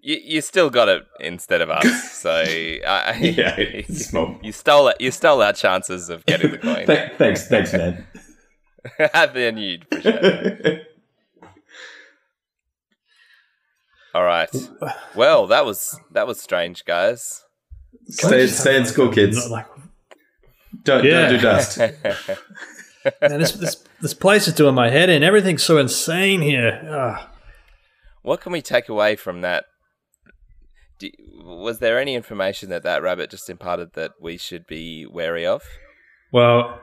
You, 0.00 0.16
you 0.24 0.40
still 0.40 0.70
got 0.70 0.88
it 0.88 1.02
instead 1.20 1.60
of 1.60 1.68
us, 1.70 2.12
so 2.12 2.30
I, 2.30 3.18
Yeah, 3.20 3.54
it's 3.58 4.06
small. 4.06 4.38
you 4.42 4.52
stole 4.52 4.88
it. 4.88 4.96
You 5.00 5.10
stole 5.10 5.42
our 5.42 5.52
chances 5.52 6.08
of 6.08 6.24
getting 6.24 6.50
the 6.52 6.58
coin. 6.58 6.86
Th- 6.86 7.12
thanks, 7.18 7.46
thanks, 7.48 7.72
man. 7.74 8.06
then 9.12 9.58
you'd 9.58 9.82
appreciate 9.82 10.24
it. 10.24 10.82
All 14.18 14.24
right. 14.24 14.50
Well, 15.14 15.46
that 15.46 15.64
was 15.64 15.96
that 16.10 16.26
was 16.26 16.40
strange, 16.40 16.84
guys. 16.84 17.44
stay, 18.08 18.48
stay 18.48 18.76
in 18.76 18.84
school, 18.84 19.12
kids. 19.12 19.48
Like, 19.48 19.66
Don't, 20.82 21.04
Yeah. 21.04 21.20
don't 21.28 21.30
do 21.36 21.38
dust. 21.40 21.78
man, 23.20 23.38
this, 23.38 23.52
this, 23.52 23.84
this 24.02 24.14
place 24.14 24.48
is 24.48 24.54
doing 24.54 24.74
my 24.74 24.90
head 24.90 25.08
in. 25.08 25.22
Everything's 25.22 25.62
so 25.62 25.78
insane 25.78 26.40
here. 26.40 26.80
Ah. 26.90 27.30
What 28.22 28.40
can 28.40 28.50
we 28.50 28.60
take 28.60 28.88
away 28.88 29.14
from 29.14 29.40
that? 29.42 29.66
Do, 30.98 31.10
was 31.44 31.78
there 31.78 32.00
any 32.00 32.16
information 32.16 32.70
that 32.70 32.82
that 32.82 33.02
rabbit 33.02 33.30
just 33.30 33.48
imparted 33.48 33.92
that 33.94 34.14
we 34.20 34.36
should 34.36 34.66
be 34.66 35.06
wary 35.06 35.46
of? 35.46 35.62
Well, 36.32 36.80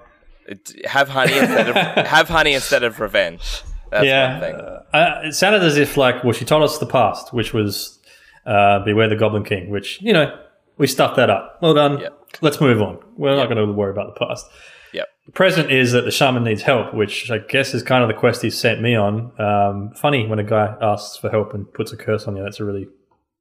Have 0.85 1.09
honey 1.09 1.37
instead 1.37 1.67
of 1.69 1.75
have 2.07 2.29
honey 2.29 2.53
instead 2.53 2.83
of 2.83 3.01
revenge. 3.01 3.61
That's 3.91 4.05
yeah. 4.05 4.39
thing. 4.39 4.55
uh, 4.55 5.21
it 5.25 5.33
sounded 5.33 5.63
as 5.63 5.77
if, 5.77 5.97
like, 5.97 6.23
well, 6.23 6.33
she 6.33 6.45
told 6.45 6.63
us 6.63 6.77
the 6.77 6.85
past, 6.85 7.33
which 7.33 7.53
was 7.53 7.99
uh, 8.45 8.79
Beware 8.79 9.07
the 9.09 9.15
Goblin 9.15 9.43
King, 9.43 9.69
which, 9.69 10.01
you 10.01 10.13
know, 10.13 10.37
we 10.77 10.87
stuffed 10.87 11.15
that 11.15 11.29
up. 11.29 11.59
Well 11.61 11.73
done. 11.73 11.99
Yep. 11.99 12.21
Let's 12.41 12.59
move 12.59 12.81
on. 12.81 12.99
We're 13.15 13.35
not 13.35 13.45
going 13.49 13.65
to 13.65 13.71
worry 13.71 13.91
about 13.91 14.13
the 14.13 14.25
past. 14.25 14.45
Yep. 14.93 15.07
The 15.25 15.31
present 15.31 15.71
is 15.71 15.91
that 15.93 16.05
the 16.05 16.11
shaman 16.11 16.43
needs 16.43 16.61
help, 16.61 16.93
which 16.93 17.31
I 17.31 17.37
guess 17.37 17.73
is 17.73 17.81
kind 17.83 18.03
of 18.03 18.09
the 18.09 18.13
quest 18.13 18.41
he's 18.41 18.57
sent 18.57 18.81
me 18.81 18.95
on. 18.95 19.31
Um, 19.39 19.93
funny 19.95 20.27
when 20.27 20.39
a 20.39 20.43
guy 20.43 20.75
asks 20.81 21.17
for 21.17 21.29
help 21.29 21.53
and 21.53 21.71
puts 21.73 21.91
a 21.93 21.97
curse 21.97 22.25
on 22.27 22.35
you. 22.35 22.43
That's 22.43 22.59
a 22.59 22.65
really, 22.65 22.87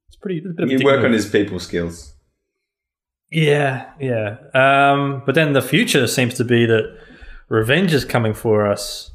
it's 0.07 0.15
pretty. 0.15 0.37
It's 0.37 0.47
a 0.47 0.49
bit 0.49 0.63
of 0.63 0.69
a 0.69 0.73
You 0.73 0.85
work 0.85 0.97
move. 0.97 1.05
on 1.05 1.11
his 1.13 1.29
people 1.29 1.59
skills. 1.59 2.13
Yeah, 3.31 3.89
yeah. 3.99 4.37
Um, 4.53 5.23
but 5.25 5.35
then 5.35 5.53
the 5.53 5.61
future 5.61 6.07
seems 6.07 6.35
to 6.35 6.45
be 6.45 6.65
that 6.67 6.97
revenge 7.49 7.93
is 7.93 8.05
coming 8.05 8.33
for 8.33 8.65
us, 8.65 9.11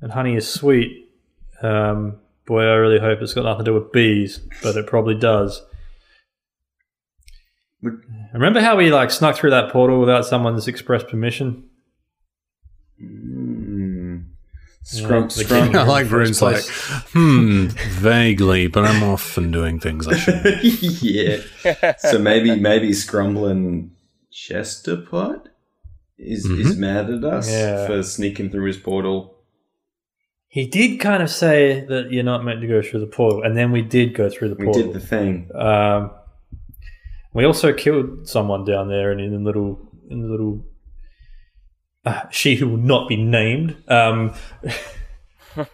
and 0.00 0.12
honey 0.12 0.36
is 0.36 0.48
sweet. 0.48 1.10
Um, 1.62 2.18
boy, 2.46 2.62
I 2.62 2.74
really 2.74 2.98
hope 3.00 3.20
it's 3.22 3.34
got 3.34 3.44
nothing 3.44 3.64
to 3.64 3.70
do 3.70 3.74
with 3.74 3.92
bees, 3.92 4.40
but 4.62 4.76
it 4.76 4.86
probably 4.86 5.14
does. 5.14 5.62
Remember 8.32 8.60
how 8.60 8.76
we 8.76 8.90
like 8.92 9.10
snuck 9.10 9.36
through 9.36 9.50
that 9.50 9.70
portal 9.72 10.00
without 10.00 10.24
someone's 10.26 10.66
express 10.66 11.04
permission? 11.04 11.68
Mm. 13.02 14.24
Scrum, 14.82 15.24
the 15.24 15.30
scrum. 15.30 15.74
I 15.76 15.82
like 15.82 16.06
First 16.06 16.40
Rune's 16.40 16.42
like, 16.42 16.64
hmm, 17.12 17.66
vaguely, 17.66 18.68
but 18.68 18.84
I'm 18.84 19.02
often 19.02 19.50
doing 19.50 19.80
things 19.80 20.06
I 20.06 20.16
shouldn't. 20.16 20.62
yeah. 21.02 21.96
So 21.98 22.18
maybe 22.18 22.54
maybe 22.54 22.90
Scrumblin 22.90 23.90
Chesterpot 24.32 25.46
is 26.18 26.44
is 26.46 26.76
mad 26.76 27.10
at 27.10 27.24
us 27.24 27.50
Yeah. 27.50 27.86
for 27.86 28.02
sneaking 28.02 28.50
through 28.50 28.66
his 28.66 28.76
portal. 28.76 29.35
He 30.48 30.66
did 30.66 31.00
kind 31.00 31.22
of 31.22 31.30
say 31.30 31.84
that 31.86 32.10
you're 32.10 32.22
not 32.22 32.44
meant 32.44 32.60
to 32.60 32.66
go 32.66 32.80
through 32.80 33.00
the 33.00 33.06
portal, 33.06 33.42
and 33.42 33.56
then 33.56 33.72
we 33.72 33.82
did 33.82 34.14
go 34.14 34.30
through 34.30 34.50
the 34.50 34.54
We 34.54 34.64
portal. 34.64 34.82
We 34.82 34.92
did 34.92 35.02
the 35.02 35.06
thing. 35.06 35.50
Um, 35.54 36.12
we 37.34 37.44
also 37.44 37.72
killed 37.72 38.26
someone 38.28 38.64
down 38.64 38.88
there, 38.88 39.10
and 39.10 39.20
in 39.20 39.32
the 39.32 39.38
little, 39.38 39.92
in 40.08 40.22
the 40.22 40.28
little, 40.28 40.64
uh, 42.04 42.22
she 42.30 42.56
who 42.56 42.68
will 42.68 42.78
not 42.78 43.08
be 43.08 43.16
named. 43.16 43.76
Um, 43.88 44.34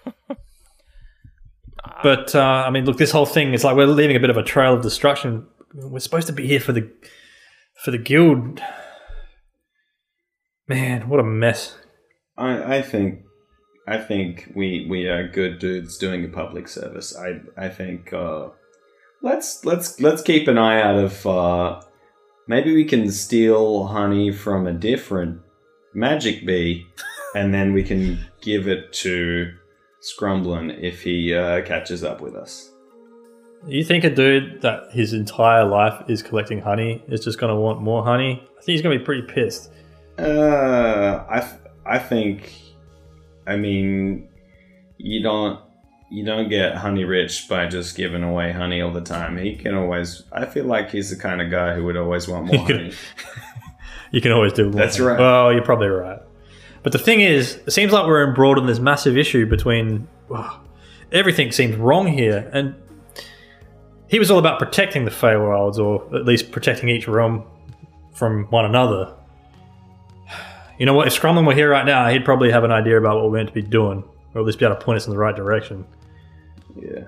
but 2.02 2.34
uh, 2.34 2.64
I 2.66 2.70
mean, 2.70 2.84
look, 2.84 2.96
this 2.96 3.12
whole 3.12 3.26
thing 3.26 3.54
is 3.54 3.62
like 3.62 3.76
we're 3.76 3.86
leaving 3.86 4.16
a 4.16 4.20
bit 4.20 4.30
of 4.30 4.36
a 4.36 4.42
trail 4.42 4.74
of 4.74 4.82
destruction. 4.82 5.46
We're 5.74 6.00
supposed 6.00 6.26
to 6.26 6.32
be 6.32 6.46
here 6.46 6.60
for 6.60 6.72
the 6.72 6.90
for 7.84 7.90
the 7.90 7.98
guild. 7.98 8.60
Man, 10.66 11.08
what 11.08 11.20
a 11.20 11.24
mess! 11.24 11.76
I, 12.36 12.76
I 12.78 12.82
think 12.82 13.22
I 13.86 13.98
think 13.98 14.52
we 14.54 14.86
we 14.88 15.08
are 15.08 15.26
good 15.26 15.58
dudes 15.58 15.98
doing 15.98 16.24
a 16.24 16.28
public 16.28 16.68
service. 16.68 17.16
I 17.16 17.40
I 17.56 17.68
think 17.68 18.12
uh, 18.12 18.48
let's 19.22 19.64
let's 19.64 20.00
let's 20.00 20.22
keep 20.22 20.48
an 20.48 20.58
eye 20.58 20.80
out 20.80 20.96
of 20.96 21.26
uh, 21.26 21.80
maybe 22.46 22.74
we 22.74 22.84
can 22.84 23.10
steal 23.10 23.86
honey 23.86 24.30
from 24.30 24.66
a 24.66 24.72
different 24.72 25.40
magic 25.94 26.46
bee, 26.46 26.86
and 27.34 27.52
then 27.52 27.72
we 27.72 27.82
can 27.82 28.24
give 28.40 28.68
it 28.68 28.92
to 28.92 29.52
Scrumblin 30.02 30.80
if 30.82 31.02
he 31.02 31.34
uh, 31.34 31.62
catches 31.62 32.04
up 32.04 32.20
with 32.20 32.34
us. 32.34 32.72
You 33.66 33.84
think 33.84 34.02
a 34.02 34.10
dude 34.10 34.60
that 34.62 34.90
his 34.90 35.12
entire 35.12 35.64
life 35.64 36.04
is 36.08 36.20
collecting 36.20 36.60
honey 36.60 37.02
is 37.06 37.24
just 37.24 37.38
going 37.38 37.54
to 37.54 37.60
want 37.60 37.80
more 37.80 38.04
honey? 38.04 38.42
I 38.42 38.54
think 38.56 38.74
he's 38.74 38.82
going 38.82 38.98
to 38.98 38.98
be 38.98 39.04
pretty 39.04 39.22
pissed. 39.22 39.70
Uh, 40.18 41.24
I, 41.28 41.40
th- 41.40 41.60
I 41.86 41.98
think, 42.00 42.52
I 43.46 43.56
mean, 43.56 44.28
you 44.98 45.22
don't 45.22 45.60
you 46.10 46.24
don't 46.24 46.48
get 46.48 46.76
honey 46.76 47.04
rich 47.04 47.48
by 47.48 47.66
just 47.66 47.96
giving 47.96 48.22
away 48.22 48.52
honey 48.52 48.82
all 48.82 48.92
the 48.92 49.00
time. 49.00 49.38
He 49.38 49.56
can 49.56 49.74
always. 49.74 50.22
I 50.30 50.44
feel 50.44 50.66
like 50.66 50.90
he's 50.90 51.10
the 51.10 51.16
kind 51.16 51.40
of 51.40 51.50
guy 51.50 51.74
who 51.74 51.84
would 51.84 51.96
always 51.96 52.28
want 52.28 52.46
more 52.46 52.58
honey. 52.66 52.92
You 54.12 54.20
can 54.20 54.30
always 54.30 54.52
do 54.52 54.64
more. 54.64 54.72
That's 54.74 55.00
right. 55.00 55.18
Well, 55.18 55.54
you're 55.54 55.64
probably 55.64 55.88
right. 55.88 56.20
But 56.82 56.92
the 56.92 56.98
thing 56.98 57.20
is, 57.22 57.54
it 57.66 57.70
seems 57.70 57.92
like 57.92 58.06
we're 58.06 58.28
embroiled 58.28 58.58
in 58.58 58.66
this 58.66 58.78
massive 58.78 59.16
issue 59.16 59.46
between. 59.46 60.06
oh, 60.30 60.60
everything 61.10 61.50
seems 61.50 61.76
wrong 61.76 62.06
here. 62.06 62.50
And 62.52 62.74
he 64.08 64.18
was 64.18 64.30
all 64.30 64.38
about 64.38 64.58
protecting 64.58 65.06
the 65.06 65.10
Feywilds, 65.10 65.78
or 65.78 66.14
at 66.14 66.26
least 66.26 66.52
protecting 66.52 66.90
each 66.90 67.08
realm 67.08 67.44
from 68.12 68.44
one 68.50 68.66
another. 68.66 69.14
You 70.82 70.86
know 70.86 70.94
what? 70.94 71.06
If 71.06 71.14
Scrumlin 71.14 71.46
were 71.46 71.54
here 71.54 71.70
right 71.70 71.86
now, 71.86 72.08
he'd 72.08 72.24
probably 72.24 72.50
have 72.50 72.64
an 72.64 72.72
idea 72.72 72.98
about 72.98 73.14
what 73.14 73.30
we're 73.30 73.36
meant 73.36 73.50
to 73.50 73.54
be 73.54 73.62
doing, 73.62 74.02
or 74.34 74.40
at 74.40 74.44
least 74.44 74.58
be 74.58 74.64
able 74.64 74.74
to 74.74 74.84
point 74.84 74.96
us 74.96 75.06
in 75.06 75.12
the 75.12 75.16
right 75.16 75.36
direction. 75.36 75.86
Yeah, 76.74 77.04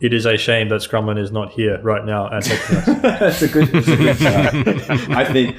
It 0.00 0.12
is 0.12 0.26
a 0.26 0.36
shame 0.36 0.68
that 0.70 0.80
Scrumlin 0.80 1.20
is 1.20 1.30
not 1.30 1.52
here 1.52 1.80
right 1.82 2.04
now 2.04 2.26
and 2.26 2.44
helping 2.44 2.76
us. 2.78 2.86
that's 3.20 3.42
a 3.42 3.46
good. 3.46 3.68
That's 3.68 3.86
a 3.86 3.96
good 3.96 4.16
start. 4.16 5.10
I 5.10 5.24
think 5.32 5.56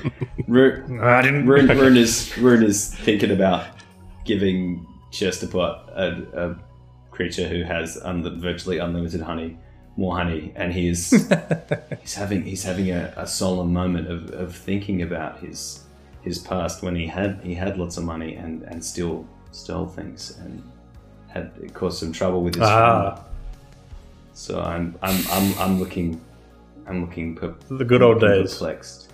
Ru- 0.49 0.99
I 1.01 1.21
didn't. 1.21 1.47
Rune, 1.47 1.69
Rune 1.69 1.95
is 1.95 2.37
Rune 2.37 2.63
is 2.63 2.93
thinking 2.93 3.31
about 3.31 3.65
giving 4.25 4.85
Chesterpot 5.13 5.87
a, 5.95 6.49
a 6.49 6.55
creature 7.11 7.47
who 7.47 7.63
has 7.63 7.97
un- 8.03 8.41
virtually 8.41 8.79
unlimited 8.79 9.21
honey, 9.21 9.57
more 9.95 10.17
honey, 10.17 10.51
and 10.57 10.73
he's 10.73 11.11
he's 12.01 12.15
having 12.15 12.43
he's 12.43 12.63
having 12.65 12.91
a, 12.91 13.13
a 13.15 13.25
solemn 13.25 13.71
moment 13.71 14.11
of, 14.11 14.31
of 14.31 14.53
thinking 14.53 15.01
about 15.01 15.39
his 15.39 15.85
his 16.27 16.37
past 16.51 16.75
when 16.83 16.95
he 17.01 17.07
had 17.17 17.31
he 17.49 17.53
had 17.63 17.77
lots 17.81 17.95
of 17.99 18.03
money 18.13 18.31
and 18.43 18.63
and 18.71 18.83
still 18.93 19.15
stole 19.51 19.87
things 19.97 20.21
and 20.43 20.53
had 21.33 21.45
it 21.65 21.73
caused 21.73 21.97
some 21.99 22.11
trouble 22.19 22.41
with 22.45 22.55
his 22.55 22.63
Ah. 22.63 23.15
family. 23.15 23.21
So 24.33 24.51
I'm 24.73 24.85
I'm 25.07 25.19
I'm 25.35 25.47
I'm 25.63 25.73
looking 25.81 26.09
I'm 26.87 26.99
looking 27.05 27.35
per- 27.35 27.55
The 27.81 27.85
good 27.91 28.01
old 28.07 28.19
days. 28.21 28.53
perplexed, 28.53 29.11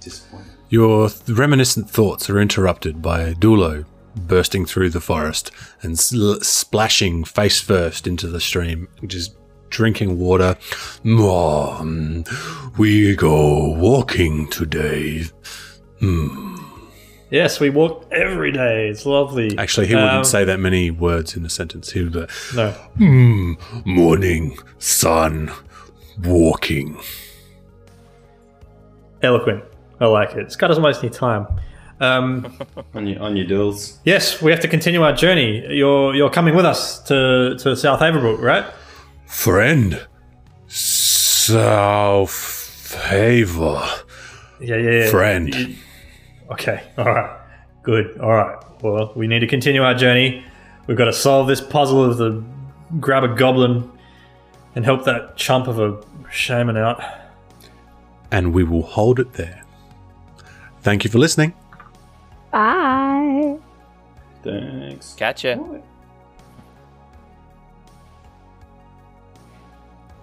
disappointed. 0.00 0.52
Your 0.68 1.08
th- 1.10 1.38
reminiscent 1.38 1.88
thoughts 1.90 2.28
are 2.30 2.40
interrupted 2.40 3.02
by 3.02 3.34
Dulo 3.34 3.84
bursting 4.16 4.66
through 4.66 4.90
the 4.90 5.00
forest 5.00 5.50
and 5.82 5.98
sl- 5.98 6.40
splashing 6.42 7.24
face 7.24 7.60
first 7.60 8.06
into 8.06 8.26
the 8.28 8.40
stream, 8.40 8.88
just 9.06 9.34
drinking 9.76 10.18
water. 10.18 10.56
Mom, 11.02 12.24
we 12.78 13.16
go 13.16 13.70
walking 13.74 14.48
today. 14.50 15.24
Yes, 17.30 17.58
we 17.60 17.70
walk 17.70 18.06
every 18.12 18.52
day. 18.52 18.88
It's 18.88 19.06
lovely. 19.06 19.56
Actually, 19.58 19.86
he 19.86 19.94
wouldn't 19.94 20.12
Um, 20.12 20.24
say 20.24 20.44
that 20.44 20.60
many 20.60 20.90
words 20.90 21.34
in 21.34 21.44
a 21.46 21.48
sentence. 21.50 21.90
He 21.92 22.02
would 22.04 22.12
be, 22.12 22.26
No. 22.54 22.74
morning, 23.84 24.58
sun, 24.78 25.50
walking. 26.22 26.98
Eloquent. 29.22 29.64
I 30.00 30.06
like 30.06 30.34
it. 30.34 30.52
Scott 30.52 30.68
doesn't 30.68 30.82
waste 30.84 31.02
any 31.02 31.10
time. 31.10 31.46
Um, 32.00 32.52
On 32.94 33.06
your 33.06 33.22
on 33.22 33.36
your 33.36 33.46
duels. 33.46 33.98
yes, 34.04 34.42
we 34.42 34.50
have 34.50 34.58
to 34.60 34.68
continue 34.68 35.02
our 35.02 35.12
journey. 35.12 35.64
You're 35.72 36.14
you're 36.16 36.30
coming 36.30 36.56
with 36.56 36.64
us 36.66 36.98
to, 37.04 37.54
to 37.60 37.76
South 37.76 38.00
Haverbrook, 38.00 38.40
right? 38.40 38.64
Friend, 39.26 40.06
South 40.68 42.30
favor. 42.30 43.82
Yeah, 44.60 44.76
yeah, 44.76 44.90
yeah. 44.90 45.10
Friend. 45.10 45.54
You- 45.54 45.74
okay, 46.52 46.82
all 46.98 47.04
right. 47.06 47.38
Good. 47.82 48.18
All 48.20 48.30
right. 48.32 48.56
Well, 48.82 49.12
we 49.16 49.26
need 49.26 49.40
to 49.40 49.46
continue 49.46 49.82
our 49.82 49.94
journey. 49.94 50.44
We've 50.86 50.96
got 50.96 51.06
to 51.06 51.12
solve 51.12 51.48
this 51.48 51.60
puzzle 51.60 52.04
of 52.04 52.16
the 52.18 52.42
grab 53.00 53.24
a 53.24 53.28
goblin 53.28 53.90
and 54.74 54.84
help 54.84 55.04
that 55.04 55.36
chump 55.36 55.66
of 55.66 55.78
a 55.80 56.00
shaman 56.30 56.76
out. 56.76 57.02
and 58.30 58.52
we 58.54 58.64
will 58.64 58.82
hold 58.82 59.18
it 59.20 59.34
there. 59.34 59.62
Thank 60.80 61.04
you 61.04 61.10
for 61.10 61.18
listening. 61.18 61.52
Bye. 62.50 63.56
Thanks. 64.42 65.14
Catch 65.14 65.44
ya. 65.44 65.56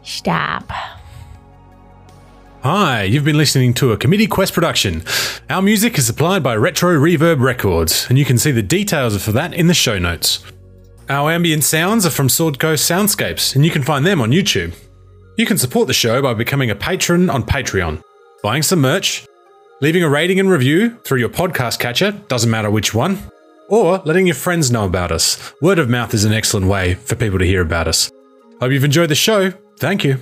Stop. 0.09 0.71
Hi, 2.63 3.03
you've 3.03 3.23
been 3.23 3.37
listening 3.37 3.75
to 3.75 3.91
a 3.91 3.97
Committee 3.97 4.25
Quest 4.25 4.53
production. 4.53 5.03
Our 5.51 5.61
music 5.61 5.99
is 5.99 6.07
supplied 6.07 6.41
by 6.41 6.55
Retro 6.55 6.97
Reverb 6.97 7.39
Records, 7.39 8.07
and 8.09 8.17
you 8.17 8.25
can 8.25 8.39
see 8.39 8.51
the 8.51 8.63
details 8.63 9.23
for 9.23 9.31
that 9.33 9.53
in 9.53 9.67
the 9.67 9.75
show 9.75 9.99
notes. 9.99 10.43
Our 11.09 11.31
ambient 11.31 11.63
sounds 11.63 12.07
are 12.07 12.09
from 12.09 12.27
Sword 12.27 12.57
Coast 12.57 12.89
Soundscapes, 12.89 13.55
and 13.55 13.63
you 13.63 13.69
can 13.69 13.83
find 13.83 14.03
them 14.03 14.19
on 14.19 14.31
YouTube. 14.31 14.73
You 15.37 15.45
can 15.45 15.59
support 15.59 15.85
the 15.85 15.93
show 15.93 16.23
by 16.23 16.33
becoming 16.33 16.71
a 16.71 16.75
patron 16.75 17.29
on 17.29 17.43
Patreon, 17.43 18.01
buying 18.41 18.63
some 18.63 18.81
merch, 18.81 19.27
leaving 19.79 20.01
a 20.01 20.09
rating 20.09 20.39
and 20.39 20.49
review 20.49 20.97
through 21.03 21.19
your 21.19 21.29
podcast 21.29 21.77
catcher, 21.77 22.13
doesn't 22.29 22.49
matter 22.49 22.71
which 22.71 22.95
one, 22.95 23.19
or 23.67 23.99
letting 24.05 24.25
your 24.25 24.35
friends 24.35 24.71
know 24.71 24.85
about 24.85 25.11
us. 25.11 25.53
Word 25.61 25.77
of 25.77 25.87
mouth 25.87 26.15
is 26.15 26.25
an 26.25 26.33
excellent 26.33 26.65
way 26.65 26.95
for 26.95 27.15
people 27.15 27.37
to 27.37 27.45
hear 27.45 27.61
about 27.61 27.87
us. 27.87 28.11
Hope 28.59 28.71
you've 28.71 28.83
enjoyed 28.83 29.09
the 29.09 29.15
show. 29.15 29.53
Thank 29.79 30.03
you. 30.03 30.19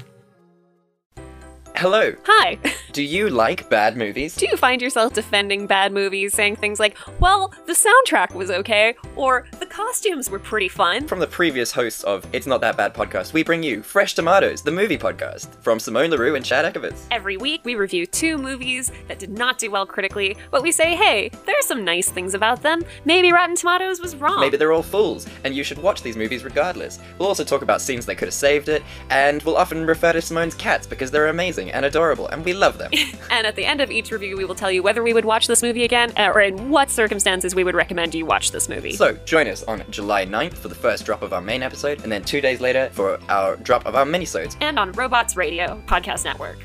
Hello. 1.78 2.12
Hi. 2.26 2.58
Do 2.94 3.04
you 3.04 3.30
like 3.30 3.70
bad 3.70 3.96
movies? 3.96 4.36
Do 4.36 4.48
you 4.48 4.58
find 4.58 4.82
yourself 4.82 5.14
defending 5.14 5.68
bad 5.68 5.94
movies, 5.94 6.34
saying 6.34 6.56
things 6.56 6.80
like, 6.80 6.98
well, 7.20 7.54
the 7.68 7.74
soundtrack 7.74 8.34
was 8.34 8.50
okay, 8.50 8.96
or 9.16 9.46
the 9.60 9.68
costumes 9.68 10.32
were 10.32 10.40
pretty 10.40 10.70
fun? 10.70 11.08
From 11.08 11.20
the 11.20 11.28
previous 11.28 11.72
hosts 11.72 12.04
of 12.04 12.26
It's 12.34 12.48
Not 12.48 12.62
That 12.62 12.78
Bad 12.78 12.96
podcast, 12.96 13.34
we 13.34 13.44
bring 13.44 13.62
you 13.62 13.84
Fresh 13.84 14.16
Tomatoes, 14.16 14.64
the 14.64 14.72
movie 14.72 14.98
podcast, 14.98 15.54
from 15.62 15.80
Simone 15.80 16.10
LaRue 16.10 16.34
and 16.34 16.44
Chad 16.44 16.66
Ekovitz. 16.66 17.06
Every 17.12 17.38
week, 17.38 17.62
we 17.64 17.76
review 17.76 18.08
two 18.08 18.40
movies 18.40 18.92
that 19.08 19.20
did 19.20 19.30
not 19.30 19.60
do 19.60 19.70
well 19.70 19.86
critically, 19.86 20.36
but 20.50 20.64
we 20.64 20.72
say, 20.72 20.96
hey, 20.96 21.30
there 21.46 21.56
are 21.60 21.68
some 21.68 21.86
nice 21.86 22.10
things 22.10 22.34
about 22.34 22.64
them. 22.64 22.82
Maybe 23.06 23.32
Rotten 23.32 23.56
Tomatoes 23.56 24.02
was 24.02 24.16
wrong. 24.16 24.40
Maybe 24.40 24.58
they're 24.58 24.74
all 24.74 24.82
fools, 24.82 25.28
and 25.44 25.54
you 25.54 25.64
should 25.64 25.78
watch 25.78 26.02
these 26.02 26.18
movies 26.18 26.44
regardless. 26.44 26.98
We'll 27.20 27.28
also 27.28 27.44
talk 27.44 27.62
about 27.62 27.82
scenes 27.82 28.08
that 28.08 28.16
could 28.16 28.30
have 28.30 28.34
saved 28.34 28.70
it, 28.70 28.82
and 29.12 29.44
we'll 29.44 29.58
often 29.58 29.86
refer 29.86 30.14
to 30.14 30.22
Simone's 30.24 30.56
cats 30.56 30.88
because 30.88 31.12
they're 31.12 31.28
amazing 31.28 31.67
and 31.72 31.86
adorable, 31.86 32.28
and 32.28 32.44
we 32.46 32.54
love 32.54 32.78
them. 32.78 32.92
And 33.30 33.46
at 33.46 33.56
the 33.56 33.66
end 33.66 33.82
of 33.82 33.92
each 33.92 34.10
review, 34.12 34.38
we 34.38 34.46
will 34.46 34.56
tell 34.56 34.72
you 34.72 34.82
whether 34.82 35.04
we 35.04 35.14
would 35.14 35.26
watch 35.26 35.48
this 35.48 35.62
movie 35.62 35.84
again, 35.84 36.12
uh, 36.18 36.32
or 36.34 36.40
in 36.42 36.70
what 36.70 36.90
circumstances 36.90 37.54
we 37.54 37.64
would 37.64 37.76
recommend 37.76 38.16
you 38.16 38.26
watch 38.26 38.52
this 38.52 38.70
movie. 38.70 38.94
so, 38.94 39.14
join 39.26 39.48
us 39.48 39.64
on 39.64 39.84
July 39.90 40.26
9th 40.26 40.54
for 40.54 40.70
the 40.70 40.76
first 40.76 41.06
drop 41.06 41.22
of 41.22 41.34
our 41.34 41.42
main 41.42 41.62
episode, 41.62 42.02
and 42.04 42.12
then 42.12 42.24
two 42.24 42.40
days 42.42 42.62
later 42.62 42.90
for 42.94 43.20
our 43.30 43.58
drop 43.58 43.86
of 43.86 43.96
our 43.96 44.06
minisodes. 44.06 44.56
and 44.62 44.80
on 44.80 44.92
Robots 44.94 45.36
Radio 45.36 45.82
Podcast 45.88 46.24
Network. 46.24 46.58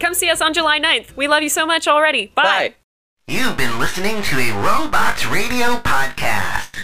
Come 0.00 0.14
see 0.14 0.30
us 0.30 0.40
on 0.40 0.54
July 0.54 0.78
9th. 0.78 1.16
We 1.16 1.26
love 1.26 1.42
you 1.42 1.48
so 1.48 1.66
much 1.66 1.88
already. 1.88 2.26
Bye. 2.34 2.42
Bye! 2.44 2.74
You've 3.26 3.56
been 3.56 3.78
listening 3.78 4.22
to 4.22 4.36
a 4.38 4.52
Robots 4.62 5.26
Radio 5.26 5.76
podcast. 5.80 6.76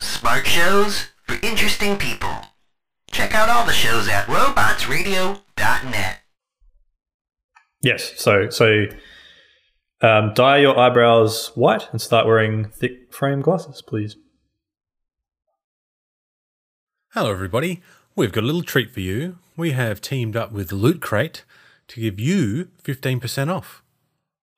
Smart 0.00 0.46
shows 0.46 1.06
for 1.22 1.36
interesting 1.42 1.96
people. 1.96 2.36
Check 3.10 3.34
out 3.34 3.48
all 3.48 3.64
the 3.64 3.72
shows 3.72 4.08
at 4.08 4.26
robotsradio.net. 4.26 6.18
Yes. 7.86 8.14
So 8.16 8.50
so 8.50 8.86
um, 10.00 10.34
dye 10.34 10.56
your 10.56 10.76
eyebrows 10.76 11.52
white 11.54 11.88
and 11.92 12.00
start 12.00 12.26
wearing 12.26 12.68
thick 12.68 13.14
frame 13.14 13.40
glasses, 13.40 13.80
please. 13.80 14.16
Hello, 17.12 17.30
everybody. 17.30 17.82
We've 18.16 18.32
got 18.32 18.42
a 18.42 18.46
little 18.46 18.64
treat 18.64 18.92
for 18.92 18.98
you. 18.98 19.38
We 19.56 19.70
have 19.70 20.00
teamed 20.00 20.36
up 20.36 20.50
with 20.50 20.72
Loot 20.72 21.00
Crate 21.00 21.44
to 21.86 22.00
give 22.00 22.18
you 22.18 22.70
15% 22.82 23.54
off. 23.54 23.84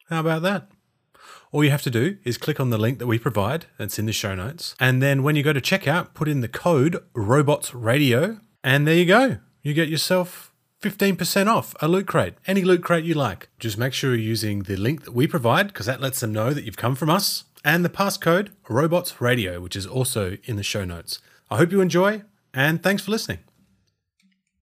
How 0.09 0.21
about 0.21 0.41
that? 0.41 0.71
All 1.53 1.63
you 1.63 1.71
have 1.71 1.83
to 1.83 1.91
do 1.91 2.17
is 2.25 2.39
click 2.39 2.59
on 2.59 2.71
the 2.71 2.79
link 2.79 2.99
that 2.99 3.07
we 3.07 3.19
provide, 3.19 3.67
that's 3.77 3.99
in 3.99 4.07
the 4.07 4.13
show 4.13 4.35
notes, 4.35 4.75
and 4.81 5.03
then 5.03 5.23
when 5.23 5.37
you 5.37 5.43
go 5.43 5.53
to 5.53 5.61
checkout, 5.61 6.15
put 6.15 6.29
in 6.29 6.41
the 6.41 6.49
code 6.49 7.05
Robots 7.15 7.75
Radio, 7.75 8.41
and 8.65 8.87
there 8.87 8.95
you 8.95 9.05
go. 9.05 9.39
You 9.63 9.75
get 9.75 9.89
yourself 9.89 10.48
15% 10.83 11.49
off 11.49 11.75
a 11.81 11.89
loot 11.89 12.07
crate, 12.07 12.35
any 12.47 12.63
loot 12.63 12.85
crate 12.85 13.05
you 13.05 13.15
like. 13.15 13.49
Just 13.59 13.79
make 13.79 13.93
sure 13.93 14.11
you're 14.11 14.21
using 14.21 14.63
the 14.63 14.77
link 14.77 15.05
that 15.05 15.15
we 15.15 15.27
provide 15.27 15.69
because 15.69 15.87
that 15.87 16.01
lets 16.01 16.21
them 16.21 16.33
know 16.33 16.53
that 16.53 16.65
you've 16.65 16.77
come 16.77 16.95
from 16.95 17.11
us, 17.11 17.45
and 17.65 17.85
the 17.85 17.89
passcode 17.89 18.51
Robots 18.69 19.21
Radio, 19.21 19.61
which 19.61 19.75
is 19.75 19.87
also 19.87 20.37
in 20.45 20.55
the 20.55 20.63
show 20.63 20.85
notes. 20.85 21.19
I 21.51 21.57
hope 21.57 21.73
you 21.73 21.81
enjoy, 21.81 22.23
and 22.55 22.81
thanks 22.81 23.03
for 23.03 23.11
listening. 23.11 23.41